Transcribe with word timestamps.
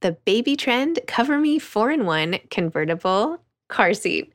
the 0.00 0.12
Baby 0.24 0.56
Trend 0.56 1.00
Cover 1.06 1.38
Me 1.38 1.58
4 1.58 1.90
in 1.90 2.06
1 2.06 2.38
convertible 2.50 3.42
car 3.68 3.94
seat. 3.94 4.32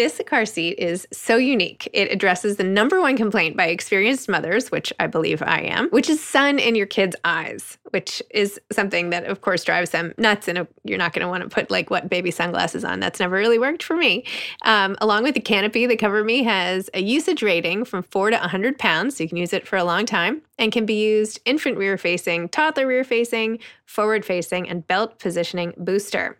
This 0.00 0.18
car 0.24 0.46
seat 0.46 0.78
is 0.78 1.06
so 1.12 1.36
unique. 1.36 1.86
It 1.92 2.10
addresses 2.10 2.56
the 2.56 2.64
number 2.64 3.02
one 3.02 3.18
complaint 3.18 3.54
by 3.54 3.66
experienced 3.66 4.30
mothers, 4.30 4.70
which 4.70 4.94
I 4.98 5.06
believe 5.06 5.42
I 5.42 5.60
am, 5.60 5.90
which 5.90 6.08
is 6.08 6.24
sun 6.24 6.58
in 6.58 6.74
your 6.74 6.86
kids' 6.86 7.16
eyes, 7.22 7.76
which 7.90 8.22
is 8.30 8.58
something 8.72 9.10
that, 9.10 9.24
of 9.24 9.42
course, 9.42 9.62
drives 9.62 9.90
them 9.90 10.14
nuts. 10.16 10.48
And 10.48 10.66
you're 10.84 10.96
not 10.96 11.12
going 11.12 11.20
to 11.20 11.28
want 11.28 11.42
to 11.42 11.50
put 11.50 11.70
like 11.70 11.90
what 11.90 12.08
baby 12.08 12.30
sunglasses 12.30 12.82
on. 12.82 12.98
That's 12.98 13.20
never 13.20 13.36
really 13.36 13.58
worked 13.58 13.82
for 13.82 13.94
me. 13.94 14.24
Um, 14.62 14.96
along 15.02 15.24
with 15.24 15.34
the 15.34 15.40
canopy, 15.42 15.84
the 15.84 15.98
Cover 15.98 16.24
Me 16.24 16.44
has 16.44 16.88
a 16.94 17.02
usage 17.02 17.42
rating 17.42 17.84
from 17.84 18.02
four 18.02 18.30
to 18.30 18.38
100 18.38 18.78
pounds, 18.78 19.18
so 19.18 19.24
you 19.24 19.28
can 19.28 19.36
use 19.36 19.52
it 19.52 19.68
for 19.68 19.76
a 19.76 19.84
long 19.84 20.06
time, 20.06 20.40
and 20.58 20.72
can 20.72 20.86
be 20.86 20.98
used 20.98 21.40
infant 21.44 21.76
rear 21.76 21.98
facing, 21.98 22.48
toddler 22.48 22.86
rear 22.86 23.04
facing, 23.04 23.58
forward 23.84 24.24
facing, 24.24 24.66
and 24.66 24.86
belt 24.86 25.18
positioning 25.18 25.74
booster. 25.76 26.39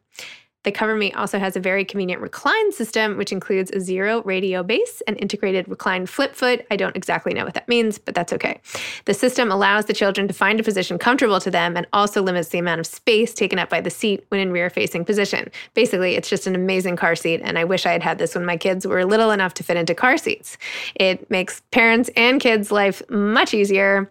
The 0.63 0.73
Cover 0.73 0.95
Me 0.95 1.11
also 1.13 1.39
has 1.39 1.57
a 1.57 1.61
very 1.61 1.87
convenient 1.87 2.21
recline 2.21 2.71
system, 2.71 3.17
which 3.17 3.33
includes 3.33 3.71
a 3.71 3.81
zero 3.81 4.23
radio 4.25 4.63
base 4.63 5.03
and 5.07 5.19
integrated 5.19 5.67
recline 5.69 6.05
flip 6.05 6.35
foot. 6.35 6.67
I 6.71 6.77
don't 6.77 6.95
exactly 6.95 7.33
know 7.33 7.47
what 7.47 7.55
that 7.55 7.67
means, 7.67 7.97
but 7.97 8.15
that's 8.15 8.33
okay. 8.35 8.61
The 9.07 9.15
system 9.15 9.51
allows 9.51 9.87
the 9.87 9.95
children 9.95 10.29
to 10.29 10.35
find 10.35 10.61
a 10.61 10.63
position 10.63 10.99
comfortable 10.99 11.41
to 11.41 11.51
them 11.51 11.79
and 11.79 11.87
also 11.95 12.21
limits 12.21 12.51
the 12.51 12.59
amount 12.59 12.81
of 12.81 12.87
space 12.87 13.33
taken 13.33 13.59
up 13.59 13.71
by 13.71 13.81
the 13.81 13.89
seat 13.89 14.27
when 14.29 14.41
in 14.41 14.53
rear 14.53 14.69
facing 14.69 15.07
position. 15.07 15.51
Basically, 15.73 16.15
it's 16.15 16.29
just 16.29 16.47
an 16.47 16.55
amazing 16.55 16.97
car 16.97 17.17
seat, 17.17 17.41
and 17.43 17.59
I 17.59 17.65
wish 17.65 17.87
I 17.87 17.93
had 17.93 18.03
had 18.03 18.19
this 18.19 18.35
when 18.35 18.45
my 18.45 18.59
kids 18.59 18.87
were 18.87 19.07
little 19.07 19.31
enough 19.31 19.55
to 19.55 19.63
fit 19.63 19.79
into 19.79 19.95
car 19.95 20.19
seats. 20.19 20.59
It 20.95 21.31
makes 21.31 21.63
parents 21.71 22.11
and 22.17 22.39
kids' 22.39 22.71
life 22.71 23.01
much 23.09 23.55
easier 23.55 24.11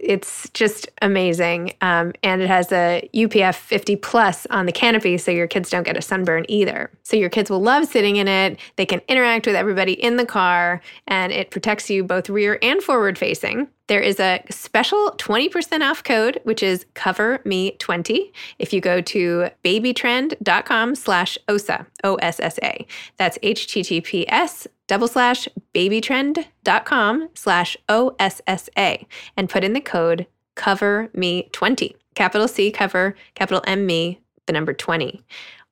it's 0.00 0.48
just 0.50 0.88
amazing. 1.02 1.74
Um, 1.80 2.12
and 2.22 2.42
it 2.42 2.48
has 2.48 2.72
a 2.72 3.08
UPF 3.14 3.54
50 3.54 3.96
plus 3.96 4.46
on 4.46 4.66
the 4.66 4.72
canopy, 4.72 5.18
so 5.18 5.30
your 5.30 5.46
kids 5.46 5.70
don't 5.70 5.84
get 5.84 5.96
a 5.96 6.02
sunburn 6.02 6.44
either. 6.48 6.90
So 7.02 7.16
your 7.16 7.30
kids 7.30 7.50
will 7.50 7.62
love 7.62 7.86
sitting 7.86 8.16
in 8.16 8.28
it. 8.28 8.58
They 8.76 8.86
can 8.86 9.00
interact 9.08 9.46
with 9.46 9.56
everybody 9.56 9.92
in 9.92 10.16
the 10.16 10.26
car, 10.26 10.80
and 11.06 11.32
it 11.32 11.50
protects 11.50 11.90
you 11.90 12.04
both 12.04 12.28
rear 12.28 12.58
and 12.62 12.82
forward 12.82 13.18
facing. 13.18 13.68
There 13.86 14.00
is 14.00 14.18
a 14.18 14.42
special 14.48 15.14
20% 15.18 15.82
off 15.82 16.02
code, 16.02 16.40
which 16.44 16.62
is 16.62 16.86
cover 16.94 17.40
me 17.44 17.72
20 17.72 18.32
if 18.58 18.72
you 18.72 18.80
go 18.80 19.02
to 19.02 19.50
babytrend.com 19.62 20.94
slash 20.94 21.36
OSA, 21.48 21.86
O-S-S-A. 22.02 22.86
That's 23.18 23.36
HTTPS 23.38 24.66
double 24.86 25.08
slash 25.08 25.48
babytrend.com 25.74 27.28
slash 27.34 27.76
O-S-S-A 27.88 29.06
and 29.36 29.48
put 29.48 29.64
in 29.64 29.72
the 29.72 29.80
code 29.80 30.26
cover 30.54 31.10
me 31.14 31.48
20. 31.52 31.96
Capital 32.14 32.46
C 32.46 32.70
cover, 32.70 33.16
capital 33.34 33.62
M 33.66 33.86
me, 33.86 34.20
the 34.46 34.52
number 34.52 34.72
20. 34.72 35.20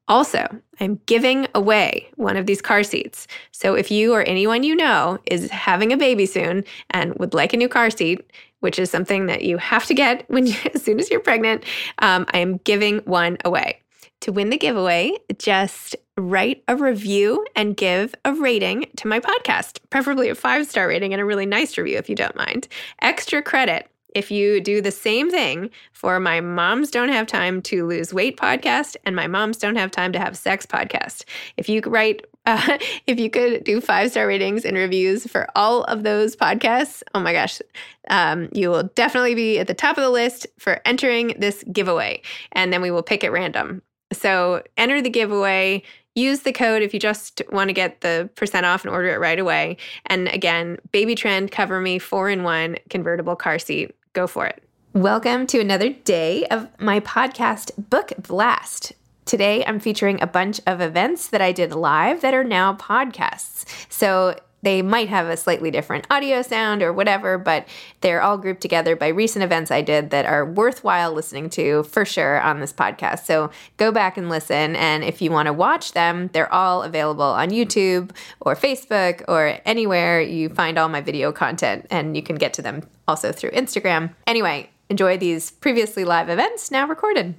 Also, 0.08 0.46
I'm 0.80 1.00
giving 1.06 1.46
away 1.54 2.08
one 2.16 2.36
of 2.36 2.46
these 2.46 2.60
car 2.60 2.82
seats. 2.82 3.28
So 3.52 3.74
if 3.74 3.90
you 3.90 4.12
or 4.12 4.22
anyone 4.22 4.64
you 4.64 4.74
know 4.74 5.18
is 5.26 5.48
having 5.50 5.92
a 5.92 5.96
baby 5.96 6.26
soon 6.26 6.64
and 6.90 7.14
would 7.14 7.34
like 7.34 7.52
a 7.52 7.56
new 7.56 7.68
car 7.68 7.88
seat, 7.90 8.28
which 8.60 8.78
is 8.78 8.90
something 8.90 9.26
that 9.26 9.42
you 9.42 9.58
have 9.58 9.86
to 9.86 9.94
get 9.94 10.28
when 10.28 10.46
you, 10.46 10.54
as 10.74 10.82
soon 10.82 10.98
as 10.98 11.10
you're 11.10 11.20
pregnant, 11.20 11.64
um, 12.00 12.26
I 12.32 12.38
am 12.38 12.56
giving 12.58 12.98
one 12.98 13.38
away. 13.44 13.81
To 14.22 14.30
win 14.30 14.50
the 14.50 14.56
giveaway, 14.56 15.14
just 15.36 15.96
write 16.16 16.62
a 16.68 16.76
review 16.76 17.44
and 17.56 17.76
give 17.76 18.14
a 18.24 18.32
rating 18.32 18.86
to 18.98 19.08
my 19.08 19.18
podcast, 19.18 19.80
preferably 19.90 20.28
a 20.28 20.36
five 20.36 20.68
star 20.68 20.86
rating 20.86 21.12
and 21.12 21.20
a 21.20 21.24
really 21.24 21.44
nice 21.44 21.76
review 21.76 21.98
if 21.98 22.08
you 22.08 22.14
don't 22.14 22.36
mind. 22.36 22.68
Extra 23.00 23.42
credit 23.42 23.88
if 24.14 24.30
you 24.30 24.60
do 24.60 24.80
the 24.80 24.92
same 24.92 25.28
thing 25.28 25.70
for 25.90 26.20
my 26.20 26.40
Moms 26.40 26.92
Don't 26.92 27.08
Have 27.08 27.26
Time 27.26 27.60
to 27.62 27.84
Lose 27.84 28.14
Weight 28.14 28.36
podcast 28.36 28.94
and 29.04 29.16
my 29.16 29.26
Moms 29.26 29.56
Don't 29.56 29.74
Have 29.74 29.90
Time 29.90 30.12
to 30.12 30.20
Have 30.20 30.36
Sex 30.36 30.66
podcast. 30.66 31.24
If 31.56 31.68
you 31.68 31.80
write, 31.84 32.24
uh, 32.46 32.78
if 33.08 33.18
you 33.18 33.28
could 33.28 33.64
do 33.64 33.80
five 33.80 34.12
star 34.12 34.28
ratings 34.28 34.64
and 34.64 34.76
reviews 34.76 35.26
for 35.26 35.48
all 35.56 35.82
of 35.84 36.04
those 36.04 36.36
podcasts, 36.36 37.02
oh 37.16 37.18
my 37.18 37.32
gosh, 37.32 37.60
um, 38.08 38.48
you 38.52 38.70
will 38.70 38.84
definitely 38.94 39.34
be 39.34 39.58
at 39.58 39.66
the 39.66 39.74
top 39.74 39.98
of 39.98 40.04
the 40.04 40.10
list 40.10 40.46
for 40.60 40.80
entering 40.84 41.34
this 41.38 41.64
giveaway. 41.72 42.22
And 42.52 42.72
then 42.72 42.82
we 42.82 42.92
will 42.92 43.02
pick 43.02 43.24
at 43.24 43.32
random. 43.32 43.82
So 44.12 44.62
enter 44.76 45.00
the 45.00 45.10
giveaway. 45.10 45.82
Use 46.14 46.40
the 46.40 46.52
code 46.52 46.82
if 46.82 46.92
you 46.92 47.00
just 47.00 47.40
want 47.50 47.68
to 47.68 47.72
get 47.72 48.02
the 48.02 48.28
percent 48.34 48.66
off 48.66 48.84
and 48.84 48.92
order 48.92 49.08
it 49.08 49.18
right 49.18 49.38
away. 49.38 49.78
And 50.06 50.28
again, 50.28 50.78
Baby 50.90 51.14
Trend 51.14 51.50
Cover 51.50 51.80
Me 51.80 51.98
4 51.98 52.30
in 52.30 52.42
1 52.42 52.76
convertible 52.90 53.34
car 53.36 53.58
seat. 53.58 53.94
Go 54.12 54.26
for 54.26 54.46
it. 54.46 54.62
Welcome 54.92 55.46
to 55.46 55.58
another 55.58 55.88
day 55.88 56.44
of 56.46 56.68
my 56.78 57.00
podcast, 57.00 57.70
Book 57.88 58.12
Blast. 58.18 58.92
Today, 59.24 59.64
I'm 59.64 59.80
featuring 59.80 60.20
a 60.20 60.26
bunch 60.26 60.60
of 60.66 60.82
events 60.82 61.28
that 61.28 61.40
I 61.40 61.52
did 61.52 61.72
live 61.72 62.20
that 62.20 62.34
are 62.34 62.44
now 62.44 62.74
podcasts. 62.74 63.64
So 63.88 64.36
they 64.62 64.80
might 64.80 65.08
have 65.08 65.26
a 65.26 65.36
slightly 65.36 65.70
different 65.70 66.06
audio 66.10 66.40
sound 66.42 66.82
or 66.82 66.92
whatever, 66.92 67.36
but 67.36 67.66
they're 68.00 68.22
all 68.22 68.38
grouped 68.38 68.60
together 68.60 68.94
by 68.94 69.08
recent 69.08 69.42
events 69.42 69.70
I 69.70 69.82
did 69.82 70.10
that 70.10 70.24
are 70.24 70.44
worthwhile 70.44 71.12
listening 71.12 71.50
to 71.50 71.82
for 71.84 72.04
sure 72.04 72.40
on 72.40 72.60
this 72.60 72.72
podcast. 72.72 73.24
So 73.24 73.50
go 73.76 73.90
back 73.90 74.16
and 74.16 74.28
listen. 74.28 74.76
And 74.76 75.02
if 75.02 75.20
you 75.20 75.30
want 75.30 75.46
to 75.46 75.52
watch 75.52 75.92
them, 75.92 76.30
they're 76.32 76.52
all 76.52 76.82
available 76.82 77.24
on 77.24 77.50
YouTube 77.50 78.12
or 78.40 78.54
Facebook 78.54 79.22
or 79.28 79.58
anywhere 79.64 80.20
you 80.20 80.48
find 80.48 80.78
all 80.78 80.88
my 80.88 81.00
video 81.00 81.32
content. 81.32 81.86
And 81.90 82.16
you 82.16 82.22
can 82.22 82.36
get 82.36 82.54
to 82.54 82.62
them 82.62 82.82
also 83.08 83.32
through 83.32 83.50
Instagram. 83.50 84.14
Anyway, 84.26 84.70
enjoy 84.88 85.18
these 85.18 85.50
previously 85.50 86.04
live 86.04 86.28
events 86.28 86.70
now 86.70 86.86
recorded. 86.86 87.34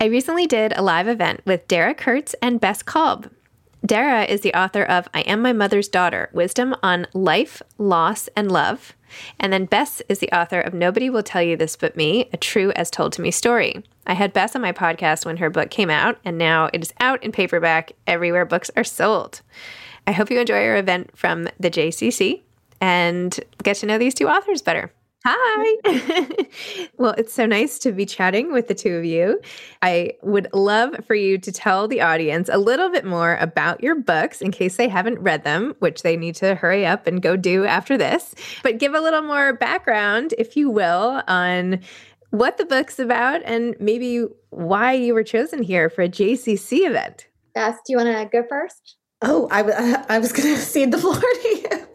I 0.00 0.04
recently 0.04 0.46
did 0.46 0.72
a 0.76 0.82
live 0.82 1.08
event 1.08 1.40
with 1.44 1.66
Dara 1.66 1.92
Kurtz 1.92 2.34
and 2.40 2.60
Bess 2.60 2.84
Kalb. 2.84 3.32
Dara 3.86 4.24
is 4.24 4.40
the 4.40 4.54
author 4.54 4.82
of 4.82 5.08
I 5.14 5.20
Am 5.20 5.40
My 5.40 5.52
Mother's 5.52 5.88
Daughter 5.88 6.30
Wisdom 6.32 6.74
on 6.82 7.06
Life, 7.14 7.62
Loss, 7.78 8.28
and 8.34 8.50
Love. 8.50 8.94
And 9.38 9.52
then 9.52 9.66
Bess 9.66 10.02
is 10.08 10.18
the 10.18 10.32
author 10.32 10.60
of 10.60 10.74
Nobody 10.74 11.08
Will 11.08 11.22
Tell 11.22 11.42
You 11.42 11.56
This 11.56 11.76
But 11.76 11.96
Me, 11.96 12.28
a 12.32 12.36
true 12.36 12.72
as 12.72 12.90
told 12.90 13.12
to 13.14 13.22
me 13.22 13.30
story. 13.30 13.84
I 14.04 14.14
had 14.14 14.32
Bess 14.32 14.56
on 14.56 14.62
my 14.62 14.72
podcast 14.72 15.24
when 15.24 15.36
her 15.36 15.48
book 15.48 15.70
came 15.70 15.90
out, 15.90 16.18
and 16.24 16.36
now 16.36 16.68
it 16.72 16.82
is 16.82 16.92
out 16.98 17.22
in 17.22 17.30
paperback 17.30 17.92
everywhere 18.06 18.44
books 18.44 18.70
are 18.76 18.84
sold. 18.84 19.42
I 20.08 20.12
hope 20.12 20.30
you 20.30 20.40
enjoy 20.40 20.64
our 20.64 20.76
event 20.76 21.16
from 21.16 21.44
the 21.60 21.70
JCC 21.70 22.42
and 22.80 23.38
get 23.62 23.76
to 23.76 23.86
know 23.86 23.96
these 23.96 24.14
two 24.14 24.28
authors 24.28 24.60
better. 24.60 24.92
Hi. 25.30 26.46
well, 26.96 27.14
it's 27.18 27.34
so 27.34 27.44
nice 27.44 27.78
to 27.80 27.92
be 27.92 28.06
chatting 28.06 28.50
with 28.52 28.68
the 28.68 28.74
two 28.74 28.94
of 28.94 29.04
you. 29.04 29.40
I 29.82 30.12
would 30.22 30.48
love 30.54 31.04
for 31.06 31.14
you 31.14 31.36
to 31.38 31.52
tell 31.52 31.86
the 31.86 32.00
audience 32.00 32.48
a 32.50 32.56
little 32.56 32.90
bit 32.90 33.04
more 33.04 33.36
about 33.36 33.82
your 33.82 33.94
books 33.94 34.40
in 34.40 34.52
case 34.52 34.76
they 34.76 34.88
haven't 34.88 35.18
read 35.18 35.44
them, 35.44 35.74
which 35.80 36.02
they 36.02 36.16
need 36.16 36.34
to 36.36 36.54
hurry 36.54 36.86
up 36.86 37.06
and 37.06 37.20
go 37.20 37.36
do 37.36 37.66
after 37.66 37.98
this. 37.98 38.34
But 38.62 38.78
give 38.78 38.94
a 38.94 39.00
little 39.00 39.22
more 39.22 39.52
background, 39.52 40.32
if 40.38 40.56
you 40.56 40.70
will, 40.70 41.22
on 41.28 41.80
what 42.30 42.56
the 42.56 42.64
book's 42.64 42.98
about 42.98 43.42
and 43.44 43.76
maybe 43.78 44.24
why 44.50 44.92
you 44.92 45.12
were 45.12 45.24
chosen 45.24 45.62
here 45.62 45.90
for 45.90 46.02
a 46.02 46.08
JCC 46.08 46.86
event. 46.86 47.26
Bess, 47.54 47.76
do 47.86 47.92
you 47.92 47.96
want 47.98 48.08
to 48.08 48.24
go 48.30 48.46
first? 48.48 48.96
Oh, 49.20 49.48
I, 49.50 49.62
w- 49.62 49.96
I 50.08 50.18
was 50.18 50.32
going 50.32 50.48
to 50.54 50.60
cede 50.60 50.92
the 50.92 50.98
floor 50.98 51.20
to 51.20 51.48
you. 51.48 51.87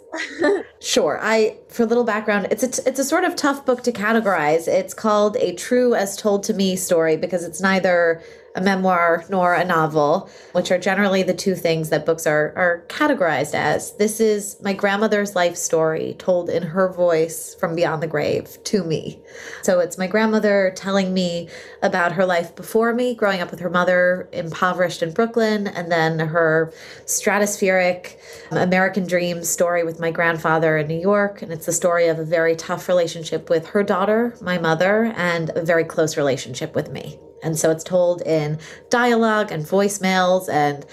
Sure. 0.80 1.19
I 1.21 1.57
for 1.69 1.83
a 1.83 1.86
little 1.86 2.04
background, 2.04 2.48
it's 2.51 2.63
a 2.63 2.88
it's 2.88 3.00
a 3.00 3.04
sort 3.04 3.24
of 3.24 3.36
tough 3.36 3.65
book 3.65 3.83
to 3.83 3.92
categorize. 3.92 4.68
It's 4.68 4.94
called 4.94 5.38
a 5.38 5.54
true 5.56 5.95
as 5.95 6.15
told 6.15 6.44
to 6.44 6.54
me 6.54 6.75
story 6.75 7.18
because 7.18 7.44
it's 7.44 7.62
neither 7.62 8.21
a 8.56 8.62
memoir 8.62 9.24
nor 9.30 9.54
a 9.54 9.66
novel, 9.66 10.30
which 10.52 10.72
are 10.72 10.78
generally 10.78 11.24
the 11.24 11.34
two 11.34 11.56
things 11.56 11.90
that 11.90 12.06
books 12.06 12.28
are, 12.28 12.54
are 12.56 12.86
categorized 12.88 13.56
as. 13.56 13.96
This 13.98 14.20
is 14.20 14.58
my 14.62 14.74
grandmother's 14.74 15.36
life 15.36 15.56
story 15.58 16.16
told 16.20 16.50
in 16.50 16.62
her 16.64 16.92
voice 16.92 17.56
from 17.56 17.76
beyond 17.76 18.04
the 18.04 18.08
grave 18.08 18.58
to 18.66 18.84
me. 18.84 19.20
So 19.64 19.80
it's 19.80 19.98
my 19.98 20.08
grandmother 20.08 20.72
telling 20.76 21.14
me 21.14 21.50
about 21.82 22.12
her 22.12 22.26
life 22.26 22.56
before 22.56 22.94
me, 22.94 23.16
growing 23.16 23.42
up 23.42 23.50
with 23.50 23.60
her 23.60 23.70
mother 23.70 24.30
impoverished 24.32 25.02
in 25.02 25.14
Brooklyn, 25.14 25.68
and 25.68 25.92
then 25.92 26.20
her 26.20 26.72
stratospheric 27.06 28.18
American 28.52 29.08
dream 29.08 29.44
story 29.44 29.84
with 29.84 30.00
my 30.00 30.12
grandfather 30.12 30.78
in 30.78 30.88
New 30.88 31.00
York. 31.00 31.42
And 31.42 31.52
it's 31.52 31.66
the 31.66 31.72
story 31.72 32.08
of 32.08 32.20
a 32.20 32.26
very 32.26 32.56
tough 32.56 32.88
relationship 32.88 33.50
with 33.50 33.68
her 33.68 33.84
daughter, 33.84 34.36
my 34.42 34.60
mother, 34.60 35.06
and 35.16 35.50
a 35.56 35.64
very 35.64 35.84
close 35.84 36.18
relationship 36.18 36.76
with 36.76 36.92
me. 36.92 37.20
And 37.44 37.57
so 37.57 37.72
it's 37.72 37.84
told 37.84 38.22
in 38.22 38.60
dialogue 38.90 39.51
and 39.51 39.63
voicemails 39.63 40.50
and 40.50 40.86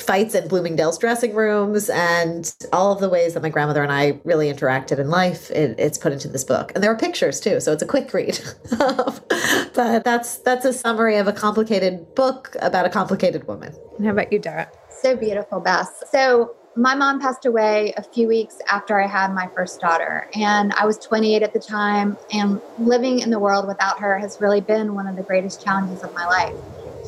fights 0.00 0.34
in 0.34 0.48
Bloomingdale's 0.48 0.98
dressing 0.98 1.34
rooms 1.34 1.90
and 1.90 2.54
all 2.72 2.92
of 2.92 3.00
the 3.00 3.08
ways 3.08 3.34
that 3.34 3.42
my 3.42 3.48
grandmother 3.48 3.82
and 3.82 3.92
I 3.92 4.20
really 4.24 4.52
interacted 4.52 4.98
in 4.98 5.10
life. 5.10 5.50
It, 5.50 5.78
it's 5.78 5.98
put 5.98 6.12
into 6.12 6.28
this 6.28 6.44
book, 6.44 6.72
and 6.74 6.82
there 6.82 6.90
are 6.90 6.96
pictures 6.96 7.40
too, 7.40 7.60
so 7.60 7.72
it's 7.72 7.82
a 7.82 7.86
quick 7.86 8.12
read. 8.12 8.38
but 8.78 10.04
that's 10.04 10.38
that's 10.38 10.64
a 10.64 10.72
summary 10.72 11.16
of 11.16 11.26
a 11.26 11.32
complicated 11.32 12.14
book 12.14 12.56
about 12.60 12.86
a 12.86 12.90
complicated 12.90 13.46
woman. 13.46 13.74
How 14.02 14.10
about 14.10 14.32
you, 14.32 14.38
Dara? 14.38 14.70
So 15.02 15.16
beautiful, 15.16 15.60
Bess. 15.60 15.88
So 16.10 16.54
my 16.78 16.94
mom 16.94 17.20
passed 17.20 17.44
away 17.44 17.92
a 17.96 18.02
few 18.02 18.28
weeks 18.28 18.58
after 18.70 19.00
I 19.00 19.08
had 19.08 19.34
my 19.34 19.48
first 19.54 19.80
daughter, 19.80 20.28
and 20.34 20.72
I 20.74 20.86
was 20.86 20.96
28 20.98 21.42
at 21.42 21.52
the 21.52 21.58
time. 21.58 22.16
And 22.32 22.60
living 22.78 23.18
in 23.18 23.30
the 23.30 23.38
world 23.40 23.66
without 23.66 23.98
her 23.98 24.16
has 24.18 24.40
really 24.40 24.60
been 24.60 24.94
one 24.94 25.08
of 25.08 25.16
the 25.16 25.24
greatest 25.24 25.62
challenges 25.62 26.04
of 26.04 26.14
my 26.14 26.24
life. 26.26 26.54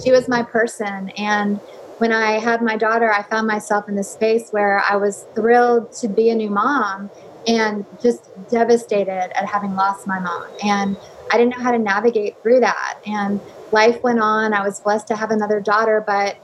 She 0.03 0.11
was 0.11 0.29
my 0.29 0.43
person, 0.43 1.11
and 1.11 1.61
when 1.99 2.11
I 2.11 2.41
had 2.41 2.63
my 2.63 2.77
daughter, 2.77 3.13
I 3.13 3.23
found 3.23 3.47
myself 3.47 3.89
in 3.89 3.95
this 3.95 4.11
space 4.11 4.49
where 4.51 4.83
I 4.91 4.97
was 4.97 5.25
thrilled 5.37 5.93
to 6.01 6.09
be 6.09 6.31
a 6.31 6.35
new 6.35 6.51
mom 6.51 7.09
and 7.47 7.87
just 8.03 8.29
devastated 8.51 9.31
at 9.39 9.47
having 9.47 9.77
lost 9.77 10.07
my 10.07 10.19
mom. 10.19 10.49
And 10.65 10.97
I 11.33 11.39
didn't 11.39 11.57
know 11.57 11.63
how 11.63 11.71
to 11.71 11.79
navigate 11.79 12.37
through 12.43 12.61
that. 12.61 12.99
And 13.07 13.41
life 13.71 14.03
went 14.03 14.19
on. 14.19 14.53
I 14.53 14.63
was 14.63 14.81
blessed 14.81 15.07
to 15.09 15.17
have 15.17 15.31
another 15.31 15.61
daughter, 15.61 16.03
but 16.05 16.37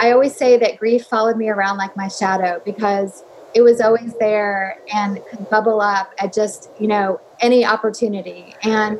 I 0.00 0.12
always 0.12 0.34
say 0.34 0.56
that 0.56 0.78
grief 0.78 1.04
followed 1.04 1.36
me 1.36 1.50
around 1.50 1.76
like 1.76 1.94
my 1.94 2.08
shadow 2.08 2.62
because 2.64 3.22
it 3.54 3.60
was 3.60 3.82
always 3.82 4.14
there 4.18 4.78
and 4.92 5.20
could 5.28 5.50
bubble 5.50 5.82
up 5.82 6.14
at 6.18 6.32
just, 6.32 6.70
you 6.80 6.86
know, 6.86 7.20
any 7.40 7.66
opportunity. 7.66 8.54
And 8.62 8.98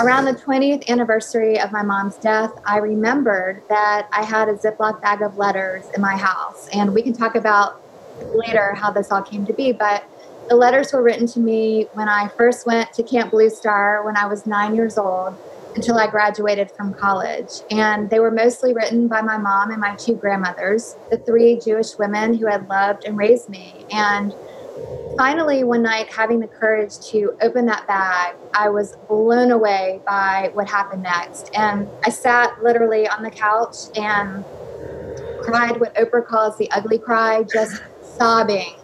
around 0.00 0.24
the 0.24 0.32
20th 0.32 0.88
anniversary 0.88 1.60
of 1.60 1.70
my 1.70 1.82
mom's 1.82 2.16
death, 2.16 2.50
I 2.66 2.78
remembered 2.78 3.62
that 3.68 4.08
I 4.10 4.24
had 4.24 4.48
a 4.48 4.54
Ziploc 4.54 5.00
bag 5.00 5.22
of 5.22 5.38
letters 5.38 5.84
in 5.94 6.02
my 6.02 6.16
house. 6.16 6.68
And 6.72 6.92
we 6.92 7.02
can 7.02 7.12
talk 7.12 7.36
about 7.36 7.80
later 8.34 8.74
how 8.74 8.90
this 8.90 9.12
all 9.12 9.22
came 9.22 9.46
to 9.46 9.52
be, 9.52 9.70
but 9.70 10.02
the 10.48 10.56
letters 10.56 10.92
were 10.92 11.02
written 11.02 11.28
to 11.28 11.38
me 11.38 11.86
when 11.92 12.08
I 12.08 12.26
first 12.36 12.66
went 12.66 12.92
to 12.94 13.04
Camp 13.04 13.30
Blue 13.30 13.50
Star 13.50 14.04
when 14.04 14.16
I 14.16 14.26
was 14.26 14.46
nine 14.46 14.74
years 14.74 14.98
old 14.98 15.36
until 15.74 15.98
I 15.98 16.06
graduated 16.06 16.70
from 16.70 16.94
college. 16.94 17.50
And 17.70 18.08
they 18.10 18.20
were 18.20 18.30
mostly 18.30 18.72
written 18.72 19.08
by 19.08 19.20
my 19.22 19.36
mom 19.36 19.70
and 19.70 19.80
my 19.80 19.94
two 19.96 20.14
grandmothers, 20.14 20.96
the 21.10 21.18
three 21.18 21.58
Jewish 21.58 21.98
women 21.98 22.34
who 22.34 22.46
had 22.46 22.68
loved 22.68 23.04
and 23.04 23.16
raised 23.16 23.48
me. 23.48 23.84
And 23.90 24.32
finally, 25.16 25.64
one 25.64 25.82
night, 25.82 26.08
having 26.12 26.40
the 26.40 26.46
courage 26.46 26.98
to 27.10 27.36
open 27.42 27.66
that 27.66 27.86
bag, 27.86 28.36
I 28.52 28.68
was 28.68 28.96
blown 29.08 29.50
away 29.50 30.00
by 30.06 30.50
what 30.54 30.68
happened 30.68 31.02
next. 31.02 31.50
And 31.54 31.88
I 32.04 32.10
sat 32.10 32.62
literally 32.62 33.08
on 33.08 33.22
the 33.22 33.30
couch 33.30 33.76
and 33.96 34.44
cried 35.42 35.78
what 35.80 35.94
Oprah 35.96 36.26
calls 36.26 36.56
the 36.56 36.70
ugly 36.70 36.98
cry, 36.98 37.42
just 37.42 37.82
sobbing, 38.18 38.74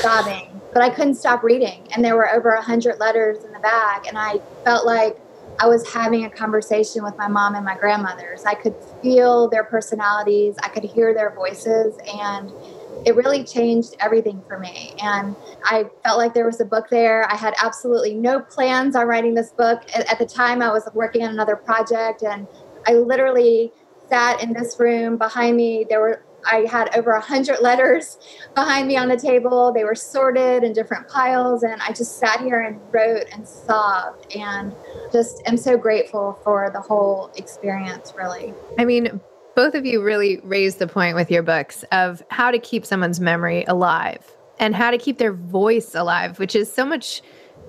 sobbing. 0.00 0.60
But 0.72 0.82
I 0.82 0.90
couldn't 0.90 1.14
stop 1.14 1.42
reading. 1.42 1.88
And 1.94 2.04
there 2.04 2.16
were 2.16 2.30
over 2.30 2.50
a 2.50 2.62
hundred 2.62 3.00
letters 3.00 3.42
in 3.44 3.52
the 3.52 3.58
bag. 3.58 4.06
And 4.06 4.18
I 4.18 4.40
felt 4.62 4.84
like 4.84 5.18
I 5.58 5.66
was 5.66 5.86
having 5.92 6.24
a 6.24 6.30
conversation 6.30 7.02
with 7.02 7.16
my 7.16 7.28
mom 7.28 7.54
and 7.54 7.64
my 7.64 7.76
grandmothers. 7.76 8.44
I 8.44 8.54
could 8.54 8.74
feel 9.02 9.48
their 9.48 9.64
personalities, 9.64 10.56
I 10.62 10.68
could 10.68 10.84
hear 10.84 11.14
their 11.14 11.34
voices, 11.34 11.96
and 12.20 12.52
it 13.06 13.14
really 13.14 13.44
changed 13.44 13.94
everything 14.00 14.42
for 14.48 14.58
me. 14.58 14.94
And 15.02 15.36
I 15.64 15.84
felt 16.04 16.18
like 16.18 16.34
there 16.34 16.46
was 16.46 16.60
a 16.60 16.64
book 16.64 16.86
there. 16.90 17.30
I 17.30 17.36
had 17.36 17.54
absolutely 17.62 18.14
no 18.14 18.40
plans 18.40 18.96
on 18.96 19.06
writing 19.06 19.34
this 19.34 19.52
book. 19.52 19.82
At 19.94 20.18
the 20.18 20.26
time, 20.26 20.60
I 20.60 20.70
was 20.70 20.88
working 20.92 21.22
on 21.22 21.30
another 21.30 21.56
project, 21.56 22.22
and 22.22 22.46
I 22.86 22.94
literally 22.94 23.72
sat 24.08 24.42
in 24.42 24.52
this 24.52 24.78
room 24.78 25.16
behind 25.16 25.56
me. 25.56 25.86
There 25.88 26.00
were 26.00 26.22
I 26.46 26.66
had 26.70 26.96
over 26.96 27.12
a 27.12 27.20
hundred 27.20 27.60
letters 27.60 28.18
behind 28.54 28.88
me 28.88 28.96
on 28.96 29.08
the 29.08 29.16
table. 29.16 29.72
They 29.72 29.84
were 29.84 29.94
sorted 29.94 30.64
in 30.64 30.72
different 30.72 31.08
piles, 31.08 31.62
and 31.62 31.80
I 31.82 31.92
just 31.92 32.18
sat 32.18 32.40
here 32.40 32.60
and 32.60 32.80
wrote 32.92 33.26
and 33.32 33.46
sobbed, 33.46 34.34
and 34.34 34.74
just 35.12 35.42
am 35.46 35.56
so 35.56 35.76
grateful 35.76 36.38
for 36.44 36.70
the 36.72 36.80
whole 36.80 37.30
experience. 37.36 38.14
Really, 38.16 38.54
I 38.78 38.84
mean, 38.84 39.20
both 39.54 39.74
of 39.74 39.84
you 39.84 40.02
really 40.02 40.38
raised 40.44 40.78
the 40.78 40.86
point 40.86 41.16
with 41.16 41.30
your 41.30 41.42
books 41.42 41.84
of 41.92 42.22
how 42.30 42.50
to 42.50 42.58
keep 42.58 42.86
someone's 42.86 43.20
memory 43.20 43.64
alive 43.64 44.24
and 44.58 44.74
how 44.74 44.90
to 44.90 44.98
keep 44.98 45.18
their 45.18 45.32
voice 45.32 45.94
alive, 45.94 46.38
which 46.38 46.54
is 46.54 46.72
so 46.72 46.84
much 46.84 47.22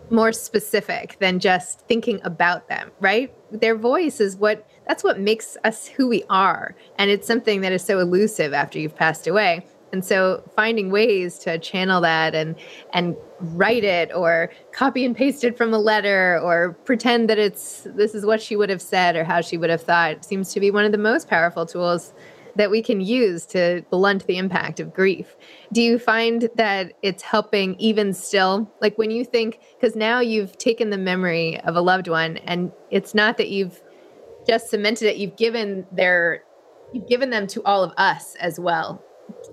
more 0.10 0.32
specific 0.32 1.18
than 1.20 1.40
just 1.40 1.82
thinking 1.82 2.20
about 2.24 2.68
them, 2.70 2.92
right? 3.00 3.34
Their 3.52 3.76
voice 3.76 4.20
is 4.20 4.36
what 4.36 4.68
that's 4.88 5.04
what 5.04 5.20
makes 5.20 5.58
us 5.64 5.88
who 5.88 6.08
we 6.08 6.24
are. 6.30 6.76
And 6.98 7.12
it's 7.12 7.28
something 7.28 7.62
that 7.62 7.72
is 7.72 7.84
so 7.84 8.00
elusive 8.00 8.54
after 8.54 8.80
you've 8.80 8.96
passed 8.96 9.28
away. 9.28 9.66
And 9.94 10.04
so 10.04 10.44
finding 10.56 10.92
ways 10.92 11.40
to 11.40 11.58
channel 11.60 12.02
that 12.02 12.36
and 12.36 12.56
and 12.94 13.16
write 13.40 13.84
it 13.84 14.12
or 14.14 14.52
copy 14.74 15.06
and 15.06 15.16
paste 15.16 15.44
it 15.44 15.58
from 15.58 15.74
a 15.74 15.80
letter 15.80 16.40
or 16.44 16.74
pretend 16.84 17.30
that 17.30 17.40
it's 17.40 17.88
this 17.96 18.14
is 18.14 18.26
what 18.26 18.42
she 18.42 18.56
would 18.56 18.70
have 18.70 18.82
said 18.82 19.16
or 19.16 19.24
how 19.24 19.40
she 19.40 19.58
would 19.58 19.70
have 19.70 19.82
thought 19.82 20.26
seems 20.26 20.52
to 20.54 20.60
be 20.60 20.72
one 20.72 20.84
of 20.84 20.92
the 20.92 20.98
most 20.98 21.30
powerful 21.30 21.66
tools 21.66 22.14
that 22.58 22.72
we 22.72 22.82
can 22.82 23.00
use 23.00 23.46
to 23.46 23.84
blunt 23.90 24.26
the 24.26 24.38
impact 24.38 24.80
of 24.80 24.94
grief. 24.94 25.36
Do 25.72 25.82
you 25.82 26.00
find 26.00 26.50
that 26.56 26.94
it's 27.04 27.22
helping 27.22 27.76
even 27.76 28.14
still? 28.14 28.70
Like 28.82 28.98
when 28.98 29.12
you 29.12 29.24
think, 29.24 29.60
because 29.80 29.96
now 29.96 30.20
you've 30.20 30.58
taken 30.58 30.90
the 30.90 30.98
memory 30.98 31.60
of 31.62 31.76
a 31.76 31.82
loved 31.82 32.08
one 32.08 32.38
and 32.38 32.72
it's 32.90 33.14
not 33.14 33.38
that 33.38 33.50
you've 33.50 33.82
just 34.48 34.70
cemented 34.70 35.10
it, 35.10 35.18
you've 35.18 35.36
given 35.36 35.86
their, 35.92 36.44
you've 36.94 37.08
given 37.08 37.30
them 37.30 37.48
to 37.48 37.64
all 37.64 37.84
of 37.84 37.94
us 37.98 38.36
as 38.36 38.60
well. 38.60 39.04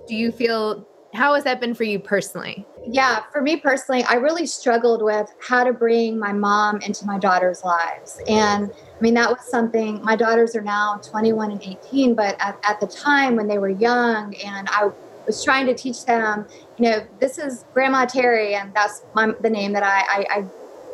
Do 0.07 0.15
you 0.15 0.31
feel, 0.31 0.87
how 1.13 1.33
has 1.33 1.43
that 1.43 1.59
been 1.59 1.73
for 1.73 1.83
you 1.83 1.99
personally? 1.99 2.65
Yeah, 2.87 3.23
for 3.31 3.41
me 3.41 3.57
personally, 3.57 4.03
I 4.03 4.15
really 4.15 4.45
struggled 4.45 5.01
with 5.01 5.33
how 5.41 5.63
to 5.63 5.73
bring 5.73 6.19
my 6.19 6.31
mom 6.31 6.81
into 6.81 7.05
my 7.05 7.17
daughter's 7.17 7.63
lives. 7.63 8.19
And 8.27 8.71
I 8.71 9.01
mean, 9.01 9.15
that 9.15 9.29
was 9.29 9.41
something, 9.41 10.03
my 10.03 10.15
daughters 10.15 10.55
are 10.55 10.61
now 10.61 10.97
21 11.03 11.51
and 11.51 11.61
18, 11.61 12.15
but 12.15 12.35
at, 12.39 12.59
at 12.63 12.79
the 12.79 12.87
time 12.87 13.35
when 13.35 13.47
they 13.47 13.57
were 13.57 13.69
young 13.69 14.35
and 14.35 14.67
I 14.69 14.91
was 15.25 15.43
trying 15.43 15.65
to 15.65 15.73
teach 15.73 16.05
them, 16.05 16.45
you 16.77 16.89
know, 16.89 17.07
this 17.19 17.37
is 17.37 17.65
Grandma 17.73 18.05
Terry, 18.05 18.53
and 18.53 18.73
that's 18.73 19.03
my, 19.15 19.33
the 19.41 19.49
name 19.49 19.73
that 19.73 19.83
I, 19.83 20.01
I, 20.01 20.25
I 20.29 20.45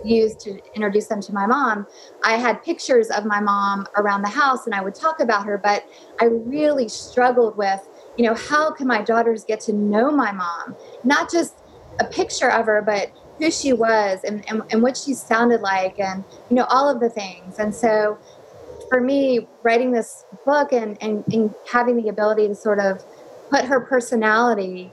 used 0.04 0.40
to 0.42 0.60
introduce 0.74 1.08
them 1.08 1.22
to 1.22 1.34
my 1.34 1.46
mom. 1.46 1.88
I 2.24 2.34
had 2.34 2.64
pictures 2.64 3.10
of 3.10 3.26
my 3.26 3.40
mom 3.40 3.88
around 3.98 4.22
the 4.22 4.30
house 4.30 4.66
and 4.66 4.76
I 4.76 4.82
would 4.82 4.96
talk 4.96 5.20
about 5.20 5.46
her, 5.46 5.58
but 5.58 5.86
I 6.20 6.26
really 6.26 6.88
struggled 6.90 7.58
with, 7.58 7.82
you 8.18 8.26
know, 8.26 8.36
how 8.36 8.72
can 8.72 8.88
my 8.88 9.02
daughters 9.02 9.44
get 9.44 9.60
to 9.62 9.74
know 9.74 10.12
my 10.12 10.32
mom? 10.32 10.76
Not 11.04 11.32
just 11.32 11.56
a 12.00 12.06
picture 12.06 12.50
of 12.50 12.66
her, 12.66 12.82
but 12.82 13.12
who 13.38 13.52
she 13.52 13.74
was 13.74 14.24
and, 14.24 14.48
and, 14.50 14.64
and 14.72 14.84
what 14.84 14.96
she 14.98 15.14
sounded 15.14 15.62
like 15.62 16.00
and, 16.00 16.24
you 16.50 16.56
know, 16.56 16.66
all 16.66 16.90
of 16.90 17.00
the 17.00 17.10
things. 17.10 17.60
And 17.60 17.74
so 17.74 18.18
for 18.90 19.02
me, 19.02 19.48
writing 19.64 19.92
this 19.92 20.26
book 20.46 20.74
and, 20.74 21.02
and, 21.02 21.24
and 21.34 21.54
having 21.72 21.96
the 22.02 22.10
ability 22.10 22.48
to 22.48 22.56
sort 22.56 22.80
of 22.80 23.04
put 23.50 23.66
her 23.66 23.80
personality 23.80 24.92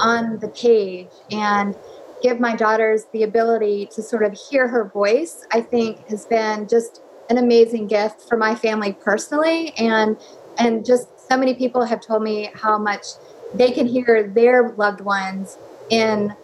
on 0.00 0.38
the 0.38 0.48
page 0.48 1.08
and 1.30 1.74
give 2.22 2.40
my 2.40 2.56
daughters 2.56 3.06
the 3.12 3.22
ability 3.22 3.86
to 3.94 4.02
sort 4.02 4.22
of 4.22 4.32
hear 4.34 4.68
her 4.68 4.84
voice, 4.84 5.46
I 5.52 5.60
think 5.60 6.06
has 6.08 6.26
been 6.26 6.68
just 6.68 7.02
an 7.28 7.38
amazing 7.38 7.86
gift 7.86 8.22
for 8.28 8.36
my 8.36 8.54
family 8.54 8.92
personally. 8.92 9.70
And, 9.78 10.16
and 10.58 10.84
just 10.84 11.08
so 11.28 11.36
many 11.36 11.54
people 11.54 11.84
have 11.84 12.00
told 12.00 12.22
me 12.22 12.50
how 12.54 12.78
much 12.78 13.06
they 13.54 13.70
can 13.70 13.86
hear 13.86 14.28
their 14.28 14.70
loved 14.76 15.00
ones 15.00 15.58
in 15.90 16.34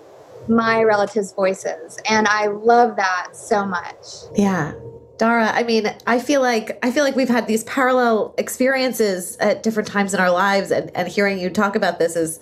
my 0.49 0.83
relatives' 0.83 1.33
voices. 1.33 1.99
And 2.09 2.27
I 2.29 2.47
love 2.47 2.97
that 2.97 3.31
so 3.33 3.65
much. 3.65 4.07
Yeah. 4.35 4.73
Dara, 5.19 5.53
I 5.53 5.63
mean, 5.63 5.95
I 6.07 6.19
feel 6.19 6.41
like 6.41 6.79
I 6.83 6.91
feel 6.91 7.05
like 7.05 7.15
we've 7.15 7.29
had 7.29 7.47
these 7.47 7.63
parallel 7.65 8.35
experiences 8.39 9.37
at 9.37 9.63
different 9.63 9.89
times 9.89 10.15
in 10.15 10.21
our 10.21 10.33
lives 10.33 10.73
and, 10.73 10.91
and 10.97 11.07
hearing 11.07 11.39
you 11.39 11.49
talk 11.49 11.77
about 11.77 12.01
this 12.01 12.17
is 12.17 12.41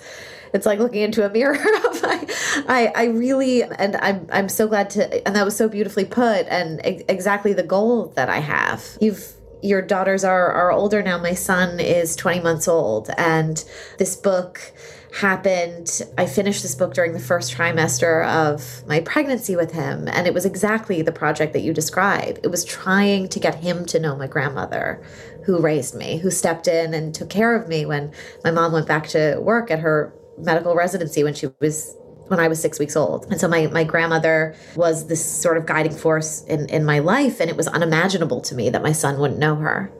it's 0.53 0.67
like 0.67 0.79
looking 0.79 1.03
into 1.03 1.25
a 1.25 1.31
mirror. 1.31 1.57
I, 1.61 2.27
I, 2.69 2.93
I 2.95 3.05
really, 3.07 3.63
and 3.63 3.97
I'm, 3.97 4.27
I'm 4.33 4.49
so 4.49 4.67
glad 4.67 4.91
to, 4.91 5.27
and 5.27 5.37
that 5.37 5.45
was 5.45 5.57
so 5.57 5.69
beautifully 5.69 6.05
put, 6.05 6.47
and 6.49 6.81
ex- 6.85 7.03
exactly 7.09 7.53
the 7.53 7.63
goal 7.63 8.07
that 8.17 8.29
I 8.29 8.39
have. 8.39 8.85
You've 9.01 9.35
your 9.63 9.83
daughters 9.83 10.25
are 10.25 10.53
are 10.53 10.73
older 10.73 11.03
now. 11.03 11.19
My 11.19 11.35
son 11.35 11.81
is 11.81 12.17
20 12.17 12.41
months 12.41 12.69
old, 12.69 13.11
and 13.17 13.63
this 13.99 14.17
book 14.17 14.73
happened. 15.13 16.03
I 16.17 16.27
finished 16.27 16.63
this 16.63 16.75
book 16.75 16.95
during 16.95 17.13
the 17.13 17.21
first 17.21 17.53
trimester 17.53 18.27
of 18.27 18.87
my 18.87 19.01
pregnancy 19.01 19.57
with 19.57 19.73
him, 19.73 20.09
and 20.09 20.27
it 20.27 20.35
was 20.35 20.47
exactly 20.47 21.03
the 21.03 21.13
project 21.13 21.53
that 21.53 21.61
you 21.61 21.73
describe. 21.73 22.39
It 22.43 22.49
was 22.49 22.65
trying 22.65 23.29
to 23.29 23.41
get 23.41 23.57
him 23.57 23.85
to 23.87 24.01
know 24.01 24.17
my 24.17 24.27
grandmother 24.27 25.03
who 25.45 25.61
raised 25.61 25.95
me, 25.95 26.19
who 26.19 26.31
stepped 26.31 26.69
in 26.69 26.95
and 26.95 27.15
took 27.15 27.31
care 27.31 27.55
of 27.55 27.69
me 27.69 27.87
when 27.87 28.13
my 28.45 28.51
mom 28.51 28.73
went 28.73 28.87
back 28.87 29.09
to 29.09 29.39
work 29.41 29.71
at 29.71 29.81
her 29.81 30.15
medical 30.43 30.75
residency 30.75 31.25
when 31.25 31.35
she 31.35 31.49
was 31.61 31.97
when 32.31 32.39
I 32.39 32.47
was 32.47 32.61
six 32.61 32.79
weeks 32.79 32.95
old. 32.95 33.27
And 33.29 33.41
so 33.41 33.49
my, 33.49 33.67
my 33.67 33.83
grandmother 33.83 34.55
was 34.77 35.09
this 35.09 35.25
sort 35.25 35.57
of 35.57 35.67
guiding 35.67 35.97
force 35.97 36.45
in, 36.45 36.69
in 36.69 36.85
my 36.85 37.01
life. 37.01 37.41
And 37.41 37.51
it 37.51 37.57
was 37.57 37.67
unimaginable 37.67 38.41
to 38.43 38.55
me 38.55 38.71
that 38.71 38.85
my 38.85 38.93
son 38.93 39.19
wouldn't 39.19 39.41
know 39.41 39.57
her. 39.57 39.93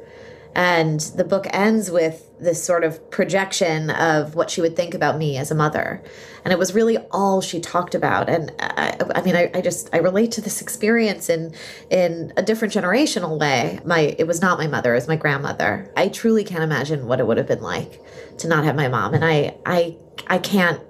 And 0.55 1.01
the 1.01 1.25
book 1.25 1.47
ends 1.51 1.91
with 1.91 2.27
this 2.41 2.63
sort 2.63 2.85
of 2.85 3.11
projection 3.11 3.91
of 3.91 4.35
what 4.35 4.51
she 4.51 4.61
would 4.61 4.75
think 4.75 4.95
about 4.95 5.19
me 5.19 5.37
as 5.37 5.51
a 5.51 5.55
mother. 5.55 6.03
And 6.45 6.53
it 6.53 6.59
was 6.59 6.75
really 6.75 6.99
all 7.11 7.41
she 7.41 7.61
talked 7.61 7.95
about. 7.95 8.29
And 8.29 8.53
I, 8.59 8.97
I 9.15 9.23
mean, 9.23 9.37
I, 9.37 9.51
I, 9.55 9.61
just, 9.61 9.91
I 9.93 9.99
relate 9.99 10.33
to 10.33 10.41
this 10.41 10.61
experience 10.61 11.29
in, 11.29 11.55
in 11.91 12.33
a 12.37 12.43
different 12.43 12.75
generational 12.75 13.39
way. 13.39 13.81
My, 13.85 14.17
it 14.19 14.27
was 14.27 14.41
not 14.41 14.59
my 14.59 14.67
mother, 14.67 14.93
it 14.93 14.97
was 14.97 15.09
my 15.09 15.17
grandmother. 15.17 15.93
I 15.97 16.09
truly 16.09 16.45
can't 16.45 16.65
imagine 16.65 17.07
what 17.07 17.21
it 17.21 17.27
would 17.27 17.37
have 17.37 17.47
been 17.47 17.63
like 17.63 18.01
to 18.39 18.49
not 18.49 18.65
have 18.65 18.75
my 18.75 18.89
mom. 18.89 19.15
And 19.15 19.25
I, 19.25 19.57
I, 19.67 19.97
I 20.27 20.39
can't, 20.39 20.81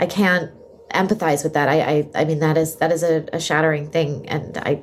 I 0.00 0.06
can't 0.06 0.50
empathize 0.90 1.44
with 1.44 1.52
that. 1.54 1.68
I, 1.68 1.80
I, 1.80 2.10
I 2.14 2.24
mean, 2.24 2.38
that 2.40 2.56
is, 2.56 2.76
that 2.76 2.90
is 2.90 3.02
a, 3.02 3.26
a 3.32 3.40
shattering 3.40 3.90
thing. 3.90 4.28
And 4.28 4.56
I, 4.58 4.82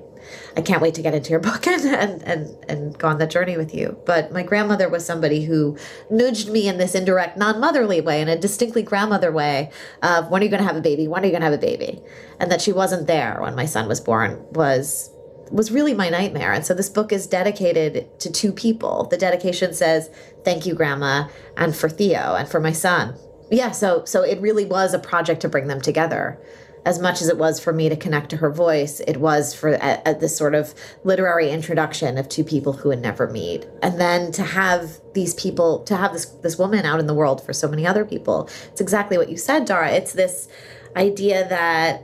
I 0.56 0.62
can't 0.62 0.82
wait 0.82 0.94
to 0.96 1.02
get 1.02 1.14
into 1.14 1.32
your 1.32 1.40
book 1.50 1.66
and, 1.68 1.84
and, 1.86 2.22
and, 2.24 2.66
and 2.68 2.98
go 2.98 3.08
on 3.08 3.18
that 3.20 3.32
journey 3.32 3.58
with 3.58 3.74
you. 3.74 3.98
But 4.06 4.32
my 4.32 4.44
grandmother 4.44 4.90
was 4.90 5.06
somebody 5.06 5.46
who 5.46 5.78
nudged 6.10 6.50
me 6.50 6.68
in 6.68 6.78
this 6.78 6.96
indirect, 6.96 7.38
non 7.38 7.60
motherly 7.60 8.02
way, 8.02 8.22
in 8.22 8.30
a 8.30 8.38
distinctly 8.38 8.84
grandmother 8.84 9.32
way 9.32 9.72
of 10.02 10.30
when 10.30 10.42
are 10.42 10.46
you 10.46 10.52
going 10.52 10.62
to 10.62 10.68
have 10.68 10.78
a 10.78 10.82
baby? 10.82 11.08
When 11.08 11.24
are 11.24 11.26
you 11.26 11.32
going 11.32 11.42
to 11.42 11.50
have 11.50 11.54
a 11.54 11.58
baby? 11.58 12.02
And 12.40 12.52
that 12.52 12.62
she 12.62 12.72
wasn't 12.72 13.08
there 13.08 13.40
when 13.42 13.56
my 13.56 13.66
son 13.66 13.88
was 13.88 14.00
born 14.00 14.44
was 14.52 15.10
was 15.52 15.72
really 15.72 15.94
my 15.94 16.10
nightmare. 16.10 16.52
And 16.52 16.66
so 16.66 16.74
this 16.74 16.90
book 16.90 17.12
is 17.12 17.28
dedicated 17.28 18.20
to 18.20 18.32
two 18.32 18.52
people. 18.52 19.06
The 19.06 19.18
dedication 19.18 19.74
says, 19.74 20.10
Thank 20.44 20.66
you, 20.66 20.74
Grandma, 20.74 21.28
and 21.56 21.76
for 21.76 21.90
Theo 21.90 22.36
and 22.36 22.50
for 22.50 22.60
my 22.60 22.72
son. 22.72 23.16
Yeah, 23.52 23.72
so 23.72 24.04
so 24.06 24.24
it 24.24 24.42
really 24.42 24.66
was 24.66 24.94
a 24.94 25.00
project 25.00 25.42
to 25.42 25.50
bring 25.50 25.68
them 25.68 25.80
together 25.80 26.40
as 26.86 27.00
much 27.00 27.22
as 27.22 27.30
it 27.30 27.38
was 27.38 27.60
for 27.60 27.72
me 27.72 27.90
to 27.90 27.96
connect 27.96 28.30
to 28.30 28.38
her 28.38 28.50
voice, 28.50 29.00
it 29.02 29.18
was 29.18 29.54
for 29.54 29.70
at, 29.70 30.20
this 30.20 30.36
sort 30.36 30.54
of 30.54 30.74
literary 31.04 31.50
introduction 31.50 32.18
of 32.18 32.28
two 32.30 32.44
people 32.44 32.74
who 32.74 32.90
would 32.90 33.02
never 33.02 33.30
meet, 33.30 33.66
and 33.82 34.00
then 34.00 34.32
to 34.34 34.44
have 34.44 35.00
these 35.14 35.34
people, 35.34 35.84
to 35.84 35.96
have 35.96 36.14
this 36.14 36.26
this 36.26 36.58
woman 36.58 36.86
out 36.86 37.00
in 37.00 37.08
the 37.08 37.14
world 37.14 37.44
for 37.44 37.54
so 37.54 37.68
many 37.68 37.88
other 37.88 38.06
people. 38.06 38.50
It's 38.72 38.82
exactly 38.82 39.18
what 39.18 39.30
you 39.30 39.38
said, 39.38 39.66
Dara. 39.66 39.92
It's 39.92 40.14
this 40.14 40.48
idea 40.96 41.48
that 41.50 42.04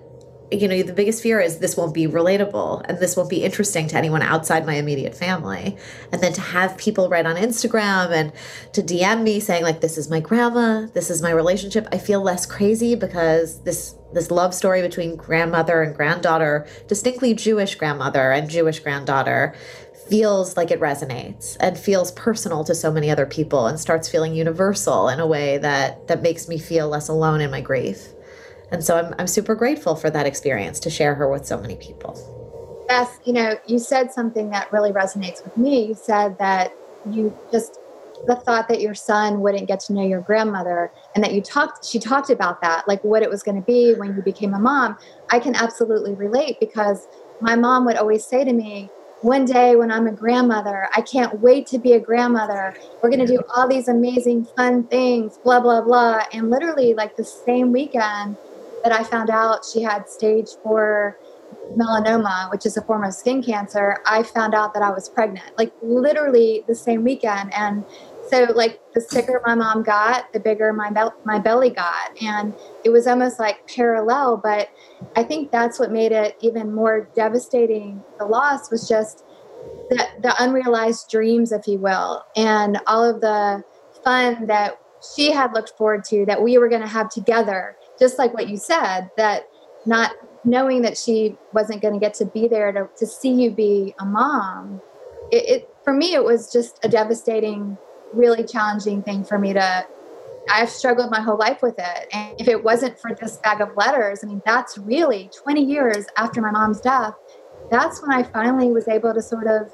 you 0.51 0.67
know 0.67 0.81
the 0.81 0.93
biggest 0.93 1.21
fear 1.21 1.39
is 1.39 1.59
this 1.59 1.77
won't 1.77 1.93
be 1.93 2.07
relatable 2.07 2.83
and 2.85 2.99
this 2.99 3.15
won't 3.15 3.29
be 3.29 3.43
interesting 3.43 3.87
to 3.87 3.97
anyone 3.97 4.21
outside 4.21 4.65
my 4.65 4.75
immediate 4.75 5.15
family. 5.15 5.77
And 6.11 6.21
then 6.21 6.33
to 6.33 6.41
have 6.41 6.77
people 6.77 7.09
write 7.09 7.25
on 7.25 7.35
instagram 7.35 8.11
and 8.11 8.33
to 8.73 8.81
dm 8.81 9.23
me 9.23 9.39
saying 9.39 9.63
like 9.63 9.81
this 9.81 9.97
is 9.97 10.09
my 10.09 10.19
grandma. 10.19 10.87
This 10.93 11.09
is 11.09 11.21
my 11.21 11.31
relationship. 11.31 11.87
I 11.91 11.97
feel 11.97 12.21
less 12.21 12.45
crazy 12.45 12.95
because 12.95 13.61
this 13.63 13.95
this 14.13 14.31
love 14.31 14.55
story 14.55 14.81
between 14.81 15.15
grandmother 15.15 15.83
and 15.83 15.95
granddaughter 15.95 16.65
distinctly 16.87 17.35
jewish 17.35 17.75
grandmother 17.75 18.31
and 18.31 18.49
jewish 18.49 18.79
granddaughter 18.79 19.53
feels 20.09 20.57
like 20.57 20.71
it 20.71 20.79
resonates 20.79 21.55
and 21.59 21.77
feels 21.77 22.11
personal 22.13 22.63
to 22.63 22.73
so 22.73 22.91
many 22.91 23.11
other 23.11 23.27
people 23.27 23.67
and 23.67 23.79
starts 23.79 24.09
feeling 24.09 24.33
universal 24.33 25.09
in 25.09 25.19
a 25.19 25.27
way 25.27 25.59
that 25.59 26.07
that 26.07 26.23
makes 26.23 26.47
me 26.47 26.57
feel 26.57 26.89
less 26.89 27.07
alone 27.07 27.39
in 27.39 27.51
my 27.51 27.61
grief 27.61 28.07
and 28.71 28.83
so 28.83 28.97
I'm, 28.97 29.15
I'm 29.17 29.27
super 29.27 29.55
grateful 29.55 29.95
for 29.95 30.09
that 30.09 30.25
experience 30.25 30.79
to 30.81 30.89
share 30.89 31.15
her 31.15 31.29
with 31.29 31.45
so 31.45 31.59
many 31.59 31.75
people. 31.75 32.85
Bess, 32.87 33.19
you 33.25 33.33
know, 33.33 33.57
you 33.67 33.79
said 33.79 34.11
something 34.11 34.49
that 34.51 34.71
really 34.71 34.91
resonates 34.91 35.43
with 35.43 35.55
me. 35.57 35.85
You 35.85 35.93
said 35.93 36.37
that 36.39 36.71
you 37.11 37.35
just 37.51 37.79
the 38.27 38.35
thought 38.35 38.67
that 38.67 38.81
your 38.81 38.93
son 38.93 39.39
wouldn't 39.39 39.67
get 39.67 39.79
to 39.79 39.93
know 39.93 40.05
your 40.05 40.21
grandmother 40.21 40.91
and 41.15 41.23
that 41.23 41.33
you 41.33 41.41
talked 41.41 41.85
she 41.85 41.99
talked 41.99 42.29
about 42.29 42.61
that 42.61 42.85
like 42.87 43.01
what 43.03 43.23
it 43.23 43.29
was 43.29 43.43
going 43.43 43.55
to 43.55 43.65
be 43.65 43.93
when 43.93 44.15
you 44.15 44.21
became 44.21 44.53
a 44.53 44.59
mom 44.59 44.97
i 45.31 45.39
can 45.39 45.55
absolutely 45.55 46.13
relate 46.15 46.57
because 46.59 47.07
my 47.39 47.55
mom 47.55 47.85
would 47.85 47.95
always 47.95 48.25
say 48.25 48.43
to 48.43 48.51
me 48.51 48.89
one 49.21 49.45
day 49.45 49.75
when 49.75 49.91
i'm 49.91 50.07
a 50.07 50.11
grandmother 50.11 50.89
i 50.95 51.01
can't 51.01 51.39
wait 51.39 51.65
to 51.65 51.77
be 51.77 51.93
a 51.93 51.99
grandmother 51.99 52.75
we're 53.01 53.09
going 53.09 53.25
to 53.25 53.25
do 53.25 53.41
all 53.55 53.67
these 53.67 53.87
amazing 53.87 54.45
fun 54.57 54.85
things 54.87 55.37
blah 55.43 55.59
blah 55.59 55.81
blah 55.81 56.21
and 56.33 56.49
literally 56.49 56.93
like 56.93 57.15
the 57.15 57.23
same 57.23 57.71
weekend 57.71 58.35
that 58.83 58.91
I 58.91 59.03
found 59.03 59.29
out 59.29 59.65
she 59.71 59.81
had 59.81 60.09
stage 60.09 60.47
four 60.63 61.17
melanoma, 61.75 62.51
which 62.51 62.65
is 62.65 62.77
a 62.77 62.81
form 62.81 63.03
of 63.03 63.13
skin 63.13 63.43
cancer, 63.43 63.97
I 64.05 64.23
found 64.23 64.53
out 64.53 64.73
that 64.73 64.83
I 64.83 64.89
was 64.91 65.09
pregnant, 65.09 65.57
like 65.57 65.71
literally 65.81 66.63
the 66.67 66.75
same 66.75 67.03
weekend. 67.03 67.53
And 67.53 67.83
so, 68.29 68.45
like, 68.55 68.79
the 68.93 69.01
sicker 69.01 69.41
my 69.45 69.55
mom 69.55 69.83
got, 69.83 70.31
the 70.33 70.39
bigger 70.39 70.71
my, 70.71 70.91
be- 70.91 71.15
my 71.25 71.39
belly 71.39 71.71
got. 71.71 72.21
And 72.21 72.53
it 72.83 72.89
was 72.89 73.07
almost 73.07 73.39
like 73.39 73.67
parallel. 73.67 74.37
But 74.37 74.69
I 75.15 75.23
think 75.23 75.51
that's 75.51 75.79
what 75.79 75.91
made 75.91 76.11
it 76.11 76.37
even 76.41 76.73
more 76.73 77.09
devastating. 77.15 78.03
The 78.19 78.25
loss 78.25 78.69
was 78.69 78.87
just 78.87 79.25
the, 79.89 80.05
the 80.21 80.35
unrealized 80.39 81.09
dreams, 81.09 81.51
if 81.51 81.67
you 81.67 81.79
will, 81.79 82.23
and 82.35 82.79
all 82.85 83.03
of 83.03 83.21
the 83.21 83.63
fun 84.03 84.45
that 84.45 84.79
she 85.15 85.31
had 85.31 85.53
looked 85.53 85.73
forward 85.77 86.03
to 86.05 86.25
that 86.25 86.43
we 86.43 86.57
were 86.57 86.69
going 86.69 86.81
to 86.81 86.87
have 86.87 87.09
together, 87.09 87.75
just 87.99 88.17
like 88.17 88.33
what 88.33 88.49
you 88.49 88.57
said, 88.57 89.09
that 89.17 89.47
not 89.85 90.11
knowing 90.43 90.81
that 90.83 90.97
she 90.97 91.35
wasn't 91.53 91.81
going 91.81 91.93
to 91.93 91.99
get 91.99 92.13
to 92.15 92.25
be 92.25 92.47
there 92.47 92.71
to, 92.71 92.89
to 92.97 93.05
see 93.05 93.31
you 93.31 93.51
be 93.51 93.93
a 93.99 94.05
mom. 94.05 94.81
It, 95.31 95.49
it 95.49 95.69
for 95.83 95.93
me, 95.93 96.13
it 96.13 96.23
was 96.23 96.51
just 96.51 96.79
a 96.83 96.89
devastating, 96.89 97.77
really 98.13 98.43
challenging 98.43 99.03
thing 99.03 99.23
for 99.23 99.37
me 99.37 99.53
to 99.53 99.87
I've 100.51 100.69
struggled 100.69 101.11
my 101.11 101.21
whole 101.21 101.37
life 101.37 101.61
with 101.61 101.75
it. 101.77 102.07
And 102.11 102.39
if 102.39 102.47
it 102.47 102.63
wasn't 102.63 102.99
for 102.99 103.13
this 103.13 103.37
bag 103.37 103.61
of 103.61 103.75
letters, 103.75 104.23
I 104.23 104.27
mean, 104.27 104.41
that's 104.45 104.77
really 104.77 105.29
20 105.43 105.63
years 105.63 106.05
after 106.17 106.41
my 106.41 106.49
mom's 106.49 106.81
death, 106.81 107.13
that's 107.69 108.01
when 108.01 108.11
I 108.11 108.23
finally 108.23 108.71
was 108.71 108.87
able 108.87 109.13
to 109.13 109.21
sort 109.21 109.47
of 109.47 109.71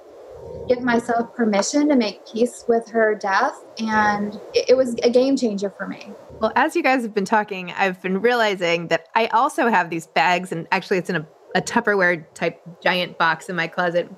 give 0.67 0.81
myself 0.81 1.36
permission 1.36 1.88
to 1.89 1.95
make 1.95 2.25
peace 2.31 2.65
with 2.67 2.89
her 2.89 3.15
death. 3.15 3.63
And 3.79 4.36
it, 4.53 4.69
it 4.69 4.77
was 4.77 4.95
a 5.03 5.10
game 5.10 5.36
changer 5.38 5.69
for 5.69 5.88
me. 5.88 6.12
Well, 6.39 6.51
as 6.55 6.75
you 6.75 6.84
guys 6.84 7.01
have 7.03 7.13
been 7.13 7.25
talking, 7.25 7.72
I've 7.72 8.01
been 8.01 8.22
realizing 8.22 8.88
that 8.88 9.07
I 9.15 9.27
also 9.27 9.67
have 9.67 9.89
these 9.89 10.07
bags, 10.07 10.51
and 10.51 10.67
actually, 10.72 10.98
it's 10.98 11.10
in 11.10 11.15
a, 11.15 11.27
a 11.55 11.62
Tupperware 11.62 12.25
type 12.34 12.62
giant 12.81 13.17
box 13.17 13.50
in 13.50 13.55
my 13.55 13.67
closet 13.67 14.10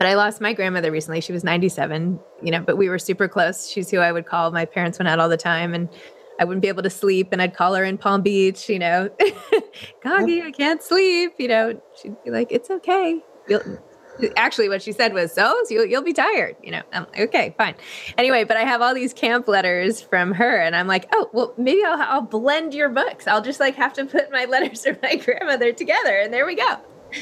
but 0.00 0.08
I 0.08 0.14
lost 0.14 0.40
my 0.40 0.54
grandmother 0.54 0.90
recently. 0.90 1.20
She 1.20 1.30
was 1.30 1.44
97, 1.44 2.18
you 2.42 2.50
know, 2.50 2.62
but 2.62 2.78
we 2.78 2.88
were 2.88 2.98
super 2.98 3.28
close. 3.28 3.68
She's 3.68 3.90
who 3.90 3.98
I 3.98 4.12
would 4.12 4.24
call. 4.24 4.50
My 4.50 4.64
parents 4.64 4.98
went 4.98 5.08
out 5.08 5.18
all 5.18 5.28
the 5.28 5.36
time 5.36 5.74
and 5.74 5.90
I 6.40 6.44
wouldn't 6.44 6.62
be 6.62 6.68
able 6.68 6.82
to 6.84 6.88
sleep 6.88 7.28
and 7.32 7.42
I'd 7.42 7.54
call 7.54 7.74
her 7.74 7.84
in 7.84 7.98
Palm 7.98 8.22
Beach, 8.22 8.66
you 8.70 8.78
know, 8.78 9.10
Goggy, 10.02 10.40
I 10.40 10.52
can't 10.52 10.82
sleep, 10.82 11.34
you 11.36 11.48
know, 11.48 11.78
she'd 12.00 12.16
be 12.24 12.30
like, 12.30 12.50
it's 12.50 12.70
okay. 12.70 13.22
You'll, 13.46 13.60
actually 14.36 14.68
what 14.68 14.82
she 14.82 14.92
said 14.92 15.12
was, 15.12 15.32
so, 15.32 15.56
so 15.64 15.74
you'll, 15.74 15.86
you'll 15.86 16.02
be 16.02 16.12
tired, 16.12 16.56
you 16.62 16.70
know, 16.70 16.82
I'm 16.92 17.04
like, 17.04 17.20
okay, 17.20 17.54
fine. 17.56 17.74
Anyway, 18.18 18.44
but 18.44 18.56
I 18.56 18.64
have 18.64 18.82
all 18.82 18.94
these 18.94 19.12
camp 19.12 19.48
letters 19.48 20.00
from 20.00 20.32
her 20.34 20.60
and 20.60 20.74
I'm 20.76 20.86
like, 20.86 21.08
oh, 21.12 21.28
well, 21.32 21.54
maybe 21.56 21.82
I'll, 21.84 22.00
I'll 22.00 22.20
blend 22.22 22.74
your 22.74 22.88
books. 22.88 23.26
I'll 23.26 23.42
just 23.42 23.60
like 23.60 23.74
have 23.76 23.92
to 23.94 24.04
put 24.04 24.30
my 24.30 24.44
letters 24.48 24.84
from 24.84 24.98
my 25.02 25.16
grandmother 25.16 25.72
together 25.72 26.16
and 26.16 26.32
there 26.32 26.46
we 26.46 26.56
go. 26.56 26.76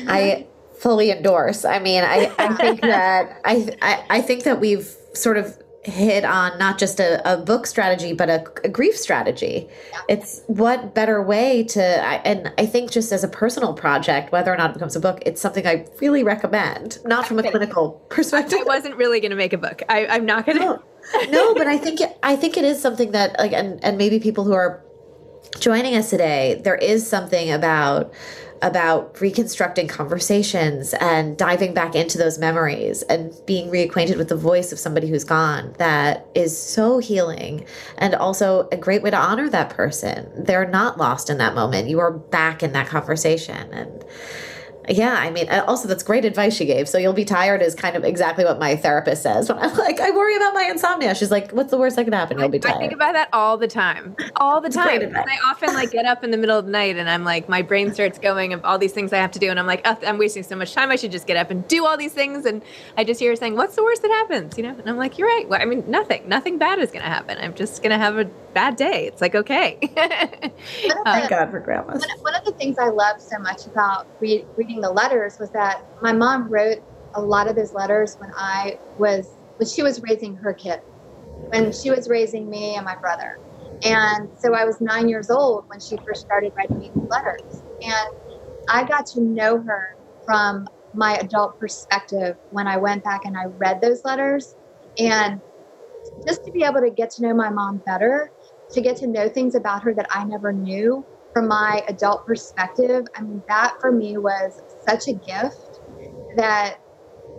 I 0.07 0.47
fully 0.79 1.11
endorse. 1.11 1.65
I 1.65 1.79
mean, 1.79 2.05
I, 2.05 2.33
I 2.39 2.55
think 2.55 2.81
that 2.83 3.41
I, 3.45 3.69
I, 3.83 4.05
I 4.11 4.21
think 4.21 4.45
that 4.45 4.61
we've 4.61 4.89
sort 5.13 5.37
of 5.37 5.59
hit 5.89 6.25
on 6.25 6.59
not 6.59 6.79
just 6.79 7.01
a, 7.01 7.33
a 7.33 7.37
book 7.37 7.67
strategy 7.67 8.13
but 8.13 8.29
a, 8.29 8.45
a 8.65 8.69
grief 8.69 8.97
strategy. 8.97 9.69
Yeah. 9.93 10.01
it's 10.09 10.43
what 10.47 10.95
better 10.95 11.23
way 11.23 11.65
to 11.65 11.83
and 11.83 12.53
i 12.59 12.67
think 12.67 12.91
just 12.91 13.13
as 13.13 13.25
a 13.25 13.29
personal 13.29 13.75
project 13.75 14.33
whether 14.33 14.53
or 14.53 14.57
not 14.57 14.71
it 14.71 14.75
becomes 14.75 14.97
a 14.97 15.01
book 15.01 15.21
it's 15.25 15.41
something 15.41 15.67
i 15.67 15.87
really 16.01 16.23
recommend 16.23 16.99
not 17.05 17.27
from 17.27 17.39
a 17.39 17.43
clinical 17.43 17.91
perspective. 18.11 18.61
I 18.61 18.65
wasn't 18.65 18.97
really 18.97 19.21
going 19.21 19.31
to 19.31 19.37
make 19.37 19.53
a 19.53 19.59
book. 19.59 19.83
I, 19.89 20.07
i'm 20.07 20.27
not 20.27 20.47
going 20.47 20.59
to 20.59 20.65
no, 20.65 20.83
no 21.31 21.55
but 21.55 21.67
i 21.67 21.79
think 21.79 22.01
it, 22.01 22.17
i 22.23 22.37
think 22.37 22.57
it 22.57 22.65
is 22.65 22.81
something 22.81 23.13
that 23.13 23.39
like 23.39 23.53
and, 23.53 23.83
and 23.85 23.99
maybe 23.99 24.21
people 24.21 24.45
who 24.45 24.53
are 24.53 24.85
joining 25.59 25.97
us 25.97 26.11
today 26.11 26.61
there 26.65 26.77
is 26.77 27.09
something 27.09 27.51
about 27.51 28.13
about 28.63 29.21
reconstructing 29.21 29.89
conversations 29.89 30.95
and 30.95 31.37
diving 31.37 31.75
back 31.75 31.95
into 31.95 32.19
those 32.19 32.39
memories 32.39 33.03
and 33.03 33.33
being 33.47 33.71
reacquainted 33.71 34.17
with 34.17 34.29
the 34.29 34.37
voice 34.37 34.73
of 34.73 34.79
somebody 34.79 35.09
who's 35.09 35.25
gone 35.25 35.75
that 35.79 36.27
is 36.35 36.57
so 36.57 36.99
healing 36.99 37.65
and 37.99 38.15
also 38.15 38.69
a 38.73 38.77
great 38.77 39.03
way 39.03 39.11
to 39.11 39.17
honor 39.17 39.49
that 39.49 39.71
person. 39.71 40.31
They're 40.37 40.69
not 40.69 40.99
lost 40.99 41.31
in 41.31 41.39
that 41.39 41.55
moment. 41.55 41.89
You 41.89 42.01
are 42.01 42.13
back 42.13 42.63
in 42.63 42.73
that 42.73 42.87
conversation 42.87 43.73
and 43.73 44.05
yeah, 44.91 45.15
I 45.15 45.31
mean, 45.31 45.49
uh, 45.49 45.65
also 45.67 45.89
that's 45.89 46.03
great 46.03 46.25
advice 46.25 46.55
she 46.55 46.67
gave. 46.67 46.89
So 46.89 46.99
you'll 46.99 47.13
be 47.13 47.25
tired 47.25 47.63
is 47.63 47.75
kind 47.75 47.97
of 47.97 48.05
exactly 48.05 48.45
what 48.45 48.59
my 48.59 48.77
therapist 48.77 49.23
says 49.23 49.49
when 49.49 49.59
I'm 49.59 49.77
like, 49.77 50.01
I 50.01 50.11
worry 50.11 50.37
about 50.37 50.55
my 50.55 50.65
insomnia. 50.65 51.15
She's 51.15 51.31
like, 51.31 51.53
what's 51.53 51.71
the 51.71 51.79
worst 51.79 51.97
that 51.97 52.05
can 52.05 52.13
happen? 52.13 52.39
You'll 52.39 52.49
be 52.49 52.59
tired. 52.59 52.77
I 52.77 52.79
think 52.79 52.93
about 52.93 53.13
that 53.13 53.29
all 53.33 53.57
the 53.57 53.69
time, 53.69 54.17
all 54.37 54.61
the 54.61 54.71
time. 54.71 55.15
I 55.17 55.39
often 55.47 55.75
like 55.75 55.91
get 55.91 56.07
up 56.07 56.25
in 56.25 56.31
the 56.31 56.37
middle 56.37 56.59
of 56.59 56.67
the 56.67 56.71
night 56.71 56.97
and 56.97 57.09
I'm 57.09 57.25
like, 57.25 57.49
my 57.49 57.63
brain 57.63 57.93
starts 57.93 58.19
going 58.19 58.53
of 58.53 58.65
all 58.65 58.79
these 58.79 58.93
things 58.93 59.13
I 59.13 59.19
have 59.19 59.33
to 59.33 59.39
do, 59.39 59.51
and 59.51 59.59
I'm 59.59 59.67
like, 59.67 59.83
oh, 59.85 59.97
I'm 60.07 60.19
wasting 60.19 60.43
so 60.43 60.57
much 60.57 60.73
time. 60.73 60.91
I 60.91 60.97
should 60.97 61.13
just 61.13 61.27
get 61.27 61.37
up 61.37 61.51
and 61.51 61.67
do 61.69 61.87
all 61.87 61.97
these 61.97 62.13
things. 62.13 62.47
And 62.47 62.63
I 62.97 63.05
just 63.05 63.21
hear 63.21 63.31
her 63.31 63.37
saying, 63.37 63.57
what's 63.57 63.77
the 63.77 63.83
worst 63.83 64.03
that 64.03 64.11
happens? 64.11 64.57
You 64.57 64.65
know, 64.65 64.71
and 64.71 64.89
I'm 64.89 64.97
like, 64.97 65.19
you're 65.19 65.29
right. 65.29 65.49
Well, 65.49 65.61
I 65.61 65.65
mean, 65.65 65.85
nothing, 65.89 66.29
nothing 66.29 66.59
bad 66.59 66.79
is 66.79 66.91
going 66.91 67.03
to 67.03 67.11
happen. 67.11 67.39
I'm 67.39 67.55
just 67.55 67.83
going 67.83 67.91
to 67.91 67.99
have 67.99 68.19
a 68.19 68.25
bad 68.55 68.77
day. 68.77 69.07
It's 69.07 69.21
like 69.21 69.35
okay. 69.35 69.79
Uh, 70.89 71.05
thank 71.05 71.31
God 71.31 71.51
for 71.51 71.61
grandmas. 71.61 72.01
One, 72.01 72.19
one, 72.21 72.35
of 72.35 72.45
the 72.45 72.53
things 72.53 72.77
I 72.79 72.89
love 72.89 73.21
so 73.21 73.39
much 73.39 73.67
about 73.67 74.07
re- 74.21 74.45
reading 74.57 74.78
the 74.81 74.91
letters 74.91 75.37
was 75.39 75.51
that 75.53 75.83
my 76.01 76.13
mom 76.13 76.49
wrote 76.51 76.79
a 77.15 77.23
lot 77.23 77.49
of 77.49 77.57
those 77.57 77.73
letters 77.73 78.15
when 78.19 78.31
I 78.37 78.79
was 78.97 79.29
when 79.57 79.69
she 79.69 79.83
was 79.83 80.01
raising 80.03 80.37
her 80.37 80.55
kid, 80.55 80.81
when 81.51 81.73
she 81.73 81.91
was 81.91 82.09
raising 82.09 82.49
me 82.49 82.77
and 82.77 82.85
my 82.85 82.97
brother. 83.01 83.39
And 83.85 84.29
so 84.37 84.55
I 84.55 84.65
was 84.65 84.81
nine 84.81 85.09
years 85.09 85.31
old 85.31 85.65
when 85.69 85.81
she 85.81 85.97
first 86.07 86.21
started 86.21 86.53
writing 86.57 86.79
me 86.79 86.93
letters. 87.11 87.63
And 87.83 88.09
I 88.69 88.85
got 88.85 89.07
to 89.07 89.21
know 89.21 89.63
her 89.63 89.89
from 90.25 90.67
my 90.93 91.17
adult 91.17 91.59
perspective 91.59 92.37
when 92.51 92.67
I 92.67 92.77
went 92.77 93.05
back 93.05 93.25
and 93.25 93.37
I 93.37 93.45
read 93.57 93.81
those 93.81 94.03
letters. 94.05 94.55
And 94.99 95.41
just 96.27 96.45
to 96.45 96.53
be 96.53 96.65
able 96.65 96.81
to 96.81 96.91
get 96.91 97.11
to 97.13 97.23
know 97.23 97.35
my 97.35 97.51
mom 97.51 97.83
better 97.85 98.33
to 98.73 98.81
get 98.81 98.97
to 98.99 99.07
know 99.07 99.29
things 99.29 99.55
about 99.55 99.83
her 99.83 99.95
that 99.95 100.09
I 100.13 100.25
never 100.25 100.53
knew 100.53 101.07
from 101.33 101.49
my 101.49 101.83
adult 101.89 102.27
perspective. 102.27 103.07
I 103.15 103.23
mean, 103.23 103.43
that 103.49 103.75
for 103.81 103.93
me 103.93 104.19
was 104.19 104.61
such 104.89 105.09
a 105.09 105.13
gift 105.13 105.81
that 106.37 106.79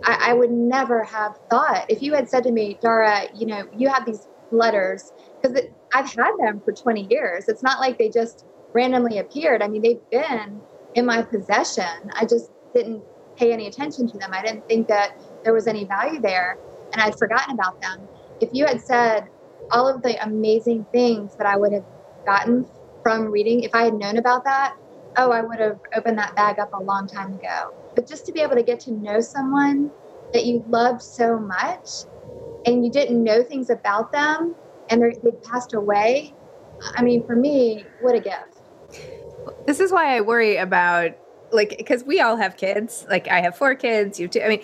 I, 0.04 0.30
I 0.30 0.34
would 0.34 0.50
never 0.50 1.02
have 1.04 1.38
thought. 1.50 1.86
If 1.88 2.02
you 2.02 2.14
had 2.14 2.28
said 2.28 2.44
to 2.44 2.52
me, 2.52 2.78
Dara, 2.80 3.24
you 3.34 3.46
know, 3.46 3.68
you 3.76 3.88
have 3.88 4.06
these 4.06 4.28
letters, 4.50 5.12
because 5.40 5.60
I've 5.94 6.06
had 6.06 6.32
them 6.38 6.60
for 6.64 6.72
20 6.72 7.06
years. 7.10 7.48
It's 7.48 7.62
not 7.62 7.80
like 7.80 7.98
they 7.98 8.08
just 8.08 8.46
randomly 8.72 9.18
appeared. 9.18 9.62
I 9.62 9.68
mean, 9.68 9.82
they've 9.82 10.10
been 10.10 10.60
in 10.94 11.06
my 11.06 11.22
possession. 11.22 12.10
I 12.14 12.24
just 12.24 12.50
didn't 12.74 13.02
pay 13.36 13.52
any 13.52 13.66
attention 13.66 14.08
to 14.08 14.18
them. 14.18 14.30
I 14.32 14.42
didn't 14.42 14.66
think 14.68 14.88
that 14.88 15.20
there 15.44 15.52
was 15.52 15.66
any 15.66 15.84
value 15.84 16.20
there, 16.20 16.58
and 16.92 17.02
I'd 17.02 17.18
forgotten 17.18 17.54
about 17.54 17.80
them. 17.80 18.06
If 18.40 18.50
you 18.52 18.66
had 18.66 18.80
said, 18.80 19.28
all 19.72 19.88
of 19.88 20.02
the 20.02 20.22
amazing 20.24 20.84
things 20.92 21.36
that 21.36 21.46
I 21.46 21.56
would 21.56 21.72
have 21.72 21.84
gotten 22.26 22.66
from 23.02 23.30
reading, 23.30 23.62
if 23.62 23.74
I 23.74 23.84
had 23.84 23.94
known 23.94 24.16
about 24.16 24.44
that, 24.44 24.76
oh, 25.16 25.30
I 25.30 25.42
would 25.42 25.58
have 25.58 25.80
opened 25.94 26.18
that 26.18 26.34
bag 26.36 26.58
up 26.58 26.72
a 26.72 26.82
long 26.82 27.06
time 27.06 27.34
ago. 27.34 27.74
But 27.94 28.06
just 28.06 28.26
to 28.26 28.32
be 28.32 28.40
able 28.40 28.56
to 28.56 28.62
get 28.62 28.80
to 28.80 28.92
know 28.92 29.20
someone 29.20 29.90
that 30.32 30.46
you 30.46 30.64
loved 30.68 31.02
so 31.02 31.38
much 31.38 31.88
and 32.66 32.84
you 32.84 32.90
didn't 32.90 33.22
know 33.22 33.42
things 33.42 33.70
about 33.70 34.12
them 34.12 34.54
and 34.88 35.02
they 35.02 35.30
passed 35.42 35.74
away, 35.74 36.34
I 36.94 37.02
mean, 37.02 37.26
for 37.26 37.36
me, 37.36 37.84
what 38.00 38.14
a 38.14 38.20
gift. 38.20 38.62
This 39.66 39.80
is 39.80 39.92
why 39.92 40.16
I 40.16 40.20
worry 40.20 40.56
about, 40.56 41.12
like, 41.50 41.74
because 41.76 42.04
we 42.04 42.20
all 42.20 42.36
have 42.36 42.56
kids. 42.56 43.06
Like, 43.08 43.28
I 43.28 43.40
have 43.40 43.56
four 43.56 43.74
kids, 43.74 44.18
you 44.20 44.28
too. 44.28 44.40
I 44.40 44.48
mean, 44.48 44.62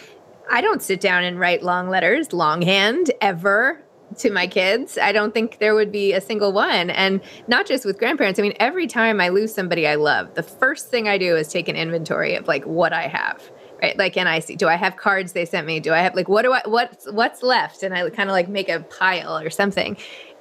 I 0.51 0.61
don't 0.61 0.83
sit 0.83 1.01
down 1.01 1.25
and 1.25 1.39
write 1.39 1.63
long 1.63 1.89
letters 1.89 2.33
longhand 2.33 3.11
ever 3.21 3.83
to 4.19 4.31
my 4.31 4.47
kids. 4.47 4.99
I 4.99 5.13
don't 5.13 5.35
think 5.35 5.59
there 5.59 5.75
would 5.75 5.93
be 5.93 6.13
a 6.13 6.21
single 6.21 6.53
one. 6.53 6.91
And 6.91 7.21
not 7.49 7.67
just 7.67 7.85
with 7.85 7.99
grandparents. 7.99 8.39
I 8.39 8.43
mean, 8.43 8.55
every 8.61 8.87
time 8.87 9.21
I 9.21 9.29
lose 9.29 9.53
somebody 9.53 9.87
I 9.87 9.97
love, 9.97 10.35
the 10.35 10.43
first 10.43 10.89
thing 10.89 11.09
I 11.09 11.19
do 11.19 11.37
is 11.37 11.49
take 11.49 11.69
an 11.69 11.77
inventory 11.77 12.35
of 12.35 12.47
like 12.49 12.65
what 12.65 12.93
I 12.93 13.09
have. 13.09 13.51
Right. 13.83 13.97
Like, 13.99 14.17
and 14.17 14.27
I 14.27 14.39
see, 14.39 14.57
do 14.57 14.69
I 14.69 14.77
have 14.77 14.97
cards 14.97 15.33
they 15.33 15.45
sent 15.45 15.67
me? 15.67 15.81
Do 15.81 15.93
I 15.93 15.99
have 15.99 16.15
like, 16.15 16.31
what 16.31 16.43
do 16.43 16.53
I, 16.53 16.63
what's, 16.65 17.13
what's 17.13 17.43
left? 17.43 17.83
And 17.83 17.95
I 17.95 18.09
kind 18.09 18.31
of 18.31 18.33
like 18.33 18.49
make 18.49 18.71
a 18.71 18.81
pile 18.81 19.39
or 19.39 19.51
something. 19.51 19.99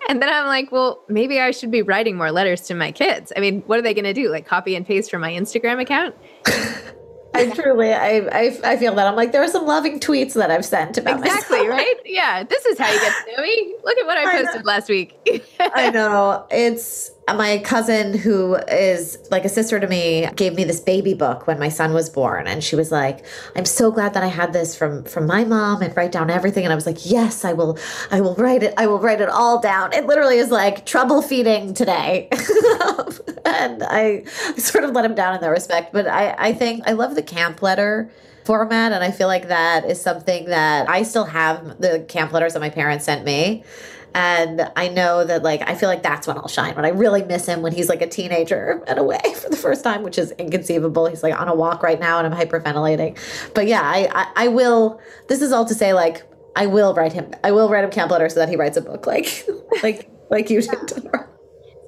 And 0.08 0.22
then 0.22 0.30
I'm 0.30 0.46
like, 0.46 0.72
well, 0.72 1.04
maybe 1.10 1.42
I 1.42 1.52
should 1.52 1.72
be 1.72 1.82
writing 1.82 2.16
more 2.16 2.32
letters 2.32 2.62
to 2.62 2.76
my 2.76 2.94
kids. 2.94 3.34
I 3.36 3.42
mean, 3.42 3.62
what 3.64 3.78
are 3.78 3.82
they 3.82 3.94
going 3.94 4.06
to 4.06 4.14
do? 4.14 4.30
Like 4.30 4.46
copy 4.46 4.74
and 4.76 4.86
paste 4.86 5.12
from 5.12 5.20
my 5.20 5.32
Instagram 5.32 5.82
account? 5.82 6.16
I 7.36 7.50
truly, 7.50 7.94
I, 7.94 8.18
I, 8.32 8.60
I 8.64 8.78
feel 8.78 8.96
that. 8.96 9.08
I'm 9.08 9.16
like, 9.16 9.32
there 9.32 9.44
are 9.44 9.48
some 9.48 9.66
loving 9.66 10.00
tweets 10.00 10.34
that 10.34 10.52
I've 10.52 10.66
sent 10.66 10.98
about 10.98 11.20
exactly 11.20 11.60
myself. 11.60 11.78
right. 11.78 11.96
Yeah, 12.06 12.44
this 12.44 12.66
is 12.66 12.78
how 12.78 12.92
you 12.92 13.00
get 13.00 13.14
to 13.26 13.36
know 13.36 13.44
me. 13.44 13.76
Look 13.84 13.98
at 13.98 14.06
what 14.06 14.18
I 14.18 14.42
posted 14.42 14.62
I 14.62 14.64
last 14.64 14.90
week. 14.90 15.18
I 15.60 15.90
know 15.92 16.46
it's 16.52 17.12
my 17.34 17.58
cousin 17.60 18.16
who 18.16 18.56
is 18.56 19.18
like 19.32 19.46
a 19.46 19.50
sister 19.50 19.80
to 19.80 19.88
me 19.88 20.28
gave 20.36 20.54
me 20.54 20.64
this 20.64 20.80
baby 20.80 21.16
book 21.16 21.48
when 21.48 21.58
my 21.58 21.70
son 21.70 21.92
was 21.92 22.08
born 22.08 22.46
and 22.46 22.64
she 22.64 22.76
was 22.76 22.92
like 22.92 23.26
i'm 23.56 23.66
so 23.66 23.92
glad 23.92 24.14
that 24.14 24.24
i 24.24 24.28
had 24.28 24.54
this 24.54 24.76
from 24.76 25.04
from 25.06 25.26
my 25.26 25.44
mom 25.44 25.82
and 25.82 25.96
write 25.98 26.12
down 26.12 26.30
everything. 26.30 26.64
And 26.66 26.72
i 26.72 26.76
was 26.76 26.86
like 26.86 27.10
yes 27.10 27.44
i 27.44 27.52
will 27.52 27.80
i 28.12 28.22
will 28.22 28.36
write 28.36 28.62
it 28.62 28.76
i 28.78 28.86
will 28.86 29.00
write 29.00 29.22
it 29.22 29.30
all 29.30 29.60
down. 29.60 29.92
It 29.94 30.06
literally 30.06 30.38
is 30.38 30.52
like 30.52 30.86
trouble 30.86 31.22
feeding 31.22 31.74
today. 31.74 32.30
And 33.46 33.84
i 33.84 34.24
sort 34.58 34.84
of 34.84 34.92
let 34.92 35.06
him 35.06 35.16
down 35.16 35.36
in 35.36 35.42
that 35.42 35.50
respect 35.50 35.94
but 35.94 36.08
i 36.08 36.36
i 36.38 36.54
think 36.54 36.84
i 36.88 36.92
love 36.94 37.16
the 37.16 37.24
camp 37.24 37.62
letter 37.62 38.10
format 38.44 38.92
and 38.92 39.04
i 39.04 39.12
feel 39.12 39.28
like 39.28 39.48
that 39.48 39.86
is 39.86 40.02
something 40.02 40.46
that 40.46 40.90
i 40.90 41.04
still 41.04 41.26
have 41.26 41.80
the 41.80 42.04
camp 42.08 42.32
letters 42.34 42.54
that 42.54 42.60
my 42.60 42.70
parents 42.70 43.06
sent 43.06 43.24
me 43.24 43.64
and 44.16 44.72
I 44.78 44.88
know 44.88 45.26
that 45.26 45.44
like 45.44 45.62
I 45.70 45.76
feel 45.76 45.90
like 45.90 46.02
that's 46.02 46.26
when 46.26 46.38
I'll 46.38 46.48
shine. 46.48 46.74
When 46.74 46.86
I 46.86 46.90
really 46.90 47.22
miss 47.22 47.46
him 47.46 47.62
when 47.62 47.74
he's 47.74 47.90
like 47.90 48.02
a 48.02 48.08
teenager 48.08 48.82
and 48.88 48.98
away 48.98 49.20
for 49.36 49.50
the 49.50 49.58
first 49.58 49.84
time, 49.84 50.04
which 50.04 50.18
is 50.18 50.32
inconceivable. 50.32 51.06
He's 51.08 51.22
like 51.22 51.40
on 51.40 51.50
a 51.50 51.54
walk 51.54 51.84
right 51.84 52.00
now 52.00 52.18
and 52.18 52.34
I'm 52.34 52.40
hyperventilating. 52.40 53.20
But 53.54 53.68
yeah, 53.68 53.82
I 53.84 54.08
I, 54.12 54.46
I 54.46 54.48
will 54.48 55.02
this 55.28 55.42
is 55.42 55.52
all 55.52 55.66
to 55.66 55.76
say 55.76 55.94
like 55.94 56.24
I 56.56 56.66
will 56.66 56.94
write 56.94 57.12
him 57.12 57.34
I 57.44 57.52
will 57.52 57.70
write 57.70 57.84
him 57.84 57.92
camp 57.92 58.10
letter 58.10 58.30
so 58.30 58.40
that 58.40 58.48
he 58.48 58.56
writes 58.56 58.78
a 58.78 58.82
book. 58.82 59.06
Like 59.06 59.46
like 59.84 60.10
like 60.30 60.50
you 60.50 60.62
did. 60.62 61.12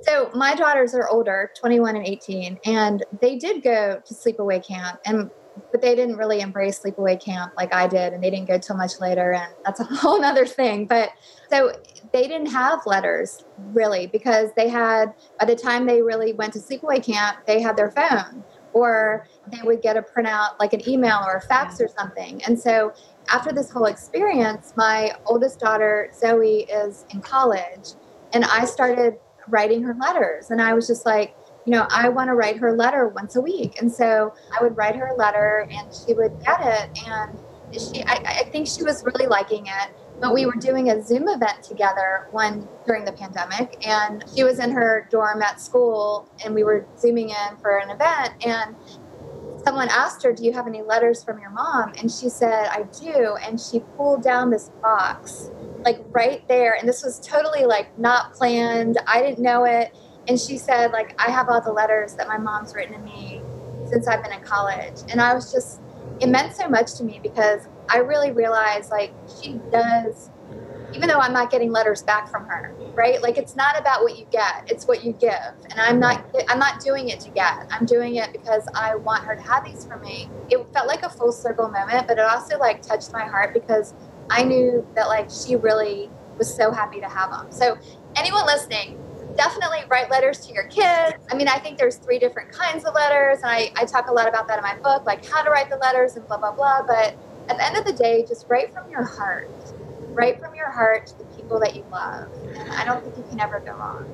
So 0.02 0.30
my 0.34 0.54
daughters 0.56 0.94
are 0.94 1.10
older, 1.10 1.52
21 1.60 1.98
and 1.98 2.06
18, 2.06 2.60
and 2.64 3.04
they 3.20 3.38
did 3.38 3.62
go 3.62 4.02
to 4.06 4.14
sleepaway 4.14 4.66
camp 4.66 5.00
and 5.06 5.30
but 5.72 5.82
they 5.82 5.96
didn't 5.96 6.18
really 6.18 6.42
embrace 6.42 6.80
sleepaway 6.80 7.22
camp 7.22 7.54
like 7.58 7.74
I 7.74 7.88
did, 7.88 8.14
and 8.14 8.24
they 8.24 8.30
didn't 8.30 8.48
go 8.48 8.58
till 8.58 8.78
much 8.78 9.00
later, 9.00 9.34
and 9.34 9.54
that's 9.66 9.80
a 9.80 9.84
whole 10.02 10.24
other 10.24 10.46
thing. 10.46 10.86
But 10.86 11.12
so 11.50 11.74
they 12.14 12.28
didn't 12.28 12.52
have 12.52 12.86
letters 12.86 13.44
really 13.74 14.08
because 14.08 14.50
they 14.56 14.70
had 14.70 15.14
by 15.40 15.46
the 15.46 15.56
time 15.56 15.86
they 15.86 16.02
really 16.02 16.34
went 16.34 16.54
to 16.54 16.60
sleepaway 16.60 17.04
camp, 17.04 17.46
they 17.46 17.62
had 17.62 17.76
their 17.78 17.92
phone 17.92 18.44
or 18.74 19.28
they 19.52 19.60
would 19.64 19.82
get 19.82 19.98
a 19.98 20.02
printout 20.02 20.60
like 20.60 20.74
an 20.74 20.88
email 20.88 21.22
or 21.26 21.38
a 21.38 21.42
fax 21.42 21.82
or 21.82 21.88
something. 21.88 22.44
And 22.44 22.60
so 22.60 22.94
after 23.32 23.52
this 23.52 23.72
whole 23.72 23.86
experience, 23.86 24.74
my 24.76 25.14
oldest 25.26 25.60
daughter 25.60 26.10
Zoe 26.14 26.66
is 26.70 27.06
in 27.10 27.22
college, 27.22 27.94
and 28.34 28.46
I 28.46 28.66
started 28.66 29.18
writing 29.48 29.84
her 29.84 29.96
letters, 30.00 30.52
and 30.52 30.62
I 30.62 30.74
was 30.74 30.88
just 30.88 31.06
like 31.06 31.36
you 31.68 31.74
know, 31.74 31.86
I 31.90 32.08
want 32.08 32.30
to 32.30 32.34
write 32.34 32.58
her 32.60 32.70
a 32.70 32.74
letter 32.74 33.10
once 33.10 33.36
a 33.36 33.42
week. 33.42 33.82
And 33.82 33.92
so 33.92 34.34
I 34.58 34.64
would 34.64 34.78
write 34.78 34.96
her 34.96 35.08
a 35.08 35.16
letter 35.16 35.68
and 35.70 35.94
she 35.94 36.14
would 36.14 36.32
get 36.46 36.62
it. 36.62 37.04
And 37.06 37.38
she, 37.74 38.04
I, 38.04 38.14
I 38.26 38.50
think 38.52 38.68
she 38.68 38.84
was 38.84 39.04
really 39.04 39.28
liking 39.28 39.68
it. 39.68 39.92
But 40.22 40.34
we 40.34 40.46
were 40.46 40.56
doing 40.56 40.90
a 40.92 41.04
Zoom 41.04 41.28
event 41.28 41.62
together 41.62 42.30
one 42.32 42.68
during 42.88 43.06
the 43.06 43.12
pandemic, 43.12 43.86
and 43.86 44.24
she 44.36 44.44
was 44.44 44.58
in 44.58 44.72
her 44.72 45.08
dorm 45.12 45.44
at 45.44 45.62
school, 45.62 46.28
and 46.44 46.56
we 46.56 46.64
were 46.64 46.88
zooming 46.98 47.30
in 47.30 47.58
for 47.62 47.78
an 47.78 47.92
event. 47.92 48.34
And 48.44 48.76
someone 49.64 49.90
asked 49.90 50.24
her, 50.24 50.34
Do 50.34 50.44
you 50.44 50.54
have 50.54 50.66
any 50.66 50.82
letters 50.82 51.24
from 51.24 51.40
your 51.40 51.52
mom? 51.52 51.94
And 52.00 52.12
she 52.12 52.30
said, 52.30 52.68
I 52.72 52.88
do. 53.00 53.38
And 53.46 53.60
she 53.60 53.82
pulled 53.96 54.24
down 54.24 54.50
this 54.50 54.72
box, 54.82 55.52
like 55.86 56.00
right 56.10 56.48
there. 56.48 56.74
And 56.74 56.90
this 56.90 57.04
was 57.04 57.20
totally 57.20 57.66
like 57.66 58.00
not 58.00 58.34
planned. 58.34 58.98
I 59.06 59.22
didn't 59.22 59.44
know 59.44 59.66
it 59.66 59.96
and 60.28 60.40
she 60.40 60.58
said 60.58 60.92
like 60.92 61.20
i 61.20 61.30
have 61.32 61.50
all 61.50 61.62
the 61.62 61.72
letters 61.72 62.14
that 62.16 62.28
my 62.28 62.38
mom's 62.38 62.74
written 62.74 62.94
to 62.94 63.00
me 63.00 63.42
since 63.90 64.08
i've 64.08 64.24
been 64.24 64.34
in 64.34 64.42
college. 64.42 64.96
And 65.10 65.22
i 65.22 65.34
was 65.34 65.52
just 65.52 65.82
it 66.20 66.28
meant 66.28 66.56
so 66.56 66.68
much 66.68 66.96
to 66.96 67.04
me 67.04 67.20
because 67.22 67.68
i 67.90 67.98
really 67.98 68.32
realized 68.32 68.92
like 68.92 69.14
she 69.42 69.60
does 69.72 70.30
even 70.94 71.08
though 71.08 71.20
i'm 71.20 71.34
not 71.34 71.52
getting 71.52 71.72
letters 71.72 72.04
back 72.04 72.30
from 72.30 72.46
her 72.46 72.74
right? 72.98 73.22
Like 73.22 73.38
it's 73.38 73.56
not 73.56 73.80
about 73.80 74.02
what 74.02 74.18
you 74.18 74.26
get 74.32 74.70
it's 74.70 74.88
what 74.88 75.06
you 75.06 75.14
give. 75.14 75.54
And 75.70 75.80
i'm 75.80 76.00
not 76.00 76.26
i'm 76.50 76.60
not 76.60 76.82
doing 76.82 77.10
it 77.10 77.20
to 77.22 77.30
get. 77.30 77.68
I'm 77.72 77.86
doing 77.86 78.16
it 78.16 78.32
because 78.32 78.68
i 78.74 78.96
want 78.96 79.24
her 79.24 79.36
to 79.36 79.42
have 79.42 79.64
these 79.64 79.86
for 79.86 79.98
me. 79.98 80.30
It 80.50 80.66
felt 80.74 80.88
like 80.88 81.04
a 81.04 81.10
full 81.10 81.32
circle 81.32 81.70
moment 81.70 82.08
but 82.08 82.18
it 82.18 82.26
also 82.26 82.58
like 82.58 82.82
touched 82.82 83.14
my 83.14 83.26
heart 83.26 83.54
because 83.54 83.94
i 84.30 84.44
knew 84.44 84.86
that 84.96 85.08
like 85.08 85.30
she 85.30 85.56
really 85.56 86.10
was 86.38 86.54
so 86.54 86.72
happy 86.72 87.00
to 87.00 87.08
have 87.08 87.32
them 87.32 87.52
so 87.52 87.78
anyone 88.16 88.46
listening 88.46 89.00
definitely 89.38 89.84
write 89.88 90.10
letters 90.10 90.46
to 90.48 90.54
your 90.54 90.66
kids. 90.66 91.16
I 91.32 91.36
mean, 91.36 91.48
I 91.48 91.60
think 91.60 91.78
there's 91.78 91.98
three 91.98 92.20
different 92.20 92.52
kinds 92.52 92.84
of 92.84 92.94
letters, 92.94 93.38
and 93.38 93.50
I, 93.50 93.72
I 93.76 93.86
talk 93.86 94.10
a 94.10 94.14
lot 94.14 94.28
about 94.28 94.48
that 94.48 94.58
in 94.58 94.64
my 94.64 94.76
book, 94.78 95.06
like 95.06 95.26
how 95.26 95.44
to 95.44 95.50
write 95.50 95.70
the 95.70 95.78
letters 95.78 96.16
and 96.16 96.28
blah, 96.28 96.38
blah, 96.38 96.52
blah. 96.52 96.82
But 96.82 97.16
at 97.48 97.58
the 97.58 97.64
end 97.64 97.78
of 97.78 97.86
the 97.86 97.94
day, 97.94 98.26
just 98.28 98.48
write 98.50 98.74
from 98.74 98.90
your 98.92 99.04
heart. 99.04 99.50
Write 100.10 100.40
from 100.40 100.56
your 100.56 100.72
heart 100.72 101.08
to 101.08 101.18
the 101.20 101.26
people 101.26 101.60
that 101.60 101.76
you 101.76 101.86
love. 101.92 102.28
And 102.56 102.72
I 102.72 102.84
don't 102.84 103.04
think 103.04 103.16
you 103.18 103.24
can 103.30 103.40
ever 103.40 103.60
go 103.60 103.74
wrong. 103.74 104.06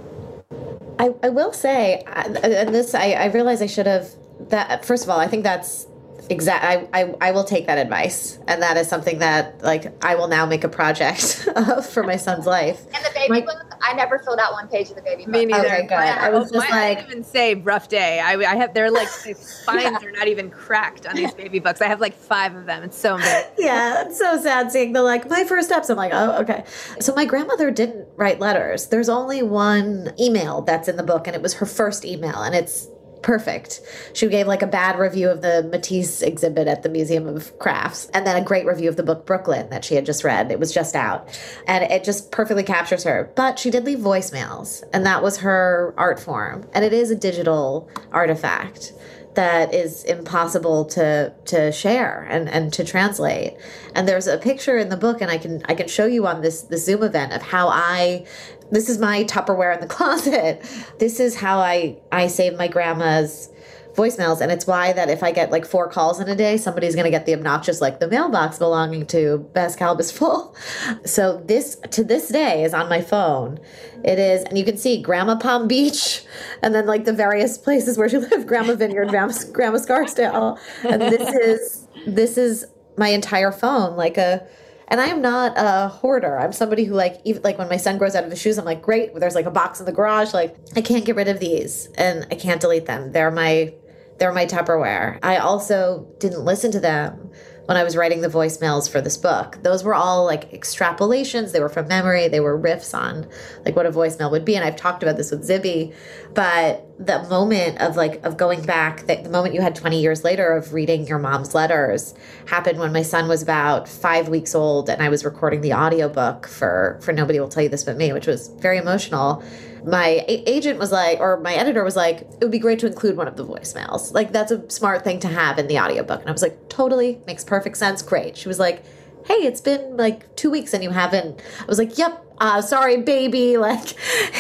I, 1.00 1.14
I 1.26 1.30
will 1.30 1.54
say, 1.54 2.04
and 2.06 2.36
this, 2.76 2.94
I, 2.94 3.14
I 3.14 3.26
realize 3.28 3.62
I 3.62 3.68
should 3.68 3.88
have, 3.88 4.10
that, 4.50 4.86
first 4.86 5.04
of 5.06 5.10
all, 5.10 5.20
I 5.20 5.28
think 5.28 5.44
that's 5.44 5.88
exact 6.30 6.64
I, 6.64 6.88
I 6.94 7.14
i 7.22 7.32
will 7.32 7.44
take 7.44 7.68
that 7.68 7.78
advice. 7.78 8.40
And 8.48 8.62
that 8.62 8.78
is 8.78 8.88
something 8.88 9.20
that 9.20 9.62
like 9.64 10.04
i 10.04 10.16
will 10.16 10.28
now 10.28 10.46
make 10.46 10.64
a 10.64 10.70
project 10.70 11.48
of 11.56 11.86
for 11.86 12.04
my 12.04 12.16
son's 12.16 12.46
life. 12.46 12.82
And 12.94 13.06
the 13.06 13.12
baby 13.14 13.30
my, 13.30 13.42
book 13.42 13.58
i 13.82 13.94
never 13.94 14.20
filled 14.20 14.40
out 14.40 14.54
one 14.54 14.68
page 14.68 14.90
of 14.90 14.96
the 14.96 15.02
baby 15.02 15.24
book. 15.26 15.34
me 15.34 15.46
neither 15.46 15.70
oh 15.70 15.74
okay, 15.74 15.88
good. 15.88 15.98
i 15.98 16.30
was 16.30 16.52
just 16.52 16.70
like 16.70 17.00
I 17.00 17.04
even 17.04 17.24
say 17.24 17.56
rough 17.56 17.90
day. 17.90 18.20
I, 18.20 18.34
I 18.34 18.56
have 18.56 18.74
they're 18.74 18.92
like 18.92 19.10
the 19.24 19.34
spines 19.40 20.04
are 20.04 20.12
not 20.12 20.28
even 20.28 20.50
cracked 20.50 21.06
on 21.06 21.16
these 21.16 21.34
baby 21.34 21.60
books. 21.60 21.82
I 21.82 21.88
have 21.88 22.02
like 22.02 22.14
five 22.14 22.56
of 22.56 22.66
them. 22.66 22.84
It's 22.84 22.98
so 22.98 23.18
big 23.18 23.46
yeah 23.58 24.06
it's 24.06 24.18
so 24.18 24.42
sad 24.42 24.72
seeing 24.72 24.94
the 24.94 25.02
like 25.02 25.30
my 25.30 25.44
first 25.44 25.68
steps. 25.68 25.90
I'm 25.90 25.98
like 25.98 26.14
oh 26.14 26.42
okay. 26.42 26.64
So 27.00 27.14
my 27.16 27.26
grandmother 27.26 27.72
didn't 27.72 28.08
write 28.16 28.40
letters. 28.40 28.88
There's 28.88 29.10
only 29.10 29.44
one 29.44 30.14
email 30.20 30.62
that's 30.62 30.88
in 30.88 30.98
the 30.98 31.04
book 31.04 31.28
and 31.28 31.36
it 31.36 31.42
was 31.42 31.56
her 31.56 31.66
first 31.66 32.06
email 32.06 32.42
and 32.42 32.56
it's 32.56 32.88
perfect. 33.24 33.82
She 34.14 34.28
gave 34.28 34.48
like 34.48 34.62
a 34.62 34.68
bad 34.68 35.00
review 35.00 35.30
of 35.30 35.42
the 35.42 35.68
Matisse 35.72 36.22
exhibit 36.22 36.68
at 36.68 36.84
the 36.84 36.90
Museum 36.90 37.28
of 37.28 37.58
Crafts, 37.58 38.10
and 38.14 38.28
then 38.28 38.36
a 38.36 38.46
great 38.46 38.66
review 38.66 38.90
of 38.90 38.98
the 38.98 39.04
book 39.04 39.26
Brooklyn 39.26 39.70
that 39.70 39.84
she 39.84 39.96
had 39.96 40.06
just 40.06 40.24
read. 40.24 40.52
It 40.52 40.60
was 40.60 40.74
just 40.74 40.96
out, 40.96 41.28
and 41.68 41.84
it 41.84 42.04
just 42.04 42.32
perfectly 42.32 42.64
captures 42.64 43.04
her. 43.06 43.32
But 43.36 43.58
she 43.58 43.72
did 43.72 43.86
leave 43.86 44.00
voicemails, 44.00 44.84
and 44.94 45.06
that 45.06 45.24
was 45.24 45.38
her 45.38 45.94
art 45.98 46.20
form, 46.20 46.68
and 46.74 46.86
it 46.86 46.94
is 46.94 47.10
a 47.10 47.16
digital 47.16 47.90
artifact 48.12 48.94
that 49.36 49.74
is 49.74 50.04
impossible 50.04 50.86
to 50.86 51.34
to 51.46 51.72
share 51.72 52.28
and 52.30 52.48
and 52.50 52.72
to 52.74 52.84
translate 52.84 53.56
and 53.96 54.08
there's 54.08 54.28
a 54.28 54.38
picture 54.38 54.78
in 54.78 54.90
the 54.90 54.98
book 54.98 55.22
and 55.22 55.32
i 55.32 55.38
can 55.38 55.62
i 55.66 55.74
can 55.74 55.88
show 55.88 56.06
you 56.06 56.28
on 56.28 56.42
this 56.42 56.62
the 56.64 56.78
zoom 56.78 57.04
event 57.04 57.34
of 57.34 57.42
how 57.42 57.68
i 57.68 58.26
this 58.72 58.90
is 58.90 58.98
my 58.98 59.24
Tupperware 59.26 59.74
in 59.74 59.82
the 59.82 59.88
closet. 59.94 60.64
This 61.00 61.20
is 61.20 61.36
how 61.36 61.60
I 61.60 61.98
I 62.12 62.28
save 62.28 62.58
my 62.58 62.68
grandma's 62.68 63.50
voicemails 63.96 64.42
and 64.42 64.52
it's 64.52 64.66
why 64.66 64.92
that 64.92 65.10
if 65.10 65.22
I 65.22 65.32
get 65.32 65.52
like 65.52 65.66
four 65.66 65.88
calls 65.88 66.20
in 66.20 66.28
a 66.28 66.36
day, 66.36 66.58
somebody's 66.58 66.96
going 66.96 67.06
to 67.06 67.12
get 67.12 67.26
the 67.26 67.34
obnoxious 67.34 67.80
like 67.80 68.00
the 68.00 68.08
mailbox 68.08 68.58
belonging 68.58 69.06
to 69.08 69.50
Bess 69.54 69.76
Kalb 69.76 70.00
is 70.00 70.12
full. 70.12 70.56
So 71.06 71.42
this 71.46 71.76
to 71.92 72.04
this 72.04 72.30
day 72.30 72.64
is 72.64 72.74
on 72.74 72.90
my 72.90 73.02
phone. 73.02 73.60
It 74.04 74.20
is 74.20 74.44
and 74.44 74.58
you 74.58 74.66
can 74.66 74.78
see 74.78 75.02
Grandma 75.02 75.38
Palm 75.38 75.68
Beach 75.68 76.24
and 76.62 76.74
then 76.74 76.86
like 76.86 77.06
the 77.06 77.14
various 77.14 77.58
places 77.58 77.98
where 77.98 78.10
she 78.10 78.18
lived, 78.30 78.48
Grandma 78.48 78.76
Vineyard, 78.76 79.10
Grandma, 79.10 79.34
Grandma 79.52 79.78
Scarsdale. 79.78 80.58
And 80.84 81.02
this 81.02 81.36
is 81.36 81.88
this 82.08 82.38
is 82.38 82.66
my 82.98 83.10
entire 83.10 83.52
phone 83.52 83.96
like 83.96 84.18
a 84.18 84.48
and 84.94 85.02
I 85.02 85.08
am 85.08 85.24
not 85.24 85.54
a 85.56 85.88
hoarder. 85.88 86.38
I'm 86.38 86.54
somebody 86.54 86.84
who 86.84 86.94
like 86.94 87.20
even 87.24 87.42
like 87.42 87.58
when 87.58 87.68
my 87.68 87.78
son 87.78 87.98
grows 87.98 88.14
out 88.14 88.26
of 88.26 88.30
his 88.30 88.40
shoes, 88.40 88.60
I'm 88.60 88.66
like, 88.66 88.84
great. 88.84 89.16
There's 89.16 89.34
like 89.34 89.48
a 89.48 89.52
box 89.52 89.80
in 89.80 89.88
the 89.88 89.92
garage. 89.92 90.36
Like 90.36 90.56
I 90.76 90.82
can't 90.82 91.04
get 91.04 91.16
rid 91.16 91.28
of 91.28 91.40
these, 91.40 91.88
and 91.96 92.28
I 92.30 92.36
can't 92.36 92.62
delete 92.62 92.86
them. 92.86 93.12
They're 93.12 93.32
my 93.32 93.74
they're 94.20 94.32
my 94.32 94.46
Tupperware. 94.46 95.18
I 95.24 95.38
also 95.38 96.08
didn't 96.20 96.46
listen 96.46 96.72
to 96.74 96.80
them 96.80 97.32
when 97.66 97.78
I 97.78 97.84
was 97.84 97.96
writing 97.96 98.22
the 98.22 98.28
voicemails 98.28 98.90
for 98.90 99.00
this 99.00 99.16
book. 99.16 99.58
Those 99.64 99.84
were 99.84 99.96
all 99.96 100.26
like 100.26 100.52
extrapolations. 100.52 101.54
They 101.54 101.62
were 101.62 101.70
from 101.70 101.88
memory. 101.88 102.28
They 102.28 102.42
were 102.42 102.60
riffs 102.60 102.98
on 102.98 103.28
like 103.66 103.76
what 103.76 103.86
a 103.86 103.92
voicemail 103.92 104.32
would 104.32 104.44
be. 104.44 104.56
And 104.56 104.66
I've 104.66 104.76
talked 104.76 105.02
about 105.02 105.16
this 105.16 105.32
with 105.32 105.48
Zibby, 105.48 105.94
but 106.34 106.86
the 107.00 107.24
moment 107.30 107.80
of 107.80 107.96
like 107.96 108.24
of 108.26 108.38
going 108.38 108.64
back, 108.64 109.08
the, 109.08 109.16
the 109.16 109.30
moment 109.30 109.56
you 109.56 109.62
had 109.62 109.76
20 109.76 110.02
years 110.02 110.24
later 110.24 110.52
of 110.52 110.74
reading 110.74 111.08
your 111.08 111.20
mom's 111.20 111.56
letters 111.56 112.14
happened 112.48 112.80
when 112.80 112.92
my 112.92 113.02
son 113.02 113.28
was 113.28 113.42
about 113.42 113.88
five 113.88 114.28
weeks 114.28 114.54
old 114.54 114.90
and 114.90 115.02
I 115.02 115.10
was 115.10 115.24
recording 115.24 115.62
the 115.62 115.74
audiobook 115.74 116.48
for 116.48 117.00
for 117.02 117.14
Nobody 117.14 117.40
Will 117.40 117.48
Tell 117.48 117.64
You 117.64 117.70
This 117.70 117.84
But 117.84 117.98
Me, 117.98 118.12
which 118.12 118.28
was 118.28 118.50
very 118.60 118.78
emotional 118.78 119.44
my 119.86 120.24
agent 120.28 120.80
was 120.80 120.92
like, 120.92 121.20
or 121.20 121.40
my 121.40 121.54
editor 121.54 121.84
was 121.84 121.96
like, 121.96 122.22
it 122.22 122.40
would 122.42 122.52
be 122.52 122.60
great 122.60 122.80
to 122.80 122.88
include 122.88 123.18
one 123.18 123.28
of 123.28 123.36
the 123.36 123.46
voicemails. 123.46 124.14
Like, 124.14 124.32
that's 124.32 124.52
a 124.52 124.70
smart 124.70 125.04
thing 125.04 125.20
to 125.20 125.28
have 125.28 125.60
in 125.60 125.68
the 125.68 125.80
audiobook. 125.80 126.22
And 126.22 126.30
I 126.30 126.32
was 126.32 126.42
like, 126.42 126.70
totally, 126.70 127.20
makes 127.28 127.44
perfect 127.44 127.78
sense. 127.78 128.02
Great. 128.02 128.38
She 128.38 128.48
was 128.48 128.60
like, 128.60 128.84
hey, 129.26 129.36
it's 129.36 129.62
been 129.62 129.98
like 129.98 130.36
two 130.36 130.50
weeks 130.50 130.74
and 130.74 130.84
you 130.84 130.90
haven't. 130.90 131.42
I 131.62 131.66
was 131.66 131.80
like, 131.80 131.98
yep, 131.98 132.26
uh, 132.40 132.62
sorry, 132.62 132.98
baby. 132.98 133.58
Like, 133.64 133.96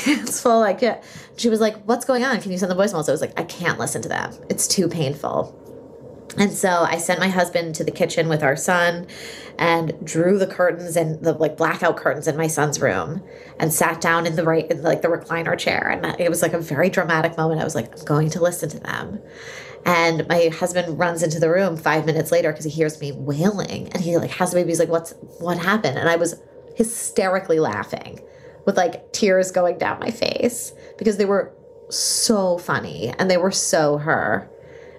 it's 0.08 0.42
full. 0.42 0.60
Like, 0.60 0.82
yeah. 0.82 1.02
She 1.38 1.50
was 1.50 1.60
like, 1.60 1.78
what's 1.86 2.06
going 2.06 2.24
on? 2.24 2.42
Can 2.42 2.52
you 2.52 2.58
send 2.58 2.72
the 2.72 2.76
voicemails? 2.76 3.08
I 3.08 3.12
was 3.12 3.22
like, 3.22 3.40
I 3.40 3.44
can't 3.44 3.80
listen 3.80 4.02
to 4.02 4.10
them. 4.10 4.34
It's 4.50 4.68
too 4.68 4.88
painful. 4.88 5.60
And 6.38 6.52
so 6.52 6.70
I 6.70 6.98
sent 6.98 7.20
my 7.20 7.28
husband 7.28 7.76
to 7.76 7.84
the 7.84 7.92
kitchen 7.92 8.28
with 8.28 8.42
our 8.42 8.56
son 8.56 9.08
and 9.60 9.94
drew 10.04 10.40
the 10.40 10.48
curtains 10.48 10.96
and 10.96 11.24
the 11.24 11.34
like 11.34 11.58
blackout 11.58 11.98
curtains 11.98 12.28
in 12.28 12.36
my 12.36 12.48
son's 12.48 12.82
room 12.82 13.22
and 13.60 13.72
sat 13.72 14.02
down 14.02 14.26
in 14.26 14.36
the 14.36 14.44
right 14.44 14.70
in 14.70 14.82
like 14.82 15.04
the 15.04 15.10
recliner 15.10 15.58
chair 15.58 15.90
and 15.90 16.20
it 16.20 16.30
was 16.30 16.42
like 16.42 16.54
a 16.54 16.60
very 16.60 16.90
dramatic 16.90 17.38
moment. 17.38 17.62
I 17.62 17.64
was 17.64 17.76
like, 17.76 17.98
I'm 18.00 18.06
going 18.06 18.30
to 18.32 18.42
listen 18.42 18.70
to 18.70 18.80
them. 18.80 19.22
And 19.86 20.28
my 20.28 20.48
husband 20.48 20.98
runs 20.98 21.24
into 21.24 21.40
the 21.40 21.50
room 21.50 21.78
five 21.78 22.06
minutes 22.06 22.32
later 22.32 22.52
because 22.52 22.66
he 22.66 22.72
hears 22.72 23.00
me 23.00 23.12
wailing 23.12 23.90
and 23.90 24.02
he 24.02 24.18
like 24.18 24.32
has 24.32 24.52
the 24.52 24.58
baby. 24.58 24.70
He's 24.70 24.80
like, 24.80 24.90
What's 24.90 25.12
what 25.40 25.58
happened? 25.58 25.98
And 25.98 26.10
I 26.10 26.16
was 26.16 26.42
hysterically 26.76 27.60
laughing 27.60 28.20
with 28.66 28.78
like 28.78 29.12
tears 29.12 29.52
going 29.52 29.78
down 29.78 30.00
my 30.00 30.10
face 30.10 30.74
because 30.98 31.18
they 31.18 31.26
were 31.26 31.54
so 31.90 32.58
funny 32.58 33.14
and 33.20 33.30
they 33.30 33.38
were 33.38 33.52
so 33.52 33.98
her. 33.98 34.50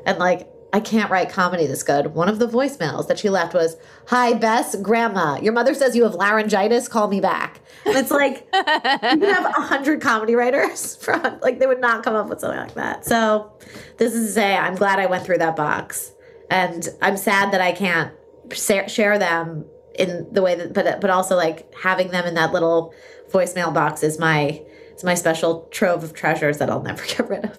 And 0.07 0.19
like 0.19 0.47
I 0.75 0.81
can't 0.81 1.09
write 1.09 1.31
comedy 1.31 1.69
this 1.69 1.85
good. 1.85 2.15
One 2.15 2.29
of 2.29 2.41
the 2.41 2.49
voicemails 2.49 3.07
that 3.07 3.17
she 3.17 3.31
left 3.31 3.55
was, 3.55 3.77
Hi, 4.09 4.33
Bess, 4.33 4.75
Grandma, 4.75 5.39
your 5.41 5.53
mother 5.53 5.73
says 5.73 5.95
you 5.95 6.03
have 6.03 6.17
laryngitis. 6.17 6.89
Call 6.89 7.07
me 7.07 7.21
back. 7.21 7.61
And 7.87 7.97
it's 7.97 8.11
like, 8.11 8.49
you 8.53 8.61
have 8.61 9.45
a 9.45 9.61
hundred 9.61 10.01
comedy 10.01 10.35
writers 10.35 10.97
from, 11.01 11.39
like, 11.43 11.61
they 11.61 11.69
would 11.69 11.81
not 11.81 12.03
come 12.03 12.17
up 12.17 12.29
with 12.29 12.41
something 12.41 12.59
like 12.59 12.75
that. 12.75 13.05
So, 13.05 13.53
this 13.99 14.15
is 14.15 14.27
to 14.27 14.33
say, 14.33 14.57
I'm 14.57 14.75
glad 14.75 14.99
I 14.99 15.07
went 15.07 15.25
through 15.25 15.39
that 15.39 15.55
box. 15.55 16.11
And 16.51 16.89
I'm 17.01 17.17
sad 17.17 17.53
that 17.53 17.61
I 17.61 17.71
can't 17.71 18.13
share 18.53 19.17
them 19.17 19.67
in 19.97 20.27
the 20.33 20.43
way 20.43 20.57
that 20.57 20.75
but 20.75 21.01
but 21.01 21.09
also 21.09 21.37
like 21.37 21.73
having 21.73 22.09
them 22.09 22.27
in 22.27 22.35
that 22.35 22.53
little 22.53 22.93
voicemail 23.31 23.73
box 23.73 24.03
is 24.03 24.19
my 24.19 24.61
it's 24.91 25.05
my 25.05 25.15
special 25.15 25.69
trove 25.71 26.03
of 26.03 26.15
treasures 26.15 26.59
that 26.59 26.69
I'll 26.69 26.83
never 26.83 27.05
get 27.07 27.29
rid 27.29 27.45
of. 27.45 27.59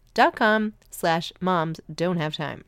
dot 0.13 0.35
com 0.35 0.73
slash 0.89 1.33
moms 1.39 1.79
don't 1.93 2.17
have 2.17 2.35
time. 2.35 2.63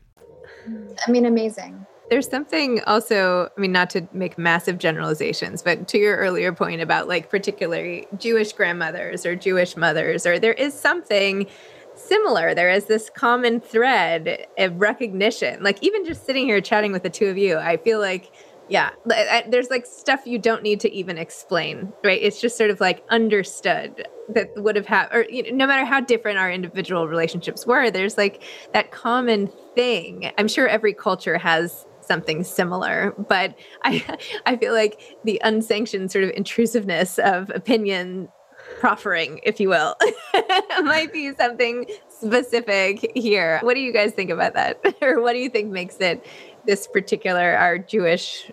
I 1.06 1.10
mean, 1.10 1.26
amazing. 1.26 1.86
There's 2.10 2.28
something 2.28 2.80
also, 2.86 3.48
I 3.56 3.60
mean, 3.60 3.72
not 3.72 3.88
to 3.90 4.06
make 4.12 4.36
massive 4.36 4.78
generalizations, 4.78 5.62
but 5.62 5.88
to 5.88 5.98
your 5.98 6.16
earlier 6.16 6.52
point 6.52 6.82
about 6.82 7.08
like 7.08 7.30
particularly 7.30 8.06
Jewish 8.18 8.52
grandmothers 8.52 9.24
or 9.24 9.34
Jewish 9.34 9.76
mothers, 9.76 10.26
or 10.26 10.38
there 10.38 10.52
is 10.52 10.74
something 10.74 11.46
similar. 11.94 12.54
There 12.54 12.70
is 12.70 12.86
this 12.86 13.08
common 13.08 13.60
thread 13.60 14.46
of 14.58 14.80
recognition. 14.80 15.62
Like 15.62 15.82
even 15.82 16.04
just 16.04 16.26
sitting 16.26 16.44
here 16.46 16.60
chatting 16.60 16.92
with 16.92 17.04
the 17.04 17.10
two 17.10 17.26
of 17.28 17.38
you, 17.38 17.56
I 17.56 17.78
feel 17.78 18.00
like 18.00 18.32
yeah, 18.68 18.90
uh, 19.10 19.42
there's 19.48 19.70
like 19.70 19.86
stuff 19.86 20.20
you 20.24 20.38
don't 20.38 20.62
need 20.62 20.80
to 20.80 20.92
even 20.92 21.18
explain, 21.18 21.92
right? 22.02 22.20
It's 22.22 22.40
just 22.40 22.56
sort 22.56 22.70
of 22.70 22.80
like 22.80 23.04
understood 23.10 24.06
that 24.30 24.50
would 24.56 24.76
have 24.76 24.86
had, 24.86 25.08
or 25.12 25.26
you 25.28 25.42
know, 25.42 25.56
no 25.56 25.66
matter 25.66 25.84
how 25.84 26.00
different 26.00 26.38
our 26.38 26.50
individual 26.50 27.06
relationships 27.06 27.66
were, 27.66 27.90
there's 27.90 28.16
like 28.16 28.42
that 28.72 28.90
common 28.90 29.50
thing. 29.74 30.32
I'm 30.38 30.48
sure 30.48 30.66
every 30.66 30.94
culture 30.94 31.36
has 31.36 31.84
something 32.00 32.42
similar, 32.44 33.14
but 33.28 33.54
I 33.82 34.02
I 34.46 34.56
feel 34.56 34.72
like 34.72 35.18
the 35.24 35.40
unsanctioned 35.44 36.10
sort 36.10 36.24
of 36.24 36.30
intrusiveness 36.30 37.18
of 37.18 37.50
opinion 37.50 38.28
proffering, 38.80 39.40
if 39.42 39.60
you 39.60 39.68
will, 39.68 39.94
might 40.82 41.12
be 41.12 41.32
something 41.34 41.86
specific 42.08 43.10
here. 43.14 43.58
What 43.62 43.74
do 43.74 43.80
you 43.80 43.92
guys 43.92 44.12
think 44.12 44.30
about 44.30 44.54
that? 44.54 44.80
or 45.02 45.20
what 45.20 45.32
do 45.34 45.38
you 45.38 45.48
think 45.48 45.70
makes 45.70 45.96
it 45.96 46.24
this 46.66 46.86
particular 46.86 47.56
our 47.56 47.78
Jewish 47.78 48.50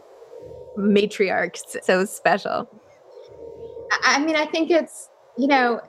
matriarchs 0.78 1.84
so 1.84 2.06
special? 2.06 2.69
I 4.04 4.24
mean, 4.24 4.36
I 4.36 4.45
think 4.45 4.71
it's, 4.71 5.10
you 5.38 5.47
know, 5.47 5.82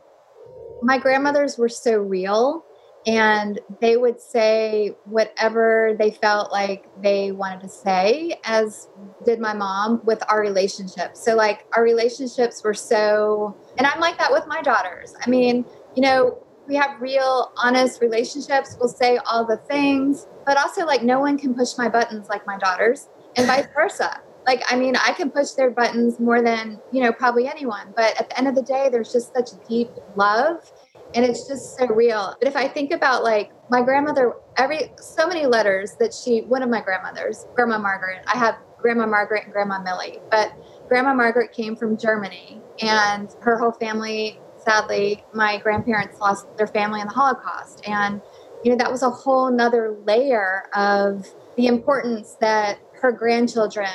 my 0.83 0.99
grandmothers 0.99 1.57
were 1.57 1.69
so 1.69 1.99
real 1.99 2.65
and 3.07 3.59
they 3.81 3.97
would 3.97 4.21
say 4.21 4.97
whatever 5.05 5.97
they 5.99 6.11
felt 6.11 6.53
like 6.53 6.87
they 7.03 7.33
wanted 7.33 7.61
to 7.61 7.69
say 7.69 8.39
as 8.45 8.89
did 9.25 9.41
my 9.41 9.53
mom 9.53 10.01
with 10.05 10.23
our 10.29 10.41
relationships 10.41 11.25
so 11.25 11.35
like 11.35 11.67
our 11.77 11.83
relationships 11.83 12.63
were 12.63 12.75
so 12.75 13.57
and 13.77 13.89
i'm 13.89 13.99
like 13.99 14.17
that 14.19 14.31
with 14.31 14.47
my 14.47 14.63
daughters 14.63 15.15
i 15.27 15.29
mean 15.29 15.65
you 15.97 16.03
know 16.03 16.39
we 16.69 16.75
have 16.75 17.01
real 17.01 17.53
honest 17.57 18.01
relationships 18.01 18.77
we'll 18.79 18.89
say 18.89 19.19
all 19.31 19.45
the 19.45 19.57
things 19.69 20.27
but 20.47 20.57
also 20.57 20.85
like 20.85 21.03
no 21.03 21.21
one 21.21 21.39
can 21.39 21.55
push 21.55 21.77
my 21.77 21.89
buttons 21.89 22.29
like 22.29 22.47
my 22.47 22.59
daughters 22.59 23.09
and 23.37 23.47
vice 23.47 23.67
versa. 23.75 24.21
Like 24.47 24.63
i 24.71 24.77
mean 24.77 24.97
i 24.97 25.13
can 25.13 25.31
push 25.31 25.53
their 25.53 25.71
buttons 25.71 26.19
more 26.19 26.43
than 26.43 26.81
you 26.93 27.03
know 27.03 27.13
probably 27.13 27.47
anyone 27.47 27.93
but 27.95 28.19
at 28.21 28.29
the 28.29 28.39
end 28.39 28.49
of 28.49 28.55
the 28.55 28.63
day 28.63 28.89
there's 28.91 29.13
just 29.13 29.33
such 29.33 29.51
deep 29.69 29.89
love 30.17 30.73
and 31.15 31.27
it's 31.27 31.47
just 31.47 31.77
so 31.77 31.87
real. 31.87 32.35
But 32.41 32.49
if 32.49 32.57
i 32.57 32.67
think 32.67 32.93
about 32.93 33.23
like 33.23 33.53
my 33.71 33.83
grandmother 33.83 34.35
every 34.57 34.93
so 34.99 35.27
many 35.27 35.47
letters 35.47 35.95
that 35.99 36.13
she 36.13 36.41
one 36.43 36.63
of 36.63 36.69
my 36.69 36.81
grandmothers 36.81 37.47
grandma 37.55 37.79
margaret 37.79 38.23
i 38.27 38.37
have 38.37 38.57
grandma 38.79 39.07
margaret 39.07 39.45
and 39.45 39.53
grandma 39.53 39.81
millie 39.81 40.19
but 40.31 40.53
grandma 40.89 41.15
margaret 41.15 41.53
came 41.53 41.77
from 41.77 41.97
germany 41.97 42.61
and 42.81 43.35
her 43.41 43.57
whole 43.57 43.73
family 43.73 44.39
sadly 44.65 45.25
my 45.33 45.59
grandparents 45.59 46.19
lost 46.21 46.47
their 46.57 46.67
family 46.67 47.01
in 47.01 47.07
the 47.07 47.13
holocaust 47.13 47.83
and 47.87 48.21
you 48.65 48.71
know 48.71 48.77
that 48.77 48.91
was 48.91 49.03
a 49.03 49.11
whole 49.11 49.51
nother 49.51 49.97
layer 50.07 50.65
of 50.75 51.27
the 51.57 51.67
importance 51.67 52.37
that 52.41 52.79
her 52.95 53.13
grandchildren 53.13 53.89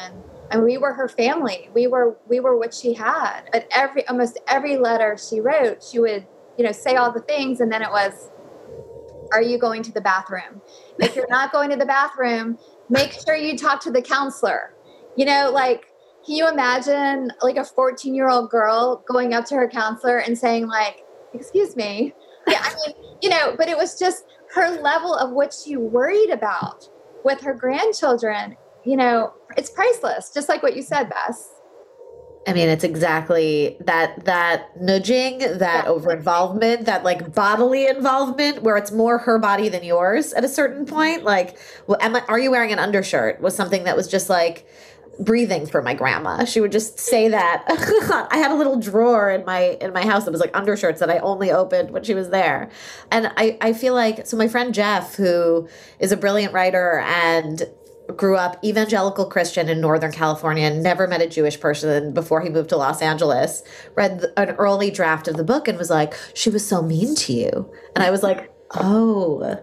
and 0.52 0.64
we 0.64 0.78
were 0.78 0.94
her 0.94 1.08
family 1.08 1.70
we 1.74 1.88
were 1.88 2.18
we 2.28 2.40
were 2.40 2.58
what 2.58 2.74
she 2.74 2.94
had 2.94 3.42
but 3.52 3.68
every 3.76 4.08
almost 4.08 4.40
every 4.48 4.78
letter 4.78 5.18
she 5.18 5.40
wrote 5.40 5.84
she 5.84 6.00
would 6.00 6.26
you 6.58 6.66
know, 6.66 6.72
say 6.72 6.96
all 6.96 7.12
the 7.12 7.22
things. 7.22 7.60
And 7.60 7.72
then 7.72 7.82
it 7.82 7.90
was, 7.90 8.30
are 9.32 9.42
you 9.42 9.58
going 9.58 9.84
to 9.84 9.92
the 9.92 10.02
bathroom? 10.02 10.62
If 11.00 11.16
you're 11.16 11.30
not 11.30 11.52
going 11.52 11.70
to 11.70 11.76
the 11.76 11.86
bathroom, 11.86 12.58
make 12.90 13.12
sure 13.12 13.36
you 13.36 13.58
talk 13.58 13.82
to 13.84 13.92
the 13.92 14.02
counselor. 14.02 14.74
You 15.16 15.26
know, 15.26 15.52
like, 15.54 15.92
can 16.28 16.36
you 16.36 16.50
imagine 16.50 17.32
like 17.42 17.56
a 17.56 17.64
14 17.64 18.14
year 18.14 18.30
old 18.30 18.50
girl 18.50 19.02
going 19.08 19.34
up 19.34 19.46
to 19.46 19.56
her 19.56 19.70
counselor 19.70 20.18
and 20.18 20.38
saying, 20.38 20.68
like, 20.68 21.06
excuse 21.34 21.78
me? 21.78 22.14
Yeah, 22.48 22.62
I 22.62 22.76
mean, 22.86 22.96
you 23.22 23.30
know, 23.30 23.56
but 23.58 23.70
it 23.70 23.78
was 23.78 23.98
just 23.98 24.26
her 24.54 24.70
level 24.82 25.16
of 25.16 25.32
what 25.32 25.54
she 25.54 25.78
worried 25.78 26.30
about 26.30 26.90
with 27.24 27.40
her 27.42 27.54
grandchildren. 27.54 28.58
You 28.84 28.98
know, 28.98 29.34
it's 29.56 29.70
priceless, 29.70 30.32
just 30.34 30.50
like 30.50 30.62
what 30.62 30.76
you 30.76 30.82
said, 30.82 31.10
Bess. 31.10 31.54
I 32.46 32.54
mean, 32.54 32.70
it's 32.70 32.86
exactly 32.86 33.78
that 33.82 34.24
that 34.24 34.70
nudging, 34.80 35.40
that 35.40 35.86
over 35.86 36.14
involvement, 36.14 36.86
that 36.86 37.04
like 37.04 37.34
bodily 37.34 37.88
involvement, 37.88 38.64
where 38.64 38.78
it's 38.78 38.92
more 38.92 39.18
her 39.18 39.38
body 39.38 39.68
than 39.68 39.84
yours 39.84 40.32
at 40.32 40.46
a 40.46 40.48
certain 40.48 40.86
point. 40.86 41.24
Like, 41.24 41.58
well, 41.88 41.98
am 42.02 42.16
I, 42.16 42.22
are 42.30 42.40
you 42.40 42.50
wearing 42.50 42.72
an 42.72 42.80
undershirt? 42.80 43.42
Was 43.42 43.54
something 43.54 43.84
that 43.84 43.98
was 43.98 44.08
just 44.08 44.30
like 44.30 44.66
breathing 45.20 45.66
for 45.66 45.82
my 45.82 45.94
grandma. 45.94 46.46
She 46.46 46.62
would 46.62 46.72
just 46.72 47.00
say 47.00 47.28
that. 47.30 47.64
I 48.32 48.38
had 48.38 48.52
a 48.52 48.56
little 48.56 48.80
drawer 48.80 49.30
in 49.30 49.46
my 49.46 49.78
in 49.82 49.94
my 49.94 50.06
house 50.06 50.26
that 50.26 50.32
was 50.32 50.42
like 50.42 50.56
undershirts 50.56 51.00
that 51.00 51.10
I 51.10 51.20
only 51.20 51.52
opened 51.52 51.92
when 51.92 52.04
she 52.04 52.14
was 52.14 52.30
there. 52.30 52.70
And 53.12 53.32
I 53.38 53.58
I 53.62 53.74
feel 53.74 53.94
like 53.94 54.28
so 54.28 54.38
my 54.38 54.48
friend 54.48 54.74
Jeff 54.74 55.16
who 55.16 55.68
is 56.00 56.12
a 56.12 56.18
brilliant 56.18 56.54
writer 56.54 57.00
and 57.00 57.64
grew 58.16 58.38
up 58.38 58.64
evangelical 58.64 59.26
Christian 59.26 59.68
in 59.68 59.82
Northern 59.82 60.12
California, 60.12 60.70
never 60.70 61.08
met 61.08 61.22
a 61.22 61.28
Jewish 61.28 61.60
person 61.60 62.14
before 62.14 62.42
he 62.42 62.50
moved 62.50 62.70
to 62.70 62.78
Los 62.78 63.02
Angeles, 63.02 63.64
read 63.96 64.26
an 64.38 64.52
early 64.52 64.90
draft 64.92 65.28
of 65.28 65.36
the 65.36 65.44
book 65.44 65.68
and 65.68 65.78
was 65.78 65.90
like, 65.90 66.14
she 66.34 66.50
was 66.50 66.66
so 66.66 66.82
mean 66.82 67.16
to 67.16 67.34
you. 67.34 67.72
And 67.96 68.04
I 68.04 68.12
was 68.12 68.24
like, 68.24 68.50
oh, 68.72 69.60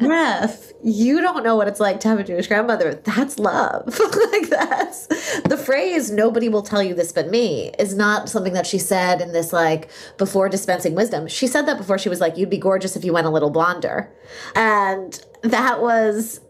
Jeff, 0.00 0.72
you 0.82 1.20
don't 1.20 1.42
know 1.42 1.56
what 1.56 1.68
it's 1.68 1.80
like 1.80 2.00
to 2.00 2.08
have 2.08 2.18
a 2.18 2.24
Jewish 2.24 2.46
grandmother. 2.46 2.94
That's 2.94 3.38
love. 3.38 3.86
like 4.32 4.48
that's 4.48 5.06
the 5.42 5.56
phrase, 5.56 6.10
nobody 6.10 6.48
will 6.48 6.62
tell 6.62 6.82
you 6.82 6.94
this 6.94 7.12
but 7.12 7.28
me, 7.28 7.70
is 7.78 7.94
not 7.94 8.28
something 8.28 8.52
that 8.52 8.66
she 8.66 8.78
said 8.78 9.20
in 9.20 9.32
this 9.32 9.52
like 9.52 9.90
before 10.18 10.48
dispensing 10.48 10.94
wisdom. 10.94 11.26
She 11.28 11.46
said 11.46 11.66
that 11.66 11.78
before 11.78 11.98
she 11.98 12.08
was 12.08 12.20
like, 12.20 12.36
you'd 12.36 12.50
be 12.50 12.58
gorgeous 12.58 12.96
if 12.96 13.04
you 13.04 13.12
went 13.12 13.26
a 13.26 13.30
little 13.30 13.50
blonder. 13.50 14.12
And 14.54 15.24
that 15.42 15.80
was 15.80 16.40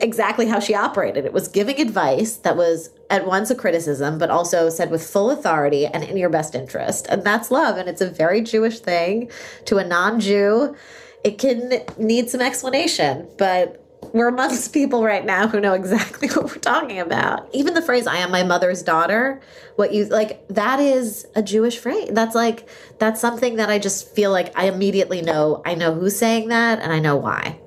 exactly 0.00 0.46
how 0.46 0.60
she 0.60 0.74
operated. 0.74 1.24
It 1.24 1.32
was 1.32 1.48
giving 1.48 1.80
advice 1.80 2.36
that 2.36 2.56
was 2.56 2.90
at 3.10 3.26
once 3.26 3.50
a 3.50 3.54
criticism, 3.54 4.18
but 4.18 4.30
also 4.30 4.70
said 4.70 4.90
with 4.90 5.04
full 5.06 5.30
authority 5.30 5.84
and 5.84 6.04
in 6.04 6.16
your 6.16 6.30
best 6.30 6.54
interest. 6.54 7.06
And 7.08 7.24
that's 7.24 7.50
love. 7.50 7.76
And 7.76 7.88
it's 7.88 8.00
a 8.00 8.08
very 8.08 8.40
Jewish 8.40 8.78
thing 8.78 9.30
to 9.66 9.78
a 9.78 9.84
non 9.84 10.20
Jew. 10.20 10.76
It 11.24 11.38
can 11.38 11.72
need 11.98 12.30
some 12.30 12.40
explanation, 12.40 13.28
but 13.36 13.84
we're 14.14 14.28
amongst 14.28 14.72
people 14.72 15.04
right 15.04 15.26
now 15.26 15.48
who 15.48 15.60
know 15.60 15.74
exactly 15.74 16.28
what 16.34 16.44
we're 16.44 16.54
talking 16.54 17.00
about. 17.00 17.52
Even 17.52 17.74
the 17.74 17.82
phrase, 17.82 18.06
I 18.06 18.18
am 18.18 18.30
my 18.30 18.44
mother's 18.44 18.82
daughter, 18.82 19.40
what 19.76 19.92
you 19.92 20.06
like, 20.06 20.46
that 20.48 20.78
is 20.78 21.26
a 21.34 21.42
Jewish 21.42 21.78
phrase. 21.78 22.10
That's 22.12 22.34
like, 22.34 22.68
that's 22.98 23.20
something 23.20 23.56
that 23.56 23.68
I 23.68 23.78
just 23.78 24.14
feel 24.14 24.30
like 24.30 24.56
I 24.56 24.66
immediately 24.66 25.20
know. 25.20 25.62
I 25.66 25.74
know 25.74 25.92
who's 25.92 26.16
saying 26.16 26.48
that 26.48 26.78
and 26.78 26.92
I 26.92 27.00
know 27.00 27.16
why. 27.16 27.60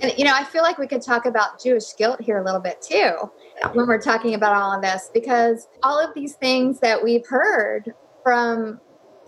And 0.00 0.12
you 0.18 0.24
know, 0.24 0.32
I 0.34 0.42
feel 0.42 0.62
like 0.62 0.78
we 0.78 0.88
could 0.88 1.02
talk 1.02 1.26
about 1.26 1.62
Jewish 1.62 1.94
guilt 1.96 2.20
here 2.20 2.38
a 2.38 2.44
little 2.44 2.60
bit 2.60 2.82
too 2.82 3.30
when 3.72 3.86
we're 3.86 4.00
talking 4.00 4.34
about 4.34 4.54
all 4.54 4.72
of 4.72 4.82
this 4.82 5.10
because 5.12 5.68
all 5.82 5.98
of 5.98 6.14
these 6.14 6.34
things 6.34 6.80
that 6.80 7.02
we've 7.02 7.26
heard 7.26 7.94
from 8.22 8.80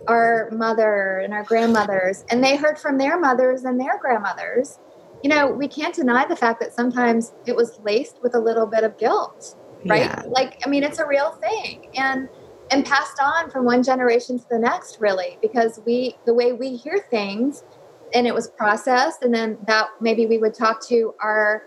our 0.09 0.51
mother 0.53 1.19
and 1.19 1.33
our 1.33 1.45
grandmothers 1.45 2.25
and 2.31 2.43
they 2.43 2.57
heard 2.57 2.79
from 2.79 2.99
their 2.99 3.19
mothers 3.19 3.65
and 3.65 3.81
their 3.81 3.99
grandmothers 3.99 4.79
you 5.23 5.31
know 5.31 5.51
we 5.51 5.67
can't 5.67 5.95
deny 5.95 6.27
the 6.27 6.37
fact 6.37 6.61
that 6.61 6.73
sometimes 6.73 7.33
it 7.47 7.57
was 7.57 7.79
laced 7.85 8.21
with 8.23 8.35
a 8.35 8.39
little 8.39 8.67
bit 8.67 8.85
of 8.85 8.99
guilt 8.99 9.57
right 9.87 10.03
yeah. 10.03 10.23
like 10.27 10.61
i 10.67 10.69
mean 10.69 10.83
it's 10.83 10.99
a 10.99 11.07
real 11.07 11.33
thing 11.33 11.91
and 11.95 12.29
and 12.71 12.85
passed 12.85 13.21
on 13.23 13.51
from 13.51 13.65
one 13.65 13.83
generation 13.83 14.39
to 14.39 14.45
the 14.51 14.59
next 14.59 14.99
really 15.01 15.39
because 15.41 15.81
we 15.87 16.17
the 16.27 16.35
way 16.35 16.53
we 16.53 16.77
hear 16.77 16.99
things 17.11 17.65
and 18.13 18.27
it 18.27 18.35
was 18.35 18.49
processed 18.51 19.23
and 19.23 19.35
then 19.35 19.59
that 19.67 19.89
maybe 20.01 20.27
we 20.27 20.39
would 20.39 20.55
talk 20.55 20.87
to 20.87 21.15
our 21.23 21.65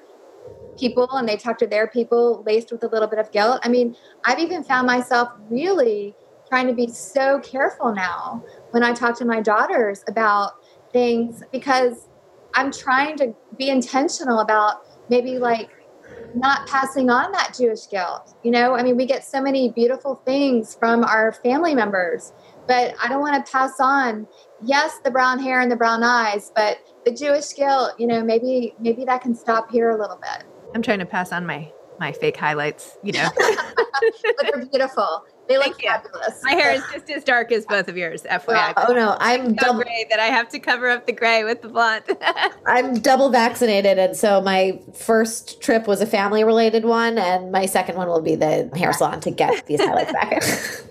people 0.78 1.10
and 1.12 1.28
they 1.28 1.38
talk 1.38 1.58
to 1.58 1.68
their 1.68 1.88
people 1.88 2.44
laced 2.46 2.72
with 2.72 2.84
a 2.84 2.88
little 2.88 3.08
bit 3.08 3.20
of 3.20 3.32
guilt 3.32 3.60
i 3.64 3.70
mean 3.70 3.96
i've 4.26 4.40
even 4.40 4.64
found 4.64 4.88
myself 4.88 5.30
really 5.50 6.16
trying 6.48 6.68
to 6.68 6.74
be 6.74 6.88
so 6.88 7.40
careful 7.40 7.94
now 7.94 8.44
when 8.72 8.84
i 8.84 8.94
talk 8.94 9.18
to 9.18 9.26
my 9.26 9.42
daughters 9.42 10.04
about 10.08 10.54
things 10.94 11.44
because 11.52 12.08
i'm 12.54 12.72
trying 12.72 13.18
to 13.18 13.34
be 13.58 13.70
intentional 13.70 14.40
about 14.40 14.84
maybe 15.10 15.38
like 15.38 15.70
not 16.36 16.68
passing 16.68 17.10
on 17.10 17.32
that 17.32 17.56
jewish 17.58 17.88
guilt 17.88 18.36
you 18.44 18.52
know 18.52 18.74
i 18.74 18.84
mean 18.84 18.96
we 18.96 19.06
get 19.06 19.24
so 19.24 19.42
many 19.42 19.70
beautiful 19.72 20.16
things 20.26 20.76
from 20.76 21.04
our 21.04 21.32
family 21.32 21.74
members 21.74 22.34
but 22.68 22.96
I 23.02 23.08
don't 23.08 23.22
want 23.22 23.44
to 23.44 23.52
pass 23.52 23.80
on, 23.80 24.28
yes, 24.62 25.00
the 25.04 25.10
brown 25.10 25.40
hair 25.40 25.62
and 25.62 25.72
the 25.72 25.76
brown 25.76 26.04
eyes, 26.04 26.52
but 26.54 26.80
the 27.06 27.12
Jewish 27.12 27.54
guilt, 27.54 27.94
you 27.98 28.06
know, 28.06 28.22
maybe 28.24 28.76
maybe 28.80 29.06
that 29.06 29.22
can 29.22 29.34
stop 29.34 29.72
here 29.72 29.90
a 29.92 29.98
little 29.98 30.18
bit. 30.18 30.46
I'm 30.74 30.82
trying 30.82 31.00
to 31.00 31.06
pass 31.06 31.32
on 31.32 31.46
my 31.46 31.72
my 32.00 32.12
fake 32.12 32.38
highlights, 32.38 32.98
you 33.04 33.14
know. 33.14 33.28
but 33.38 34.52
they're 34.52 34.66
beautiful. 34.66 35.26
They 35.48 35.58
look 35.58 35.82
fabulous. 35.82 36.44
My 36.44 36.52
hair 36.52 36.74
is 36.74 36.84
just 36.92 37.10
as 37.10 37.24
dark 37.24 37.52
as 37.54 37.66
both 37.66 37.88
of 37.88 37.96
yours, 37.96 38.24
FYI. 38.24 38.74
oh 38.76 38.94
no, 38.94 39.16
I'm 39.20 39.50
so 39.50 39.56
double 39.56 39.84
gray 39.84 40.06
that 40.10 40.20
I 40.20 40.26
have 40.26 40.50
to 40.50 40.60
cover 40.60 40.90
up 40.90 41.06
the 41.06 41.14
gray 41.14 41.46
with 41.46 41.62
the 41.62 41.70
blonde. 41.70 42.04
I'm 42.68 43.00
double 43.00 43.30
vaccinated, 43.30 43.98
and 43.98 44.16
so 44.16 44.42
my 44.42 44.82
first 44.94 45.62
trip 45.62 45.88
was 45.88 46.02
a 46.02 46.06
family 46.06 46.44
related 46.44 46.84
one, 46.84 47.18
and 47.18 47.52
my 47.52 47.66
second 47.66 47.96
one 47.96 48.08
will 48.10 48.22
be 48.22 48.36
the 48.36 48.70
hair 48.76 48.92
salon 48.92 49.22
to 49.22 49.32
get 49.32 49.66
these 49.68 49.80
highlights 49.80 50.12
back. 50.12 50.44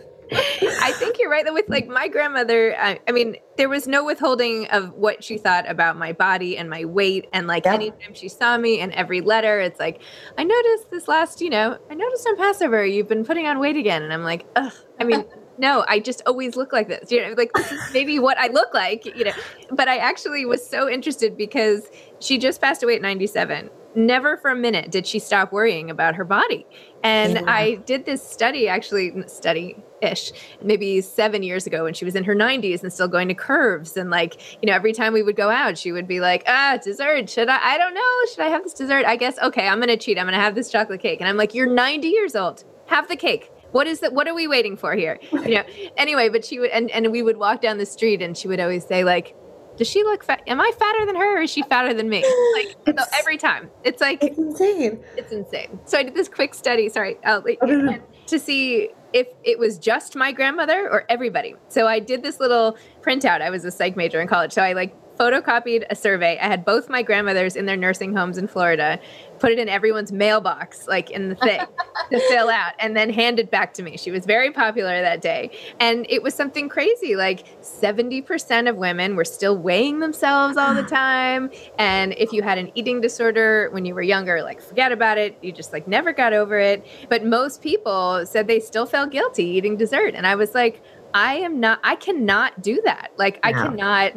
I 0.86 0.92
think 0.92 1.18
you're 1.18 1.28
right. 1.28 1.44
That 1.44 1.52
with 1.52 1.68
like 1.68 1.88
my 1.88 2.06
grandmother, 2.06 2.76
I, 2.78 3.00
I, 3.08 3.12
mean, 3.12 3.36
there 3.56 3.68
was 3.68 3.88
no 3.88 4.04
withholding 4.04 4.68
of 4.68 4.92
what 4.92 5.24
she 5.24 5.36
thought 5.36 5.68
about 5.68 5.96
my 5.96 6.12
body 6.12 6.56
and 6.56 6.70
my 6.70 6.84
weight. 6.84 7.26
And 7.32 7.48
like 7.48 7.64
yeah. 7.64 7.74
anytime 7.74 8.14
she 8.14 8.28
saw 8.28 8.56
me 8.56 8.78
and 8.78 8.92
every 8.92 9.20
letter, 9.20 9.58
it's 9.58 9.80
like, 9.80 10.00
I 10.38 10.44
noticed 10.44 10.92
this 10.92 11.08
last, 11.08 11.40
you 11.40 11.50
know, 11.50 11.76
I 11.90 11.94
noticed 11.94 12.24
on 12.28 12.36
Passover 12.36 12.86
you've 12.86 13.08
been 13.08 13.24
putting 13.24 13.48
on 13.48 13.58
weight 13.58 13.76
again. 13.76 14.04
And 14.04 14.12
I'm 14.12 14.22
like, 14.22 14.46
ugh. 14.54 14.72
I 15.00 15.04
mean, 15.04 15.24
no, 15.58 15.84
I 15.88 15.98
just 15.98 16.22
always 16.24 16.54
look 16.54 16.72
like 16.72 16.86
this. 16.86 17.10
You 17.10 17.22
know, 17.22 17.34
like 17.36 17.52
this 17.52 17.72
is 17.72 17.80
maybe 17.92 18.18
what 18.20 18.38
I 18.38 18.46
look 18.46 18.72
like. 18.72 19.04
You 19.04 19.24
know, 19.24 19.32
but 19.72 19.88
I 19.88 19.96
actually 19.96 20.46
was 20.46 20.64
so 20.64 20.88
interested 20.88 21.36
because 21.36 21.90
she 22.20 22.38
just 22.38 22.60
passed 22.60 22.84
away 22.84 22.94
at 22.94 23.02
97 23.02 23.70
never 23.96 24.36
for 24.36 24.50
a 24.50 24.54
minute 24.54 24.90
did 24.90 25.06
she 25.06 25.18
stop 25.18 25.52
worrying 25.52 25.90
about 25.90 26.14
her 26.14 26.24
body. 26.24 26.66
And 27.02 27.34
yeah. 27.34 27.42
I 27.46 27.74
did 27.86 28.04
this 28.04 28.26
study, 28.26 28.68
actually, 28.68 29.12
study 29.28 29.76
ish, 30.02 30.32
maybe 30.62 31.00
seven 31.00 31.42
years 31.42 31.66
ago 31.66 31.84
when 31.84 31.94
she 31.94 32.04
was 32.04 32.14
in 32.14 32.24
her 32.24 32.34
90s 32.34 32.82
and 32.82 32.92
still 32.92 33.08
going 33.08 33.28
to 33.28 33.34
curves. 33.34 33.96
And 33.96 34.10
like, 34.10 34.60
you 34.62 34.66
know, 34.66 34.74
every 34.74 34.92
time 34.92 35.12
we 35.12 35.22
would 35.22 35.36
go 35.36 35.50
out, 35.50 35.78
she 35.78 35.92
would 35.92 36.08
be 36.08 36.20
like, 36.20 36.42
ah, 36.46 36.78
dessert. 36.82 37.30
Should 37.30 37.48
I? 37.48 37.58
I 37.62 37.78
don't 37.78 37.94
know. 37.94 38.30
Should 38.30 38.40
I 38.40 38.48
have 38.48 38.64
this 38.64 38.74
dessert? 38.74 39.04
I 39.06 39.16
guess, 39.16 39.38
okay, 39.38 39.68
I'm 39.68 39.78
going 39.78 39.88
to 39.88 39.96
cheat. 39.96 40.18
I'm 40.18 40.24
going 40.24 40.34
to 40.34 40.40
have 40.40 40.54
this 40.54 40.70
chocolate 40.70 41.00
cake. 41.00 41.20
And 41.20 41.28
I'm 41.28 41.36
like, 41.36 41.54
you're 41.54 41.72
90 41.72 42.08
years 42.08 42.34
old. 42.34 42.64
Have 42.86 43.08
the 43.08 43.16
cake 43.16 43.50
what 43.72 43.86
is 43.86 44.00
that 44.00 44.12
what 44.12 44.28
are 44.28 44.34
we 44.34 44.46
waiting 44.46 44.76
for 44.76 44.94
here 44.94 45.18
you 45.32 45.56
know 45.56 45.64
anyway 45.96 46.28
but 46.28 46.44
she 46.44 46.58
would 46.58 46.70
and, 46.70 46.90
and 46.92 47.10
we 47.10 47.20
would 47.20 47.36
walk 47.36 47.60
down 47.60 47.78
the 47.78 47.84
street 47.84 48.22
and 48.22 48.38
she 48.38 48.46
would 48.48 48.60
always 48.60 48.86
say 48.86 49.04
like 49.04 49.34
does 49.76 49.88
she 49.88 50.02
look 50.04 50.24
fat? 50.24 50.42
Am 50.46 50.60
I 50.60 50.70
fatter 50.78 51.06
than 51.06 51.16
her 51.16 51.38
or 51.38 51.42
is 51.42 51.50
she 51.50 51.62
fatter 51.62 51.94
than 51.94 52.08
me? 52.08 52.24
Like 52.54 52.76
so 52.98 53.04
every 53.18 53.36
time. 53.36 53.70
It's 53.84 54.00
like 54.00 54.22
it's 54.22 54.38
insane. 54.38 55.00
It's 55.16 55.32
insane. 55.32 55.78
So 55.84 55.98
I 55.98 56.02
did 56.02 56.14
this 56.14 56.28
quick 56.28 56.54
study, 56.54 56.88
sorry, 56.88 57.18
to 57.24 58.38
see 58.38 58.90
if 59.12 59.28
it 59.44 59.58
was 59.58 59.78
just 59.78 60.16
my 60.16 60.32
grandmother 60.32 60.90
or 60.90 61.04
everybody. 61.08 61.54
So 61.68 61.86
I 61.86 62.00
did 62.00 62.22
this 62.22 62.40
little 62.40 62.76
printout. 63.00 63.40
I 63.40 63.50
was 63.50 63.64
a 63.64 63.70
psych 63.70 63.96
major 63.96 64.20
in 64.20 64.28
college. 64.28 64.52
So 64.52 64.62
I 64.62 64.72
like 64.72 64.94
photocopied 65.18 65.84
a 65.90 65.96
survey. 65.96 66.38
I 66.38 66.46
had 66.46 66.64
both 66.64 66.88
my 66.88 67.02
grandmothers 67.02 67.56
in 67.56 67.66
their 67.66 67.76
nursing 67.76 68.14
homes 68.14 68.38
in 68.38 68.46
Florida, 68.46 69.00
put 69.38 69.52
it 69.52 69.58
in 69.58 69.68
everyone's 69.68 70.12
mailbox, 70.12 70.86
like 70.86 71.10
in 71.10 71.28
the 71.28 71.34
thing 71.34 71.60
to 72.10 72.20
fill 72.28 72.48
out, 72.48 72.72
and 72.78 72.96
then 72.96 73.10
hand 73.10 73.38
it 73.38 73.50
back 73.50 73.74
to 73.74 73.82
me. 73.82 73.96
She 73.96 74.10
was 74.10 74.26
very 74.26 74.50
popular 74.50 75.00
that 75.00 75.20
day. 75.20 75.50
And 75.80 76.06
it 76.08 76.22
was 76.22 76.34
something 76.34 76.68
crazy. 76.68 77.16
Like 77.16 77.60
70% 77.62 78.68
of 78.68 78.76
women 78.76 79.16
were 79.16 79.24
still 79.24 79.56
weighing 79.56 80.00
themselves 80.00 80.56
all 80.56 80.74
the 80.74 80.82
time. 80.88 81.50
And 81.78 82.14
if 82.16 82.32
you 82.32 82.42
had 82.42 82.58
an 82.58 82.70
eating 82.74 83.00
disorder 83.00 83.68
when 83.72 83.84
you 83.84 83.94
were 83.94 84.02
younger, 84.02 84.42
like 84.42 84.60
forget 84.60 84.92
about 84.92 85.18
it. 85.18 85.36
You 85.42 85.52
just 85.52 85.72
like 85.72 85.88
never 85.88 86.12
got 86.12 86.32
over 86.32 86.58
it. 86.58 86.86
But 87.08 87.24
most 87.24 87.62
people 87.62 88.24
said 88.26 88.46
they 88.46 88.60
still 88.60 88.86
felt 88.86 89.10
guilty 89.10 89.44
eating 89.44 89.76
dessert. 89.76 90.14
And 90.14 90.26
I 90.26 90.34
was 90.34 90.54
like, 90.54 90.82
I 91.14 91.36
am 91.36 91.60
not, 91.60 91.80
I 91.82 91.96
cannot 91.96 92.60
do 92.60 92.80
that. 92.84 93.10
Like, 93.16 93.36
no. 93.36 93.40
I 93.48 93.52
cannot 93.52 94.12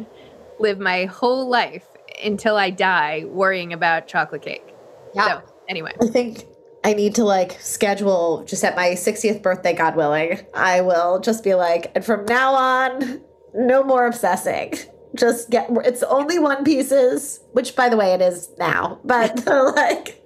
live 0.60 0.78
my 0.78 1.06
whole 1.06 1.48
life 1.48 1.86
until 2.22 2.56
I 2.56 2.70
die 2.70 3.24
worrying 3.26 3.72
about 3.72 4.06
chocolate 4.06 4.42
cake. 4.42 4.74
Yeah. 5.14 5.40
So, 5.40 5.42
anyway. 5.68 5.92
I 6.00 6.06
think 6.06 6.44
I 6.84 6.94
need 6.94 7.14
to 7.16 7.24
like 7.24 7.52
schedule 7.60 8.44
just 8.44 8.64
at 8.64 8.76
my 8.76 8.90
60th 8.90 9.42
birthday, 9.42 9.72
God 9.72 9.96
willing. 9.96 10.40
I 10.54 10.80
will 10.80 11.20
just 11.20 11.44
be 11.44 11.54
like, 11.54 11.90
and 11.94 12.04
from 12.04 12.24
now 12.26 12.54
on, 12.54 13.20
no 13.54 13.82
more 13.82 14.06
obsessing. 14.06 14.74
Just 15.14 15.50
get 15.50 15.68
it's 15.84 16.04
only 16.04 16.38
one 16.38 16.62
pieces, 16.62 17.40
which 17.52 17.74
by 17.74 17.88
the 17.88 17.96
way 17.96 18.12
it 18.12 18.20
is 18.20 18.50
now, 18.58 19.00
but 19.04 19.44
like 19.74 20.19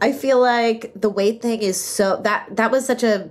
I 0.00 0.12
feel 0.12 0.40
like 0.40 0.92
the 0.94 1.08
weight 1.08 1.40
thing 1.40 1.62
is 1.62 1.82
so 1.82 2.20
that 2.22 2.48
that 2.56 2.70
was 2.70 2.86
such 2.86 3.02
a 3.02 3.30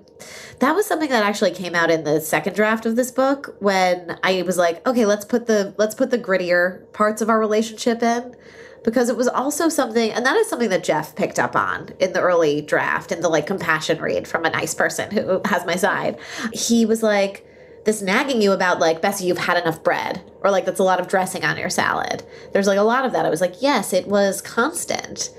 that 0.59 0.75
was 0.75 0.85
something 0.85 1.09
that 1.09 1.23
actually 1.23 1.51
came 1.51 1.75
out 1.75 1.91
in 1.91 2.03
the 2.03 2.19
second 2.19 2.55
draft 2.55 2.85
of 2.85 2.95
this 2.95 3.11
book 3.11 3.55
when 3.59 4.17
I 4.23 4.41
was 4.41 4.57
like, 4.57 4.85
okay, 4.87 5.05
let's 5.05 5.25
put 5.25 5.45
the 5.45 5.75
let's 5.77 5.95
put 5.95 6.09
the 6.09 6.17
grittier 6.17 6.91
parts 6.93 7.21
of 7.21 7.29
our 7.29 7.39
relationship 7.39 8.01
in 8.01 8.35
because 8.83 9.09
it 9.09 9.17
was 9.17 9.27
also 9.27 9.69
something 9.69 10.11
and 10.11 10.25
that 10.25 10.35
is 10.37 10.49
something 10.49 10.69
that 10.69 10.83
Jeff 10.83 11.15
picked 11.15 11.39
up 11.39 11.55
on 11.55 11.89
in 11.99 12.13
the 12.13 12.21
early 12.21 12.61
draft 12.61 13.11
in 13.11 13.21
the 13.21 13.29
like 13.29 13.45
compassion 13.45 14.01
read 14.01 14.27
from 14.27 14.45
a 14.45 14.49
nice 14.49 14.73
person 14.73 15.11
who 15.11 15.41
has 15.45 15.65
my 15.65 15.75
side. 15.75 16.17
He 16.53 16.85
was 16.85 17.03
like 17.03 17.45
this 17.87 18.01
nagging 18.01 18.41
you 18.41 18.51
about 18.51 18.79
like 18.79 19.01
Bessie, 19.01 19.25
you've 19.25 19.37
had 19.37 19.57
enough 19.57 19.81
bread, 19.81 20.21
or 20.41 20.51
like 20.51 20.65
that's 20.65 20.79
a 20.79 20.83
lot 20.83 20.99
of 20.99 21.07
dressing 21.07 21.45
on 21.45 21.57
your 21.57 21.69
salad. 21.69 22.21
There's 22.51 22.67
like 22.67 22.77
a 22.77 22.83
lot 22.83 23.05
of 23.05 23.13
that. 23.13 23.25
I 23.25 23.29
was 23.29 23.39
like, 23.39 23.61
yes, 23.61 23.93
it 23.93 24.07
was 24.07 24.41
constant. 24.41 25.29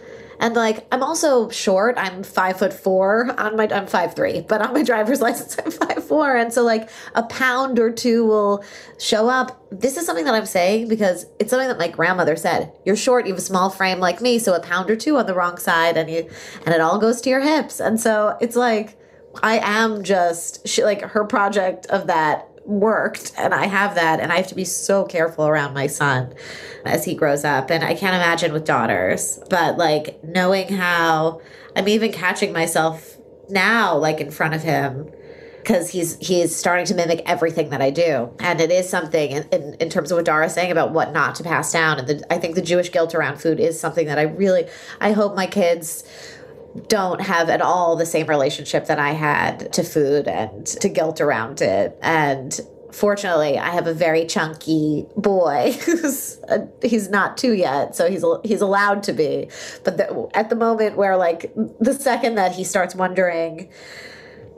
And 0.40 0.54
like 0.54 0.86
I'm 0.92 1.02
also 1.02 1.48
short. 1.50 1.96
I'm 1.98 2.22
five 2.22 2.58
foot 2.58 2.72
four 2.72 3.34
on 3.38 3.56
my 3.56 3.68
I'm 3.70 3.86
five 3.86 4.14
three, 4.14 4.42
but 4.42 4.62
on 4.62 4.72
my 4.72 4.82
driver's 4.82 5.20
license 5.28 5.56
I'm 5.58 5.70
five 5.70 6.04
four. 6.04 6.36
And 6.36 6.52
so 6.52 6.62
like 6.62 6.88
a 7.14 7.22
pound 7.24 7.78
or 7.78 7.90
two 7.90 8.24
will 8.26 8.64
show 8.98 9.28
up. 9.28 9.60
This 9.70 9.96
is 9.96 10.06
something 10.06 10.24
that 10.24 10.34
I'm 10.34 10.46
saying 10.46 10.88
because 10.88 11.26
it's 11.38 11.50
something 11.50 11.68
that 11.68 11.78
my 11.78 11.88
grandmother 11.88 12.36
said. 12.36 12.72
You're 12.84 12.96
short, 12.96 13.26
you 13.26 13.32
have 13.32 13.38
a 13.38 13.42
small 13.44 13.70
frame 13.70 14.00
like 14.00 14.20
me, 14.20 14.38
so 14.38 14.54
a 14.54 14.60
pound 14.60 14.90
or 14.90 14.96
two 14.96 15.16
on 15.16 15.26
the 15.26 15.34
wrong 15.34 15.58
side 15.58 15.96
and 15.96 16.10
you 16.10 16.28
and 16.64 16.74
it 16.74 16.80
all 16.80 16.98
goes 16.98 17.20
to 17.22 17.30
your 17.30 17.40
hips. 17.40 17.80
And 17.80 18.00
so 18.00 18.36
it's 18.40 18.56
like 18.56 18.98
I 19.42 19.58
am 19.58 20.02
just 20.02 20.66
she, 20.66 20.84
like 20.84 21.02
her 21.02 21.24
project 21.24 21.86
of 21.86 22.06
that 22.06 22.47
worked 22.68 23.32
and 23.38 23.54
I 23.54 23.66
have 23.66 23.94
that 23.94 24.20
and 24.20 24.30
I 24.30 24.36
have 24.36 24.46
to 24.48 24.54
be 24.54 24.66
so 24.66 25.04
careful 25.04 25.46
around 25.46 25.72
my 25.72 25.86
son 25.86 26.34
as 26.84 27.06
he 27.06 27.14
grows 27.14 27.42
up 27.42 27.70
and 27.70 27.82
I 27.82 27.94
can't 27.94 28.14
imagine 28.14 28.52
with 28.52 28.66
daughters 28.66 29.40
but 29.48 29.78
like 29.78 30.22
knowing 30.22 30.68
how 30.68 31.40
I'm 31.74 31.88
even 31.88 32.12
catching 32.12 32.52
myself 32.52 33.16
now 33.48 33.96
like 33.96 34.20
in 34.20 34.30
front 34.30 34.52
of 34.52 34.62
him 34.62 35.10
because 35.56 35.88
he's 35.88 36.18
he's 36.18 36.54
starting 36.54 36.84
to 36.86 36.94
mimic 36.94 37.22
everything 37.24 37.70
that 37.70 37.80
I 37.80 37.88
do 37.88 38.34
and 38.38 38.60
it 38.60 38.70
is 38.70 38.86
something 38.86 39.30
in, 39.30 39.48
in, 39.48 39.74
in 39.80 39.88
terms 39.88 40.10
of 40.10 40.16
what 40.16 40.26
Dara's 40.26 40.52
saying 40.52 40.70
about 40.70 40.92
what 40.92 41.14
not 41.14 41.36
to 41.36 41.44
pass 41.44 41.72
down 41.72 41.98
and 41.98 42.06
the, 42.06 42.32
I 42.32 42.36
think 42.36 42.54
the 42.54 42.62
Jewish 42.62 42.92
guilt 42.92 43.14
around 43.14 43.40
food 43.40 43.60
is 43.60 43.80
something 43.80 44.06
that 44.08 44.18
I 44.18 44.22
really 44.22 44.66
I 45.00 45.12
hope 45.12 45.34
my 45.34 45.46
kids 45.46 46.04
don't 46.86 47.20
have 47.20 47.48
at 47.48 47.60
all 47.60 47.96
the 47.96 48.06
same 48.06 48.26
relationship 48.26 48.86
that 48.86 48.98
I 48.98 49.12
had 49.12 49.72
to 49.72 49.82
food 49.82 50.28
and 50.28 50.66
to 50.66 50.88
guilt 50.88 51.20
around 51.20 51.60
it. 51.60 51.98
And 52.02 52.58
fortunately, 52.92 53.58
I 53.58 53.70
have 53.70 53.86
a 53.86 53.94
very 53.94 54.26
chunky 54.26 55.06
boy 55.16 55.72
who's 55.84 56.38
a, 56.48 56.68
he's 56.82 57.08
not 57.08 57.36
two 57.36 57.54
yet, 57.54 57.96
so 57.96 58.10
he's 58.10 58.24
he's 58.44 58.60
allowed 58.60 59.02
to 59.04 59.12
be. 59.12 59.48
But 59.84 59.96
the, 59.96 60.30
at 60.34 60.50
the 60.50 60.56
moment 60.56 60.96
where 60.96 61.16
like 61.16 61.52
the 61.80 61.94
second 61.94 62.36
that 62.36 62.52
he 62.52 62.64
starts 62.64 62.94
wondering, 62.94 63.70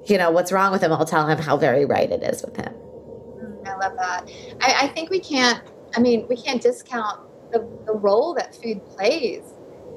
you 0.07 0.19
know, 0.19 0.31
what's 0.31 0.53
wrong 0.53 0.73
with 0.73 0.83
him, 0.83 0.93
I'll 0.93 1.05
tell 1.05 1.27
him 1.27 1.39
how 1.39 1.57
very 1.57 1.85
right 1.85 2.11
it 2.11 2.23
is 2.23 2.43
with 2.43 2.57
him. 2.57 2.73
Mm, 2.73 3.67
I 3.67 3.77
love 3.77 3.97
that. 3.97 4.31
I, 4.61 4.87
I 4.87 4.89
think 4.89 5.11
we 5.11 5.21
can't. 5.21 5.63
I 5.97 6.01
mean, 6.01 6.27
we 6.29 6.37
can't 6.37 6.63
discount 6.63 7.21
the, 7.51 7.59
the 7.85 7.93
role 7.93 8.35
that 8.35 8.55
food 8.55 8.85
plays 8.87 9.43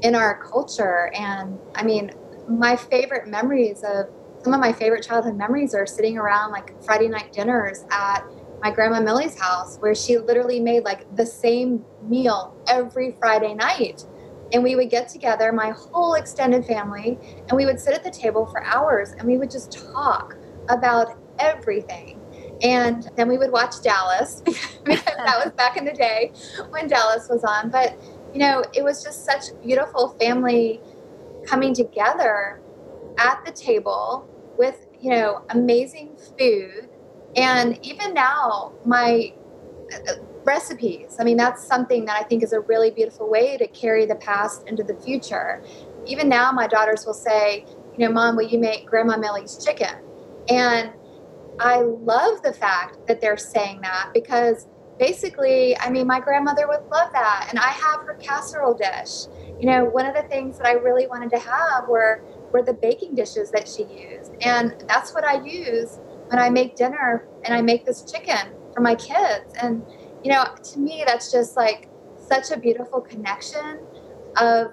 in 0.03 0.15
our 0.15 0.43
culture. 0.43 1.11
And 1.15 1.57
I 1.75 1.83
mean, 1.83 2.11
my 2.47 2.75
favorite 2.75 3.27
memories 3.27 3.83
of 3.83 4.07
some 4.43 4.53
of 4.53 4.59
my 4.59 4.73
favorite 4.73 5.03
childhood 5.03 5.37
memories 5.37 5.73
are 5.73 5.85
sitting 5.85 6.17
around 6.17 6.51
like 6.51 6.83
Friday 6.83 7.07
night 7.07 7.31
dinners 7.31 7.85
at 7.91 8.25
my 8.61 8.71
grandma 8.71 8.99
Millie's 8.99 9.39
house, 9.39 9.77
where 9.77 9.95
she 9.95 10.17
literally 10.17 10.59
made 10.59 10.83
like 10.83 11.13
the 11.15 11.25
same 11.25 11.83
meal 12.03 12.55
every 12.67 13.15
Friday 13.19 13.53
night. 13.53 14.05
And 14.51 14.61
we 14.61 14.75
would 14.75 14.89
get 14.89 15.09
together, 15.09 15.51
my 15.51 15.71
whole 15.71 16.13
extended 16.13 16.65
family, 16.65 17.17
and 17.49 17.57
we 17.57 17.65
would 17.65 17.79
sit 17.79 17.93
at 17.93 18.03
the 18.03 18.11
table 18.11 18.45
for 18.45 18.63
hours 18.63 19.13
and 19.13 19.23
we 19.23 19.37
would 19.37 19.49
just 19.49 19.71
talk 19.71 20.35
about 20.69 21.17
everything. 21.39 22.19
And 22.61 23.09
then 23.15 23.27
we 23.27 23.37
would 23.37 23.51
watch 23.51 23.81
Dallas 23.81 24.41
because 24.85 25.03
that 25.03 25.43
was 25.43 25.51
back 25.53 25.77
in 25.77 25.85
the 25.85 25.91
day 25.91 26.31
when 26.69 26.87
Dallas 26.87 27.27
was 27.29 27.43
on. 27.43 27.69
But 27.69 27.97
you 28.33 28.39
know, 28.39 28.63
it 28.73 28.83
was 28.83 29.03
just 29.03 29.25
such 29.25 29.45
beautiful 29.63 30.09
family 30.19 30.81
coming 31.45 31.73
together 31.73 32.59
at 33.17 33.43
the 33.45 33.51
table 33.51 34.27
with, 34.57 34.87
you 34.99 35.11
know, 35.11 35.45
amazing 35.49 36.15
food. 36.37 36.89
And 37.35 37.83
even 37.85 38.13
now, 38.13 38.73
my 38.85 39.33
uh, 39.93 40.13
recipes, 40.43 41.17
I 41.19 41.23
mean, 41.23 41.37
that's 41.37 41.63
something 41.63 42.05
that 42.05 42.19
I 42.19 42.23
think 42.23 42.43
is 42.43 42.53
a 42.53 42.59
really 42.61 42.91
beautiful 42.91 43.29
way 43.29 43.57
to 43.57 43.67
carry 43.67 44.05
the 44.05 44.15
past 44.15 44.67
into 44.67 44.83
the 44.83 44.95
future. 44.95 45.63
Even 46.05 46.27
now, 46.27 46.51
my 46.51 46.67
daughters 46.67 47.05
will 47.05 47.13
say, 47.13 47.65
you 47.97 48.05
know, 48.05 48.11
Mom, 48.11 48.35
will 48.35 48.47
you 48.47 48.59
make 48.59 48.87
Grandma 48.87 49.17
Millie's 49.17 49.63
chicken? 49.63 49.95
And 50.49 50.91
I 51.59 51.81
love 51.81 52.41
the 52.41 52.53
fact 52.53 53.07
that 53.07 53.21
they're 53.21 53.37
saying 53.37 53.81
that 53.81 54.09
because 54.13 54.67
basically, 55.03 55.77
I 55.79 55.89
mean, 55.89 56.07
my 56.07 56.21
grandmother 56.21 56.65
would 56.65 56.89
love 56.89 57.11
that. 57.11 57.47
And 57.49 57.59
I 57.59 57.71
have 57.71 58.05
her 58.05 58.13
casserole 58.21 58.73
dish. 58.73 59.25
You 59.59 59.67
know, 59.67 59.83
one 59.83 60.05
of 60.05 60.15
the 60.15 60.23
things 60.23 60.57
that 60.57 60.65
I 60.65 60.73
really 60.73 61.07
wanted 61.07 61.29
to 61.31 61.39
have 61.39 61.89
were 61.89 62.23
were 62.53 62.63
the 62.63 62.73
baking 62.73 63.13
dishes 63.15 63.51
that 63.51 63.67
she 63.67 63.83
used. 63.83 64.31
And 64.41 64.81
that's 64.87 65.13
what 65.13 65.25
I 65.25 65.43
use 65.43 65.99
when 66.27 66.39
I 66.39 66.49
make 66.49 66.75
dinner 66.75 67.27
and 67.43 67.53
I 67.53 67.61
make 67.61 67.85
this 67.85 68.09
chicken 68.09 68.53
for 68.73 68.79
my 68.79 68.95
kids. 68.95 69.53
And, 69.61 69.83
you 70.23 70.31
know, 70.31 70.45
to 70.71 70.79
me, 70.79 71.03
that's 71.05 71.31
just 71.31 71.57
like 71.57 71.89
such 72.15 72.51
a 72.51 72.57
beautiful 72.57 73.01
connection 73.01 73.79
of, 74.37 74.67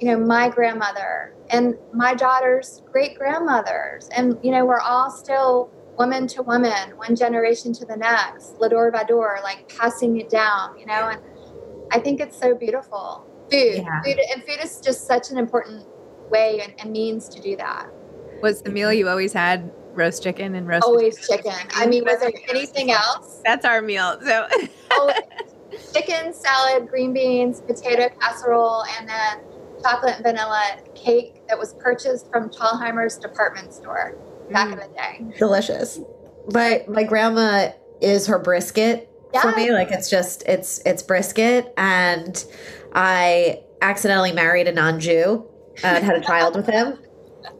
you 0.00 0.08
know, 0.08 0.18
my 0.18 0.48
grandmother 0.48 1.34
and 1.50 1.76
my 1.92 2.14
daughter's 2.14 2.82
great 2.90 3.16
grandmothers. 3.16 4.08
And, 4.16 4.36
you 4.42 4.50
know, 4.50 4.64
we're 4.64 4.80
all 4.80 5.10
still 5.10 5.70
woman 5.98 6.26
to 6.28 6.42
woman, 6.42 6.96
one 6.96 7.16
generation 7.16 7.72
to 7.74 7.84
the 7.84 7.96
next, 7.96 8.56
lador 8.58 8.92
vador, 8.92 9.42
like 9.42 9.68
passing 9.68 10.18
it 10.20 10.28
down, 10.28 10.78
you 10.78 10.86
know? 10.86 11.08
And 11.08 11.20
I 11.90 11.98
think 11.98 12.20
it's 12.20 12.38
so 12.38 12.54
beautiful. 12.54 13.26
Food, 13.50 13.76
yeah. 13.76 14.02
food, 14.02 14.18
and 14.32 14.42
food 14.44 14.58
is 14.62 14.80
just 14.80 15.06
such 15.06 15.30
an 15.30 15.38
important 15.38 15.86
way 16.30 16.60
and, 16.62 16.74
and, 16.80 16.90
means 16.90 17.28
to 17.28 17.40
do 17.40 17.56
that. 17.56 17.88
Was 18.42 18.62
the 18.62 18.70
meal 18.70 18.92
you 18.92 19.08
always 19.08 19.32
had 19.32 19.72
roast 19.92 20.22
chicken 20.22 20.56
and 20.56 20.66
roast? 20.66 20.84
Always 20.84 21.16
chicken. 21.26 21.52
chicken. 21.52 21.68
I 21.74 21.86
mean, 21.86 22.04
was 22.04 22.18
there 22.20 22.32
anything 22.48 22.90
else? 22.90 23.40
That's 23.44 23.64
our 23.64 23.80
meal. 23.80 24.18
So, 24.22 24.48
chicken, 25.94 26.34
salad, 26.34 26.88
green 26.88 27.12
beans, 27.12 27.60
potato 27.60 28.08
casserole, 28.20 28.84
and 28.98 29.08
then 29.08 29.38
chocolate 29.80 30.16
and 30.16 30.24
vanilla 30.24 30.78
cake 30.94 31.46
that 31.48 31.56
was 31.58 31.74
purchased 31.74 32.30
from 32.30 32.50
Thalhimer's 32.50 33.16
department 33.16 33.72
store 33.72 34.16
back 34.50 34.68
mm. 34.68 34.72
in 34.72 34.78
the 34.78 34.88
day. 34.96 35.38
Delicious. 35.38 36.00
My 36.52 36.84
my 36.88 37.04
grandma 37.04 37.72
is 38.00 38.26
her 38.26 38.38
brisket 38.38 39.10
yes. 39.32 39.42
for 39.42 39.52
me. 39.56 39.72
Like 39.72 39.90
it's 39.90 40.10
just 40.10 40.42
it's 40.44 40.80
it's 40.86 41.02
brisket, 41.02 41.72
and 41.76 42.44
I 42.94 43.62
accidentally 43.82 44.32
married 44.32 44.68
a 44.68 44.72
non-Jew 44.72 45.44
and 45.82 46.04
had 46.04 46.16
a 46.16 46.20
child 46.20 46.56
with 46.56 46.66
him. 46.66 46.98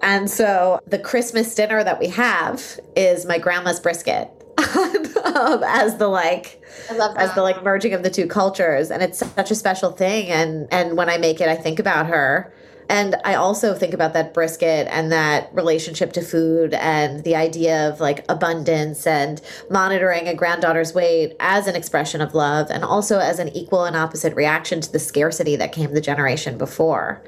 And 0.02 0.30
so 0.30 0.80
the 0.86 0.98
Christmas 0.98 1.54
dinner 1.54 1.84
that 1.84 1.98
we 1.98 2.08
have 2.08 2.80
is 2.96 3.26
my 3.26 3.38
grandma's 3.38 3.80
brisket 3.80 4.30
um, 4.58 5.62
as 5.64 5.98
the 5.98 6.08
like 6.08 6.62
as 6.90 7.34
the 7.34 7.42
like 7.42 7.62
merging 7.62 7.92
of 7.92 8.02
the 8.02 8.10
two 8.10 8.26
cultures 8.26 8.90
and 8.90 9.02
it's 9.02 9.18
such 9.18 9.50
a 9.50 9.54
special 9.54 9.90
thing 9.92 10.28
and 10.28 10.66
and 10.72 10.96
when 10.96 11.08
I 11.08 11.18
make 11.18 11.40
it 11.40 11.48
I 11.48 11.56
think 11.56 11.78
about 11.78 12.06
her 12.06 12.52
and 12.88 13.16
I 13.24 13.34
also 13.34 13.74
think 13.74 13.94
about 13.94 14.12
that 14.14 14.32
brisket 14.32 14.86
and 14.90 15.10
that 15.10 15.50
relationship 15.52 16.12
to 16.14 16.22
food 16.22 16.74
and 16.74 17.24
the 17.24 17.34
idea 17.34 17.88
of 17.88 18.00
like 18.00 18.24
abundance 18.28 19.06
and 19.06 19.40
monitoring 19.70 20.28
a 20.28 20.34
granddaughter's 20.34 20.94
weight 20.94 21.34
as 21.40 21.66
an 21.66 21.74
expression 21.74 22.20
of 22.20 22.34
love 22.34 22.70
and 22.70 22.84
also 22.84 23.18
as 23.18 23.38
an 23.38 23.48
equal 23.56 23.84
and 23.84 23.96
opposite 23.96 24.34
reaction 24.34 24.80
to 24.80 24.92
the 24.92 24.98
scarcity 24.98 25.56
that 25.56 25.72
came 25.72 25.94
the 25.94 26.00
generation 26.00 26.58
before. 26.58 27.22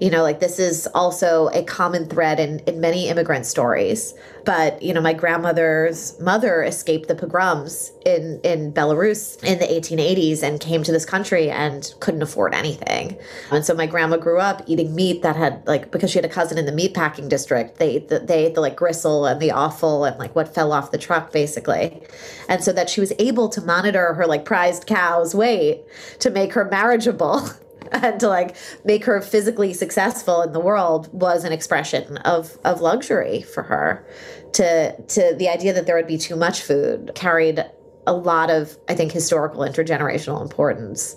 You 0.00 0.10
know, 0.10 0.22
like 0.22 0.40
this 0.40 0.58
is 0.58 0.88
also 0.94 1.48
a 1.54 1.62
common 1.62 2.06
thread 2.06 2.40
in, 2.40 2.58
in 2.60 2.80
many 2.80 3.08
immigrant 3.08 3.46
stories. 3.46 4.14
But, 4.44 4.82
you 4.82 4.92
know, 4.92 5.00
my 5.00 5.14
grandmother's 5.14 6.18
mother 6.20 6.62
escaped 6.62 7.08
the 7.08 7.14
pogroms 7.14 7.92
in, 8.04 8.40
in 8.42 8.72
Belarus 8.72 9.42
in 9.42 9.58
the 9.58 9.64
1880s 9.64 10.42
and 10.42 10.60
came 10.60 10.82
to 10.82 10.92
this 10.92 11.06
country 11.06 11.50
and 11.50 11.94
couldn't 12.00 12.20
afford 12.20 12.54
anything. 12.54 13.16
And 13.50 13.64
so 13.64 13.74
my 13.74 13.86
grandma 13.86 14.18
grew 14.18 14.38
up 14.38 14.62
eating 14.66 14.94
meat 14.94 15.03
that 15.12 15.36
had 15.36 15.62
like, 15.66 15.90
because 15.90 16.10
she 16.10 16.18
had 16.18 16.24
a 16.24 16.28
cousin 16.28 16.58
in 16.58 16.66
the 16.66 16.72
meatpacking 16.72 17.28
district, 17.28 17.78
they 17.78 17.98
the, 17.98 18.18
they 18.18 18.46
ate 18.46 18.54
the 18.54 18.60
like 18.60 18.76
gristle 18.76 19.26
and 19.26 19.40
the 19.40 19.52
offal 19.52 20.04
and 20.04 20.18
like 20.18 20.34
what 20.34 20.52
fell 20.54 20.72
off 20.72 20.90
the 20.90 20.98
truck 20.98 21.32
basically. 21.32 22.02
And 22.48 22.64
so 22.64 22.72
that 22.72 22.90
she 22.90 23.00
was 23.00 23.12
able 23.18 23.48
to 23.50 23.60
monitor 23.60 24.14
her 24.14 24.26
like 24.26 24.44
prized 24.44 24.86
cow's 24.86 25.34
weight 25.34 25.84
to 26.20 26.30
make 26.30 26.52
her 26.54 26.64
marriageable 26.64 27.48
and 27.92 28.20
to 28.20 28.28
like 28.28 28.56
make 28.84 29.04
her 29.04 29.20
physically 29.20 29.72
successful 29.72 30.42
in 30.42 30.52
the 30.52 30.60
world 30.60 31.08
was 31.12 31.44
an 31.44 31.52
expression 31.52 32.16
of 32.18 32.58
of 32.64 32.80
luxury 32.80 33.42
for 33.42 33.62
her 33.62 34.06
to 34.52 34.96
to 35.02 35.34
the 35.38 35.48
idea 35.48 35.72
that 35.72 35.86
there 35.86 35.96
would 35.96 36.06
be 36.06 36.18
too 36.18 36.36
much 36.36 36.62
food 36.62 37.10
carried 37.14 37.64
a 38.06 38.12
lot 38.12 38.50
of 38.50 38.78
i 38.88 38.94
think 38.94 39.12
historical 39.12 39.60
intergenerational 39.60 40.40
importance 40.42 41.16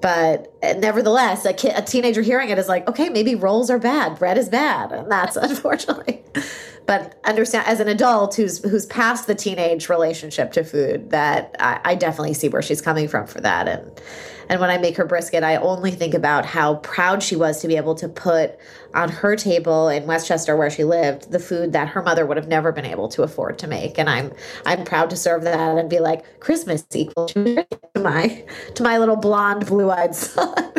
But 0.00 0.52
eh, 0.62 0.74
nevertheless, 0.74 1.44
a, 1.44 1.50
a 1.74 1.82
teenager 1.82 2.22
hearing 2.22 2.50
it 2.50 2.58
is 2.58 2.68
like, 2.68 2.88
okay, 2.88 3.08
maybe 3.08 3.34
rolls 3.34 3.70
are 3.70 3.78
bad, 3.78 4.18
bread 4.18 4.38
is 4.38 4.48
bad, 4.48 4.92
and 4.92 5.10
that's 5.10 5.36
unfortunately. 5.48 6.22
But 6.86 7.20
understand, 7.24 7.66
as 7.66 7.80
an 7.80 7.88
adult 7.88 8.34
who's 8.34 8.62
who's 8.62 8.86
past 8.86 9.26
the 9.26 9.34
teenage 9.34 9.90
relationship 9.90 10.52
to 10.52 10.64
food, 10.64 11.10
that 11.10 11.54
I, 11.58 11.80
I 11.84 11.94
definitely 11.94 12.32
see 12.32 12.48
where 12.48 12.62
she's 12.62 12.80
coming 12.80 13.08
from 13.08 13.26
for 13.26 13.42
that, 13.42 13.68
and 13.68 14.00
and 14.48 14.60
when 14.60 14.70
I 14.70 14.78
make 14.78 14.96
her 14.96 15.04
brisket, 15.04 15.42
I 15.42 15.56
only 15.56 15.90
think 15.90 16.14
about 16.14 16.46
how 16.46 16.76
proud 16.76 17.22
she 17.22 17.36
was 17.36 17.60
to 17.60 17.68
be 17.68 17.76
able 17.76 17.94
to 17.96 18.08
put 18.08 18.58
on 18.94 19.10
her 19.10 19.36
table 19.36 19.88
in 19.88 20.06
Westchester 20.06 20.56
where 20.56 20.70
she 20.70 20.84
lived 20.84 21.30
the 21.30 21.38
food 21.38 21.72
that 21.72 21.88
her 21.88 22.02
mother 22.02 22.24
would 22.24 22.36
have 22.36 22.48
never 22.48 22.72
been 22.72 22.86
able 22.86 23.08
to 23.10 23.22
afford 23.22 23.58
to 23.58 23.66
make. 23.66 23.98
And 23.98 24.08
I'm 24.08 24.32
I'm 24.64 24.84
proud 24.84 25.10
to 25.10 25.16
serve 25.16 25.42
that 25.42 25.76
and 25.76 25.90
be 25.90 26.00
like 26.00 26.40
Christmas 26.40 26.84
equal 26.94 27.26
to 27.26 27.66
my 27.96 28.44
to 28.74 28.82
my 28.82 28.98
little 28.98 29.16
blonde 29.16 29.66
blue-eyed 29.66 30.14
son. 30.14 30.54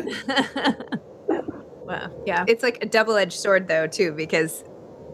wow. 1.28 2.12
Yeah. 2.26 2.46
It's 2.48 2.64
like 2.64 2.84
a 2.84 2.88
double-edged 2.88 3.34
sword 3.34 3.68
though 3.68 3.86
too 3.86 4.14
because 4.14 4.64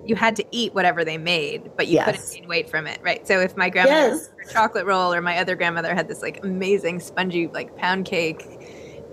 you 0.06 0.16
had 0.16 0.36
to 0.38 0.46
eat 0.52 0.74
whatever 0.74 1.04
they 1.04 1.18
made, 1.18 1.72
but 1.76 1.88
you 1.88 1.96
yes. 1.96 2.06
couldn't 2.06 2.42
gain 2.42 2.50
weight 2.50 2.70
from 2.70 2.88
it, 2.88 3.00
right? 3.02 3.28
So 3.28 3.40
if 3.40 3.58
my 3.58 3.70
grandmother 3.70 4.16
yes. 4.16 4.54
chocolate 4.54 4.86
roll 4.86 5.14
or 5.14 5.22
my 5.22 5.38
other 5.40 5.56
grandmother 5.56 5.94
had 5.96 6.08
this 6.08 6.22
like 6.22 6.44
amazing 6.44 7.00
spongy 7.00 7.48
like 7.48 7.76
pound 7.76 8.06
cake 8.06 8.46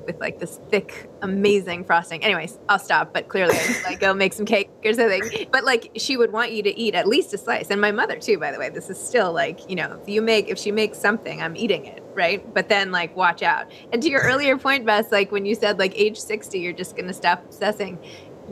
with 0.06 0.18
like 0.20 0.38
this 0.38 0.60
thick, 0.68 1.08
amazing 1.22 1.84
frosting. 1.84 2.22
Anyways, 2.24 2.58
I'll 2.68 2.78
stop. 2.78 3.12
But 3.12 3.28
clearly, 3.28 3.54
I 3.54 3.66
just 3.66 3.84
like 3.84 4.00
go 4.00 4.12
make 4.14 4.32
some 4.32 4.46
cake 4.46 4.70
or 4.84 4.92
something. 4.92 5.22
But 5.50 5.64
like, 5.64 5.90
she 5.96 6.16
would 6.16 6.32
want 6.32 6.52
you 6.52 6.62
to 6.62 6.76
eat 6.78 6.94
at 6.94 7.06
least 7.06 7.32
a 7.34 7.38
slice, 7.38 7.70
and 7.70 7.80
my 7.80 7.92
mother 7.92 8.18
too. 8.18 8.38
By 8.38 8.52
the 8.52 8.58
way, 8.58 8.68
this 8.68 8.90
is 8.90 8.98
still 8.98 9.32
like 9.32 9.68
you 9.68 9.76
know, 9.76 9.98
if 10.00 10.08
you 10.08 10.22
make 10.22 10.48
if 10.48 10.58
she 10.58 10.72
makes 10.72 10.98
something, 10.98 11.40
I'm 11.40 11.56
eating 11.56 11.84
it, 11.84 12.02
right? 12.14 12.42
But 12.52 12.68
then 12.68 12.90
like, 12.90 13.14
watch 13.16 13.42
out. 13.42 13.70
And 13.92 14.02
to 14.02 14.08
your 14.08 14.22
earlier 14.22 14.58
point, 14.58 14.84
Bess, 14.84 15.12
like 15.12 15.32
when 15.32 15.46
you 15.46 15.54
said 15.54 15.78
like 15.78 15.96
age 15.96 16.18
sixty, 16.18 16.60
you're 16.60 16.72
just 16.72 16.96
gonna 16.96 17.14
stop 17.14 17.44
obsessing 17.44 17.98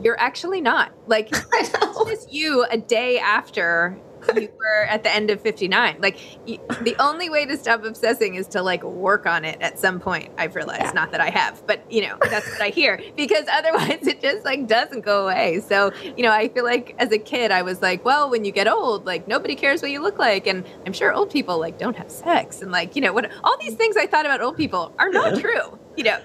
you're 0.01 0.19
actually 0.19 0.61
not. 0.61 0.91
Like 1.07 1.29
it's 1.53 2.03
just 2.05 2.33
you 2.33 2.65
a 2.69 2.77
day 2.77 3.19
after 3.19 3.97
you 4.35 4.49
were 4.57 4.85
at 4.85 5.03
the 5.03 5.13
end 5.13 5.29
of 5.29 5.41
59. 5.41 5.97
Like 5.99 6.17
you, 6.47 6.59
the 6.81 6.95
only 6.99 7.29
way 7.29 7.45
to 7.45 7.57
stop 7.57 7.83
obsessing 7.83 8.35
is 8.35 8.47
to 8.49 8.61
like 8.61 8.83
work 8.83 9.25
on 9.25 9.45
it 9.45 9.59
at 9.61 9.79
some 9.79 9.99
point. 9.99 10.29
I've 10.37 10.55
realized, 10.55 10.83
yeah. 10.83 10.91
not 10.91 11.11
that 11.11 11.21
I 11.21 11.29
have, 11.29 11.65
but 11.65 11.89
you 11.91 12.01
know, 12.07 12.17
that's 12.29 12.49
what 12.49 12.61
I 12.61 12.69
hear 12.69 13.01
because 13.15 13.45
otherwise 13.51 14.05
it 14.07 14.21
just 14.21 14.45
like 14.45 14.67
doesn't 14.67 15.01
go 15.01 15.23
away. 15.23 15.61
So, 15.61 15.91
you 16.03 16.23
know, 16.23 16.31
I 16.31 16.49
feel 16.49 16.63
like 16.63 16.95
as 16.99 17.11
a 17.11 17.19
kid 17.19 17.51
I 17.51 17.61
was 17.61 17.81
like, 17.81 18.05
well, 18.05 18.29
when 18.29 18.45
you 18.45 18.51
get 18.51 18.67
old, 18.67 19.05
like 19.05 19.27
nobody 19.27 19.55
cares 19.55 19.81
what 19.81 19.91
you 19.91 20.01
look 20.01 20.19
like 20.19 20.47
and 20.47 20.65
I'm 20.85 20.93
sure 20.93 21.13
old 21.13 21.29
people 21.29 21.59
like 21.59 21.77
don't 21.77 21.97
have 21.97 22.11
sex 22.11 22.61
and 22.61 22.71
like, 22.71 22.95
you 22.95 23.01
know, 23.01 23.13
what 23.13 23.31
all 23.43 23.57
these 23.59 23.75
things 23.75 23.97
I 23.97 24.05
thought 24.05 24.25
about 24.25 24.41
old 24.41 24.57
people 24.57 24.93
are 24.99 25.09
not 25.09 25.39
true 25.39 25.79
you 25.95 26.03
know. 26.03 26.17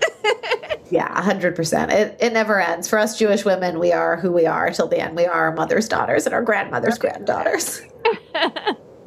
yeah, 0.90 1.20
hundred 1.22 1.56
percent. 1.56 1.92
It 1.92 2.16
it 2.20 2.32
never 2.32 2.60
ends. 2.60 2.88
For 2.88 2.98
us 2.98 3.18
Jewish 3.18 3.44
women, 3.44 3.78
we 3.78 3.92
are 3.92 4.16
who 4.16 4.32
we 4.32 4.46
are 4.46 4.70
till 4.70 4.88
the 4.88 4.98
end. 4.98 5.16
We 5.16 5.26
are 5.26 5.46
our 5.46 5.52
mother's 5.52 5.88
daughters 5.88 6.26
and 6.26 6.34
our 6.34 6.42
grandmother's 6.42 6.98
granddaughters. 6.98 7.80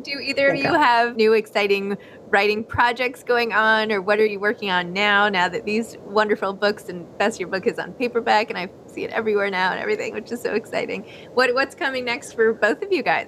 Do 0.02 0.12
either 0.12 0.52
of 0.52 0.56
you 0.56 0.74
have 0.74 1.18
new 1.18 1.34
exciting 1.34 1.98
writing 2.30 2.64
projects 2.64 3.22
going 3.24 3.52
on, 3.52 3.92
or 3.92 4.02
what 4.02 4.20
are 4.20 4.26
you 4.26 4.40
working 4.40 4.70
on 4.70 4.94
now? 4.94 5.28
Now 5.28 5.50
that 5.50 5.66
these 5.66 5.98
wonderful 6.06 6.54
books 6.54 6.88
and 6.88 7.06
Bess, 7.18 7.40
your 7.40 7.50
book 7.50 7.68
is 7.68 7.78
on 7.80 7.92
paperback, 7.94 8.50
and 8.50 8.58
I 8.58 8.70
see 8.88 9.04
it 9.04 9.12
everywhere 9.12 9.50
now 9.50 9.72
and 9.72 9.80
everything, 9.80 10.14
which 10.14 10.32
is 10.32 10.42
so 10.42 10.54
exciting. 10.54 11.06
What 11.34 11.54
what's 11.54 11.76
coming 11.76 12.06
next 12.06 12.34
for 12.34 12.54
both 12.54 12.82
of 12.82 12.92
you 12.92 13.04
guys? 13.04 13.28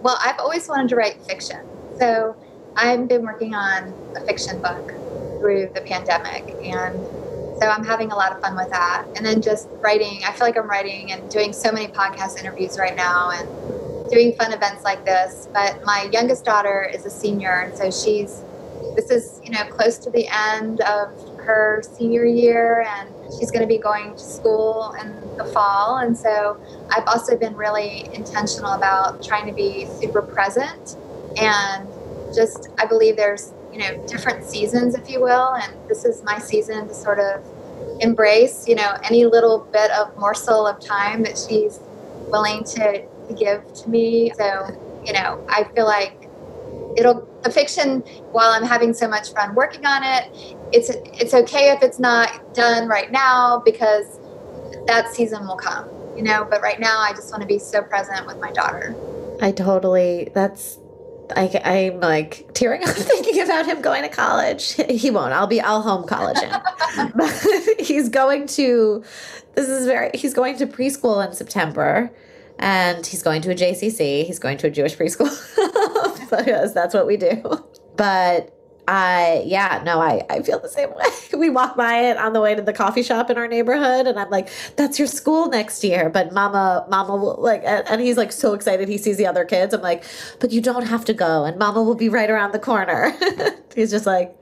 Well, 0.00 0.18
I've 0.20 0.38
always 0.38 0.68
wanted 0.68 0.88
to 0.90 0.96
write 0.96 1.22
fiction, 1.22 1.64
so 1.98 2.36
I've 2.76 3.06
been 3.08 3.22
working 3.22 3.54
on 3.54 3.94
a 4.16 4.20
fiction 4.26 4.60
book 4.60 4.92
through 5.44 5.68
the 5.74 5.82
pandemic. 5.82 6.56
And 6.64 6.98
so 7.60 7.68
I'm 7.68 7.84
having 7.84 8.10
a 8.10 8.16
lot 8.16 8.32
of 8.32 8.40
fun 8.40 8.56
with 8.56 8.70
that. 8.70 9.04
And 9.14 9.26
then 9.26 9.42
just 9.42 9.68
writing, 9.72 10.22
I 10.24 10.32
feel 10.32 10.46
like 10.46 10.56
I'm 10.56 10.68
writing 10.68 11.12
and 11.12 11.30
doing 11.30 11.52
so 11.52 11.70
many 11.70 11.86
podcast 11.86 12.38
interviews 12.40 12.78
right 12.78 12.96
now 12.96 13.30
and 13.30 14.10
doing 14.10 14.34
fun 14.36 14.54
events 14.54 14.84
like 14.84 15.04
this. 15.04 15.46
But 15.52 15.84
my 15.84 16.08
youngest 16.10 16.46
daughter 16.46 16.90
is 16.92 17.04
a 17.04 17.10
senior. 17.10 17.60
And 17.60 17.76
so 17.76 17.90
she's, 17.90 18.42
this 18.96 19.10
is, 19.10 19.40
you 19.44 19.50
know, 19.50 19.64
close 19.64 19.98
to 19.98 20.10
the 20.10 20.26
end 20.28 20.80
of 20.80 21.12
her 21.40 21.82
senior 21.94 22.24
year 22.24 22.86
and 22.88 23.10
she's 23.38 23.50
going 23.50 23.60
to 23.60 23.68
be 23.68 23.76
going 23.76 24.12
to 24.12 24.18
school 24.18 24.96
in 24.98 25.36
the 25.36 25.44
fall. 25.44 25.98
And 25.98 26.16
so 26.16 26.58
I've 26.88 27.06
also 27.06 27.36
been 27.36 27.54
really 27.54 28.08
intentional 28.14 28.72
about 28.72 29.22
trying 29.22 29.46
to 29.46 29.52
be 29.52 29.86
super 30.00 30.22
present 30.22 30.96
and 31.36 31.86
just, 32.34 32.68
I 32.78 32.86
believe 32.86 33.16
there's 33.16 33.52
you 33.74 33.80
know 33.80 34.06
different 34.06 34.44
seasons 34.44 34.94
if 34.94 35.10
you 35.10 35.20
will 35.20 35.54
and 35.54 35.74
this 35.88 36.04
is 36.04 36.22
my 36.22 36.38
season 36.38 36.86
to 36.86 36.94
sort 36.94 37.18
of 37.18 37.44
embrace 38.00 38.68
you 38.68 38.76
know 38.76 38.96
any 39.02 39.24
little 39.24 39.66
bit 39.72 39.90
of 39.90 40.16
morsel 40.16 40.66
of 40.66 40.78
time 40.78 41.22
that 41.24 41.36
she's 41.36 41.80
willing 42.28 42.64
to, 42.64 43.06
to 43.28 43.34
give 43.34 43.60
to 43.74 43.90
me. 43.90 44.32
So 44.36 44.80
you 45.04 45.12
know 45.12 45.44
i 45.48 45.64
feel 45.74 45.84
like 45.84 46.28
it'll 46.96 47.28
the 47.42 47.50
fiction 47.50 48.00
while 48.32 48.50
i'm 48.50 48.64
having 48.64 48.94
so 48.94 49.06
much 49.06 49.32
fun 49.32 49.54
working 49.54 49.84
on 49.84 50.02
it 50.02 50.30
it's 50.72 50.90
it's 51.20 51.34
okay 51.34 51.70
if 51.70 51.82
it's 51.82 51.98
not 51.98 52.54
done 52.54 52.88
right 52.88 53.12
now 53.12 53.60
because 53.64 54.18
that 54.86 55.12
season 55.12 55.46
will 55.46 55.56
come 55.56 55.88
you 56.16 56.22
know 56.22 56.46
but 56.48 56.62
right 56.62 56.80
now 56.80 57.00
i 57.00 57.12
just 57.12 57.30
want 57.30 57.42
to 57.42 57.46
be 57.46 57.58
so 57.58 57.82
present 57.82 58.26
with 58.26 58.38
my 58.38 58.50
daughter. 58.52 58.94
I 59.42 59.50
totally 59.50 60.30
that's 60.32 60.78
I, 61.36 61.60
I'm 61.64 62.00
like 62.00 62.52
tearing 62.54 62.82
up 62.82 62.88
thinking 62.94 63.40
about 63.40 63.66
him 63.66 63.80
going 63.80 64.02
to 64.02 64.08
college. 64.08 64.74
He 64.88 65.10
won't. 65.10 65.32
I'll 65.32 65.46
be, 65.46 65.60
I'll 65.60 65.82
home 65.82 66.06
college 66.06 66.38
him. 66.38 66.60
but 67.14 67.46
he's 67.78 68.08
going 68.08 68.46
to, 68.48 69.04
this 69.54 69.68
is 69.68 69.86
very, 69.86 70.10
he's 70.14 70.34
going 70.34 70.56
to 70.58 70.66
preschool 70.66 71.26
in 71.26 71.32
September 71.32 72.10
and 72.58 73.04
he's 73.06 73.22
going 73.22 73.42
to 73.42 73.50
a 73.50 73.54
JCC. 73.54 74.24
He's 74.24 74.38
going 74.38 74.58
to 74.58 74.68
a 74.68 74.70
Jewish 74.70 74.96
preschool 74.96 75.30
because 76.30 76.72
that's 76.72 76.94
what 76.94 77.06
we 77.06 77.16
do. 77.16 77.42
But 77.96 78.53
I 78.86 79.42
yeah, 79.46 79.82
no, 79.84 80.00
I, 80.00 80.24
I 80.28 80.42
feel 80.42 80.58
the 80.58 80.68
same 80.68 80.90
way. 80.90 81.04
We 81.34 81.50
walk 81.50 81.76
by 81.76 81.98
it 81.98 82.16
on 82.16 82.32
the 82.32 82.40
way 82.40 82.54
to 82.54 82.62
the 82.62 82.72
coffee 82.72 83.02
shop 83.02 83.28
in 83.28 83.36
our 83.36 83.48
neighborhood 83.48 84.06
and 84.06 84.18
I'm 84.20 84.30
like, 84.30 84.48
that's 84.76 84.98
your 85.00 85.08
school 85.08 85.48
next 85.48 85.82
year. 85.82 86.08
But 86.08 86.32
mama, 86.32 86.86
mama 86.88 87.16
will 87.16 87.36
like 87.40 87.62
and 87.64 88.00
he's 88.00 88.16
like 88.16 88.30
so 88.30 88.54
excited 88.54 88.88
he 88.88 88.98
sees 88.98 89.16
the 89.16 89.26
other 89.26 89.44
kids. 89.44 89.74
I'm 89.74 89.82
like, 89.82 90.04
but 90.38 90.52
you 90.52 90.60
don't 90.60 90.86
have 90.86 91.04
to 91.06 91.14
go 91.14 91.44
and 91.44 91.58
mama 91.58 91.82
will 91.82 91.96
be 91.96 92.08
right 92.08 92.30
around 92.30 92.52
the 92.52 92.60
corner. 92.60 93.12
he's 93.74 93.90
just 93.90 94.06
like 94.06 94.36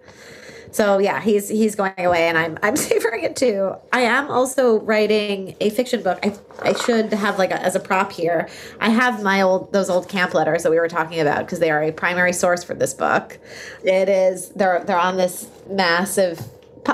so 0.73 0.99
yeah, 0.99 1.21
he's 1.21 1.49
he's 1.49 1.75
going 1.75 1.93
away, 1.99 2.29
and 2.29 2.37
I'm 2.37 2.59
I'm 2.63 2.77
savoring 2.91 3.23
it 3.23 3.37
too. 3.37 3.75
I 3.93 4.01
am 4.01 4.31
also 4.31 4.81
writing 4.81 5.55
a 5.61 5.71
fiction 5.71 6.03
book. 6.03 6.19
I 6.23 6.35
I 6.63 6.73
should 6.73 7.13
have 7.13 7.39
like 7.39 7.51
a, 7.51 7.63
as 7.63 7.77
a 7.77 7.81
prop 7.81 8.11
here. 8.11 8.49
I 8.81 8.89
have 8.89 9.23
my 9.23 9.43
old 9.43 9.73
those 9.73 9.91
old 9.91 10.09
camp 10.09 10.35
letters 10.35 10.63
that 10.63 10.71
we 10.71 10.81
were 10.81 10.89
talking 10.89 11.21
about 11.21 11.45
because 11.45 11.61
they 11.61 11.71
are 11.71 11.83
a 11.83 11.93
primary 11.93 12.33
source 12.33 12.65
for 12.65 12.75
this 12.75 12.95
book. 12.95 13.39
It 13.85 14.09
is 14.09 14.49
they're 14.51 14.83
they're 14.85 14.99
on 14.99 15.19
this 15.19 15.47
massive 15.69 16.41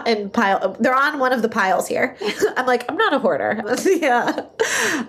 and 0.06 0.32
pile 0.32 0.76
they're 0.80 0.94
on 0.94 1.18
one 1.18 1.32
of 1.32 1.42
the 1.42 1.48
piles 1.48 1.88
here. 1.88 2.16
I'm 2.56 2.66
like 2.66 2.84
i'm 2.88 2.96
not 2.96 3.12
a 3.12 3.18
hoarder. 3.18 3.62
Yeah. 3.98 4.44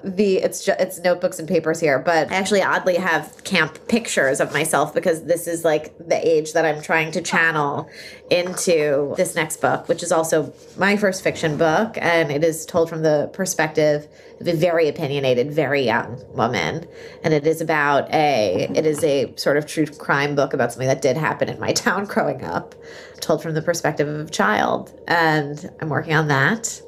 The 0.03 0.37
it's 0.37 0.63
just 0.63 0.79
it's 0.79 0.99
notebooks 0.99 1.37
and 1.39 1.47
papers 1.47 1.79
here 1.79 1.99
but 1.99 2.31
i 2.31 2.35
actually 2.35 2.61
oddly 2.61 2.95
have 2.95 3.43
camp 3.43 3.87
pictures 3.87 4.39
of 4.39 4.53
myself 4.53 4.93
because 4.93 5.23
this 5.25 5.47
is 5.47 5.63
like 5.63 5.95
the 5.97 6.27
age 6.27 6.53
that 6.53 6.65
i'm 6.65 6.81
trying 6.81 7.11
to 7.11 7.21
channel 7.21 7.89
into 8.29 9.13
this 9.17 9.35
next 9.35 9.57
book 9.57 9.87
which 9.87 10.01
is 10.01 10.11
also 10.11 10.53
my 10.77 10.95
first 10.95 11.23
fiction 11.23 11.57
book 11.57 11.97
and 11.99 12.31
it 12.31 12.43
is 12.43 12.65
told 12.65 12.89
from 12.89 13.01
the 13.01 13.29
perspective 13.33 14.07
a 14.45 14.53
very 14.53 14.87
opinionated 14.87 15.51
very 15.51 15.83
young 15.83 16.21
woman 16.29 16.87
and 17.23 17.33
it 17.33 17.45
is 17.45 17.61
about 17.61 18.09
a 18.13 18.67
it 18.73 18.85
is 18.85 19.03
a 19.03 19.33
sort 19.35 19.57
of 19.57 19.65
true 19.65 19.85
crime 19.85 20.35
book 20.35 20.53
about 20.53 20.71
something 20.71 20.87
that 20.87 21.01
did 21.01 21.17
happen 21.17 21.49
in 21.49 21.59
my 21.59 21.73
town 21.73 22.05
growing 22.05 22.43
up 22.43 22.75
told 23.19 23.41
from 23.41 23.53
the 23.53 23.61
perspective 23.61 24.07
of 24.07 24.27
a 24.27 24.31
child. 24.31 24.99
And 25.07 25.69
I'm 25.79 25.89
working 25.89 26.13
on 26.13 26.27
that. 26.29 26.81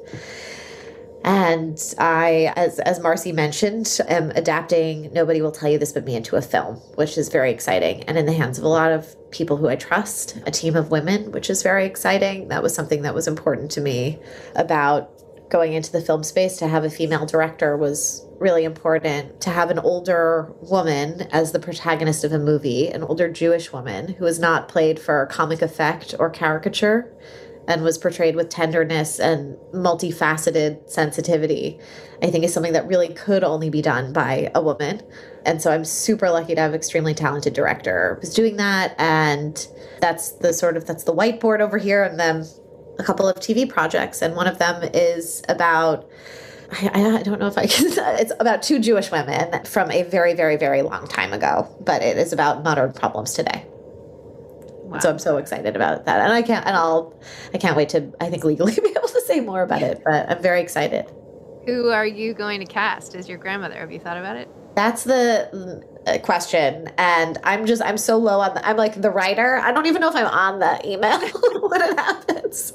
And 1.24 1.80
I, 1.98 2.52
as, 2.56 2.80
as 2.80 2.98
Marcy 2.98 3.30
mentioned, 3.30 4.00
am 4.08 4.32
adapting 4.32 5.12
Nobody 5.12 5.40
Will 5.40 5.52
Tell 5.52 5.70
You 5.70 5.78
This 5.78 5.92
But 5.92 6.04
Me 6.04 6.16
into 6.16 6.34
a 6.34 6.42
film, 6.42 6.76
which 6.96 7.16
is 7.16 7.28
very 7.28 7.52
exciting 7.52 8.02
and 8.04 8.18
in 8.18 8.26
the 8.26 8.32
hands 8.32 8.58
of 8.58 8.64
a 8.64 8.68
lot 8.68 8.90
of 8.90 9.14
people 9.30 9.56
who 9.56 9.68
I 9.68 9.76
trust, 9.76 10.36
a 10.46 10.50
team 10.50 10.74
of 10.74 10.90
women, 10.90 11.30
which 11.30 11.48
is 11.48 11.62
very 11.62 11.86
exciting. 11.86 12.48
That 12.48 12.60
was 12.60 12.74
something 12.74 13.02
that 13.02 13.14
was 13.14 13.28
important 13.28 13.70
to 13.72 13.80
me 13.80 14.18
about 14.56 15.11
going 15.52 15.74
into 15.74 15.92
the 15.92 16.00
film 16.00 16.24
space 16.24 16.56
to 16.56 16.66
have 16.66 16.82
a 16.82 16.88
female 16.88 17.26
director 17.26 17.76
was 17.76 18.26
really 18.40 18.64
important 18.64 19.38
to 19.42 19.50
have 19.50 19.70
an 19.70 19.78
older 19.78 20.50
woman 20.62 21.28
as 21.30 21.52
the 21.52 21.60
protagonist 21.60 22.24
of 22.24 22.32
a 22.32 22.38
movie, 22.38 22.88
an 22.88 23.02
older 23.02 23.30
Jewish 23.30 23.70
woman 23.70 24.14
who 24.14 24.24
was 24.24 24.38
not 24.40 24.66
played 24.66 24.98
for 24.98 25.26
comic 25.26 25.60
effect 25.60 26.14
or 26.18 26.30
caricature 26.30 27.14
and 27.68 27.84
was 27.84 27.98
portrayed 27.98 28.34
with 28.34 28.48
tenderness 28.48 29.20
and 29.20 29.56
multifaceted 29.74 30.90
sensitivity, 30.90 31.78
I 32.22 32.30
think 32.30 32.44
is 32.44 32.54
something 32.54 32.72
that 32.72 32.86
really 32.86 33.08
could 33.08 33.44
only 33.44 33.68
be 33.68 33.82
done 33.82 34.12
by 34.14 34.50
a 34.54 34.62
woman. 34.62 35.02
And 35.44 35.60
so 35.60 35.70
I'm 35.70 35.84
super 35.84 36.30
lucky 36.30 36.54
to 36.54 36.60
have 36.62 36.70
an 36.70 36.76
extremely 36.76 37.12
talented 37.12 37.52
director 37.52 38.18
who's 38.20 38.32
doing 38.32 38.56
that. 38.56 38.94
And 38.98 39.68
that's 40.00 40.32
the 40.32 40.54
sort 40.54 40.78
of 40.78 40.86
that's 40.86 41.04
the 41.04 41.14
whiteboard 41.14 41.60
over 41.60 41.76
here 41.76 42.02
and 42.02 42.18
then 42.18 42.46
a 43.02 43.04
couple 43.04 43.28
of 43.28 43.36
TV 43.36 43.68
projects, 43.68 44.22
and 44.22 44.34
one 44.34 44.46
of 44.46 44.58
them 44.58 44.82
is 44.94 45.42
about. 45.48 46.08
I, 46.70 47.18
I 47.18 47.22
don't 47.22 47.38
know 47.38 47.48
if 47.48 47.58
I 47.58 47.66
can. 47.66 47.86
It's 48.20 48.32
about 48.40 48.62
two 48.62 48.78
Jewish 48.78 49.10
women 49.10 49.64
from 49.64 49.90
a 49.90 50.04
very, 50.04 50.32
very, 50.32 50.56
very 50.56 50.80
long 50.80 51.06
time 51.06 51.32
ago, 51.34 51.68
but 51.80 52.02
it 52.02 52.16
is 52.16 52.32
about 52.32 52.62
modern 52.62 52.92
problems 52.92 53.34
today. 53.34 53.66
Wow. 54.84 54.98
So 54.98 55.10
I'm 55.10 55.18
so 55.18 55.36
excited 55.36 55.76
about 55.76 56.06
that, 56.06 56.20
and 56.20 56.32
I 56.32 56.42
can't, 56.42 56.66
and 56.66 56.76
I'll, 56.76 57.14
I 57.52 57.58
can't 57.58 57.76
wait 57.76 57.90
to, 57.90 58.12
I 58.20 58.30
think 58.30 58.44
legally 58.44 58.74
be 58.82 58.88
able 58.88 59.08
to 59.08 59.20
say 59.26 59.40
more 59.40 59.62
about 59.62 59.82
it. 59.82 60.02
But 60.04 60.30
I'm 60.30 60.42
very 60.42 60.62
excited. 60.62 61.06
Who 61.66 61.90
are 61.90 62.06
you 62.06 62.34
going 62.34 62.60
to 62.60 62.66
cast 62.66 63.14
as 63.14 63.28
your 63.28 63.38
grandmother? 63.38 63.76
Have 63.76 63.92
you 63.92 64.00
thought 64.00 64.16
about 64.16 64.36
it? 64.36 64.48
That's 64.74 65.04
the 65.04 65.84
question, 66.22 66.90
and 66.98 67.38
I'm 67.44 67.66
just, 67.66 67.82
I'm 67.82 67.96
so 67.96 68.16
low 68.16 68.40
on. 68.40 68.54
The, 68.54 68.66
I'm 68.66 68.76
like 68.76 69.00
the 69.00 69.10
writer. 69.10 69.56
I 69.56 69.72
don't 69.72 69.86
even 69.86 70.00
know 70.00 70.08
if 70.08 70.16
I'm 70.16 70.26
on 70.26 70.58
the 70.58 70.80
email 70.88 71.18
when 71.68 71.82
it 71.82 71.98
happens. 71.98 72.72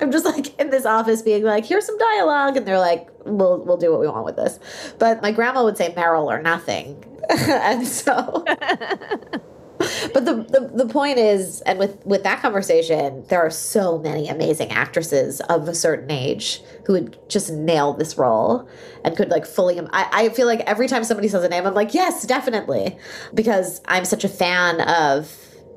I'm 0.00 0.10
just 0.10 0.24
like 0.24 0.58
in 0.58 0.70
this 0.70 0.86
office 0.86 1.22
being 1.22 1.44
like, 1.44 1.66
here's 1.66 1.86
some 1.86 1.98
dialogue, 1.98 2.56
and 2.56 2.66
they're 2.66 2.78
like, 2.78 3.08
we'll, 3.24 3.58
we'll 3.64 3.76
do 3.76 3.90
what 3.90 4.00
we 4.00 4.08
want 4.08 4.24
with 4.24 4.36
this. 4.36 4.58
But 4.98 5.22
my 5.22 5.32
grandma 5.32 5.64
would 5.64 5.76
say 5.76 5.92
Meryl 5.92 6.24
or 6.24 6.40
nothing, 6.40 7.04
and 7.30 7.86
so. 7.86 8.44
but 10.12 10.26
the, 10.26 10.34
the 10.34 10.84
the 10.84 10.86
point 10.86 11.18
is, 11.18 11.62
and 11.62 11.78
with 11.78 12.04
with 12.04 12.22
that 12.24 12.42
conversation, 12.42 13.24
there 13.28 13.40
are 13.40 13.50
so 13.50 13.98
many 13.98 14.28
amazing 14.28 14.70
actresses 14.70 15.40
of 15.42 15.68
a 15.68 15.74
certain 15.74 16.10
age 16.10 16.60
who 16.84 16.92
would 16.92 17.16
just 17.30 17.50
nail 17.50 17.94
this 17.94 18.18
role 18.18 18.68
and 19.04 19.16
could 19.16 19.30
like 19.30 19.46
fully. 19.46 19.80
I, 19.80 20.08
I 20.12 20.28
feel 20.30 20.46
like 20.46 20.60
every 20.60 20.86
time 20.86 21.02
somebody 21.02 21.28
says 21.28 21.44
a 21.44 21.48
name, 21.48 21.66
I'm 21.66 21.72
like, 21.72 21.94
yes, 21.94 22.26
definitely, 22.26 22.98
because 23.32 23.80
I'm 23.86 24.04
such 24.04 24.22
a 24.22 24.28
fan 24.28 24.82
of 24.82 25.34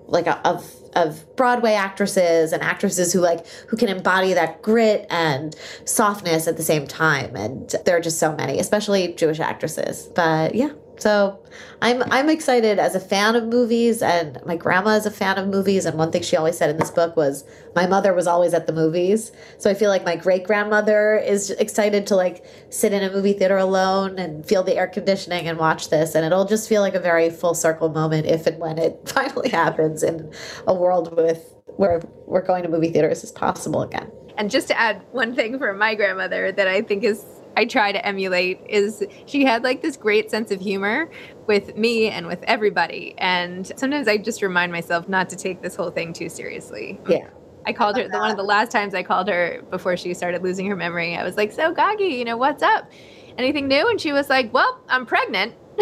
like 0.08 0.28
a, 0.28 0.45
of 0.45 0.70
of 0.95 1.36
Broadway 1.38 1.74
actresses 1.74 2.51
and 2.51 2.62
actresses 2.62 3.14
who 3.14 3.22
like 3.22 3.47
who 3.70 3.78
can 3.78 3.88
embody 3.88 4.34
that 4.34 4.62
grit 4.62 5.08
and 5.10 5.56
softness 5.86 6.45
at 6.45 6.58
the 6.58 6.64
same 6.64 6.88
time 6.88 7.36
and 7.38 7.74
there 7.86 7.95
are 7.97 8.01
just 8.01 8.20
so 8.20 8.36
many 8.36 8.60
especially 8.60 9.14
Jewish 9.14 9.39
actresses 9.39 10.08
but 10.14 10.54
yeah 10.54 10.70
so 10.98 11.39
I'm 11.82 12.04
I'm 12.12 12.30
excited 12.30 12.80
as 12.80 12.96
a 12.96 13.00
fan 13.00 13.36
of 13.36 13.46
movies 13.46 14.02
and 14.02 14.39
my 14.46 14.56
grandma 14.56 14.91
is 14.91 15.06
a 15.06 15.12
fan 15.12 15.38
of 15.38 15.48
movies 15.48 15.86
and 15.86 15.98
one 15.98 16.12
thing 16.12 16.22
she 16.22 16.38
always 16.38 16.58
said 16.58 16.70
in 16.70 16.78
this 16.78 16.91
book 16.91 17.16
was 17.16 17.44
my 17.76 17.88
mother 17.88 18.14
was 18.14 18.28
always 18.28 18.54
at 18.54 18.68
the 18.68 18.74
movies. 18.74 19.32
So 19.58 19.70
I 19.70 19.74
feel 19.74 19.89
like 19.89 20.06
my 20.06 20.16
great 20.16 20.44
grandmother 20.44 21.18
is 21.18 21.50
excited 21.52 22.08
to 22.08 22.16
like 22.16 22.46
sit 22.70 22.94
in 22.94 23.04
a 23.04 23.12
movie 23.12 23.34
theater 23.34 23.58
alone 23.58 24.20
and 24.20 24.46
feel 24.46 24.64
the 24.64 24.76
air 24.76 24.88
conditioning 24.88 25.48
and 25.48 25.58
watch 25.58 25.89
this 25.89 26.16
and 26.16 26.26
it'll 26.26 26.46
just 26.46 26.70
feel 26.70 26.82
like 26.82 26.96
a 26.96 27.00
very 27.00 27.30
full 27.30 27.56
circle 27.56 27.89
moment 27.89 28.26
if 28.28 28.48
and 28.48 28.60
when 28.60 28.78
it 28.78 29.00
finally 29.10 29.50
happens 29.50 30.04
in 30.04 30.32
a 30.68 30.74
world 30.74 31.16
with 31.16 31.56
where 31.78 32.02
we're 32.28 32.41
going 32.41 32.64
to 32.64 32.70
movie 32.70 32.91
theaters 32.91 33.24
is 33.24 33.32
possible 33.32 33.82
again. 33.82 34.12
And 34.38 34.50
just 34.50 34.68
to 34.68 34.80
add 34.80 35.02
one 35.12 35.36
thing 35.36 35.58
for 35.58 35.74
my 35.74 35.96
grandmother 35.96 36.52
that 36.52 36.68
I 36.68 36.82
think 36.82 37.04
is 37.04 37.24
I 37.56 37.66
try 37.66 37.91
to 37.91 38.06
emulate 38.06 38.62
is 38.68 39.04
she 39.26 39.45
had 39.45 39.64
like 39.64 39.82
this 39.82 39.97
great 39.97 40.32
sense 40.32 40.51
of 40.51 40.60
humor 40.60 41.10
with 41.47 41.76
me 41.78 42.10
and 42.10 42.28
with 42.28 42.43
everybody. 42.43 43.16
And 43.18 43.72
sometimes 43.76 44.08
I 44.08 44.18
just 44.18 44.41
remind 44.41 44.72
myself 44.72 45.08
not 45.08 45.30
to 45.30 45.36
take 45.36 45.62
this 45.62 45.76
whole 45.76 45.91
thing 45.91 46.14
too 46.14 46.30
seriously. 46.30 46.99
Yeah. 47.08 47.30
I 47.66 47.74
called 47.74 47.97
her 47.97 48.08
the, 48.08 48.18
one 48.18 48.32
of 48.32 48.38
the 48.38 48.43
last 48.43 48.72
times 48.72 48.93
I 48.93 49.04
called 49.04 49.30
her 49.30 49.62
before 49.70 49.95
she 49.95 50.14
started 50.14 50.43
losing 50.43 50.66
her 50.68 50.76
memory. 50.76 51.16
I 51.16 51.24
was 51.24 51.38
like, 51.38 51.51
"So 51.51 51.74
Gagi, 51.74 52.18
you 52.18 52.26
know 52.26 52.36
what's 52.36 52.62
up? 52.62 52.91
Anything 53.38 53.70
new?" 53.70 53.89
And 53.89 54.01
she 54.01 54.12
was 54.12 54.30
like, 54.30 54.54
"Well, 54.54 54.82
I'm 54.89 55.06
pregnant." 55.06 55.56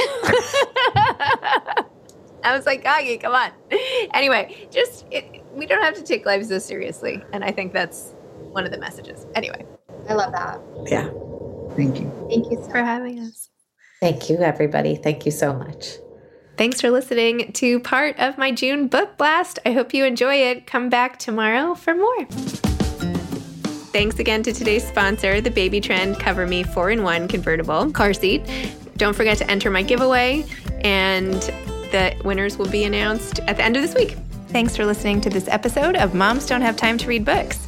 I 2.43 2.55
was 2.55 2.65
like, 2.65 2.83
Gagi, 2.83 3.19
come 3.21 3.33
on. 3.33 3.51
Anyway, 4.13 4.67
just 4.71 5.05
it, 5.11 5.43
we 5.53 5.65
don't 5.65 5.81
have 5.81 5.95
to 5.95 6.03
take 6.03 6.25
life 6.25 6.45
so 6.45 6.59
seriously, 6.59 7.23
and 7.33 7.43
I 7.43 7.51
think 7.51 7.73
that's 7.73 8.13
one 8.51 8.65
of 8.65 8.71
the 8.71 8.77
messages. 8.77 9.25
Anyway, 9.35 9.65
I 10.09 10.13
love 10.13 10.31
that. 10.33 10.59
Yeah. 10.85 11.09
Thank 11.75 11.99
you. 11.99 12.27
Thank 12.29 12.51
you 12.51 12.63
for 12.69 12.77
having 12.77 13.19
us. 13.19 13.49
Thank 13.99 14.29
you, 14.29 14.37
everybody. 14.39 14.95
Thank 14.95 15.25
you 15.25 15.31
so 15.31 15.53
much. 15.53 15.97
Thanks 16.57 16.81
for 16.81 16.89
listening 16.89 17.53
to 17.53 17.79
part 17.79 18.19
of 18.19 18.37
my 18.37 18.51
June 18.51 18.87
book 18.87 19.17
blast. 19.17 19.59
I 19.65 19.71
hope 19.71 19.93
you 19.93 20.05
enjoy 20.05 20.35
it. 20.35 20.67
Come 20.67 20.89
back 20.89 21.17
tomorrow 21.17 21.75
for 21.75 21.95
more. 21.95 22.25
Thanks 23.91 24.19
again 24.19 24.43
to 24.43 24.53
today's 24.53 24.87
sponsor, 24.87 25.41
the 25.41 25.51
Baby 25.51 25.81
Trend 25.81 26.19
Cover 26.19 26.47
Me 26.47 26.63
4 26.63 26.91
in 26.91 27.03
1 27.03 27.27
convertible 27.27 27.91
car 27.91 28.13
seat. 28.13 28.43
Don't 28.97 29.15
forget 29.15 29.37
to 29.39 29.49
enter 29.49 29.69
my 29.71 29.81
giveaway, 29.81 30.45
and 30.81 31.33
the 31.91 32.15
winners 32.23 32.57
will 32.57 32.69
be 32.69 32.83
announced 32.83 33.39
at 33.39 33.57
the 33.57 33.63
end 33.63 33.75
of 33.75 33.81
this 33.81 33.95
week. 33.95 34.17
Thanks 34.49 34.75
for 34.75 34.85
listening 34.85 35.21
to 35.21 35.29
this 35.29 35.47
episode 35.47 35.95
of 35.95 36.13
Moms 36.13 36.45
Don't 36.45 36.61
Have 36.61 36.75
Time 36.75 36.97
to 36.99 37.07
Read 37.07 37.25
Books. 37.25 37.67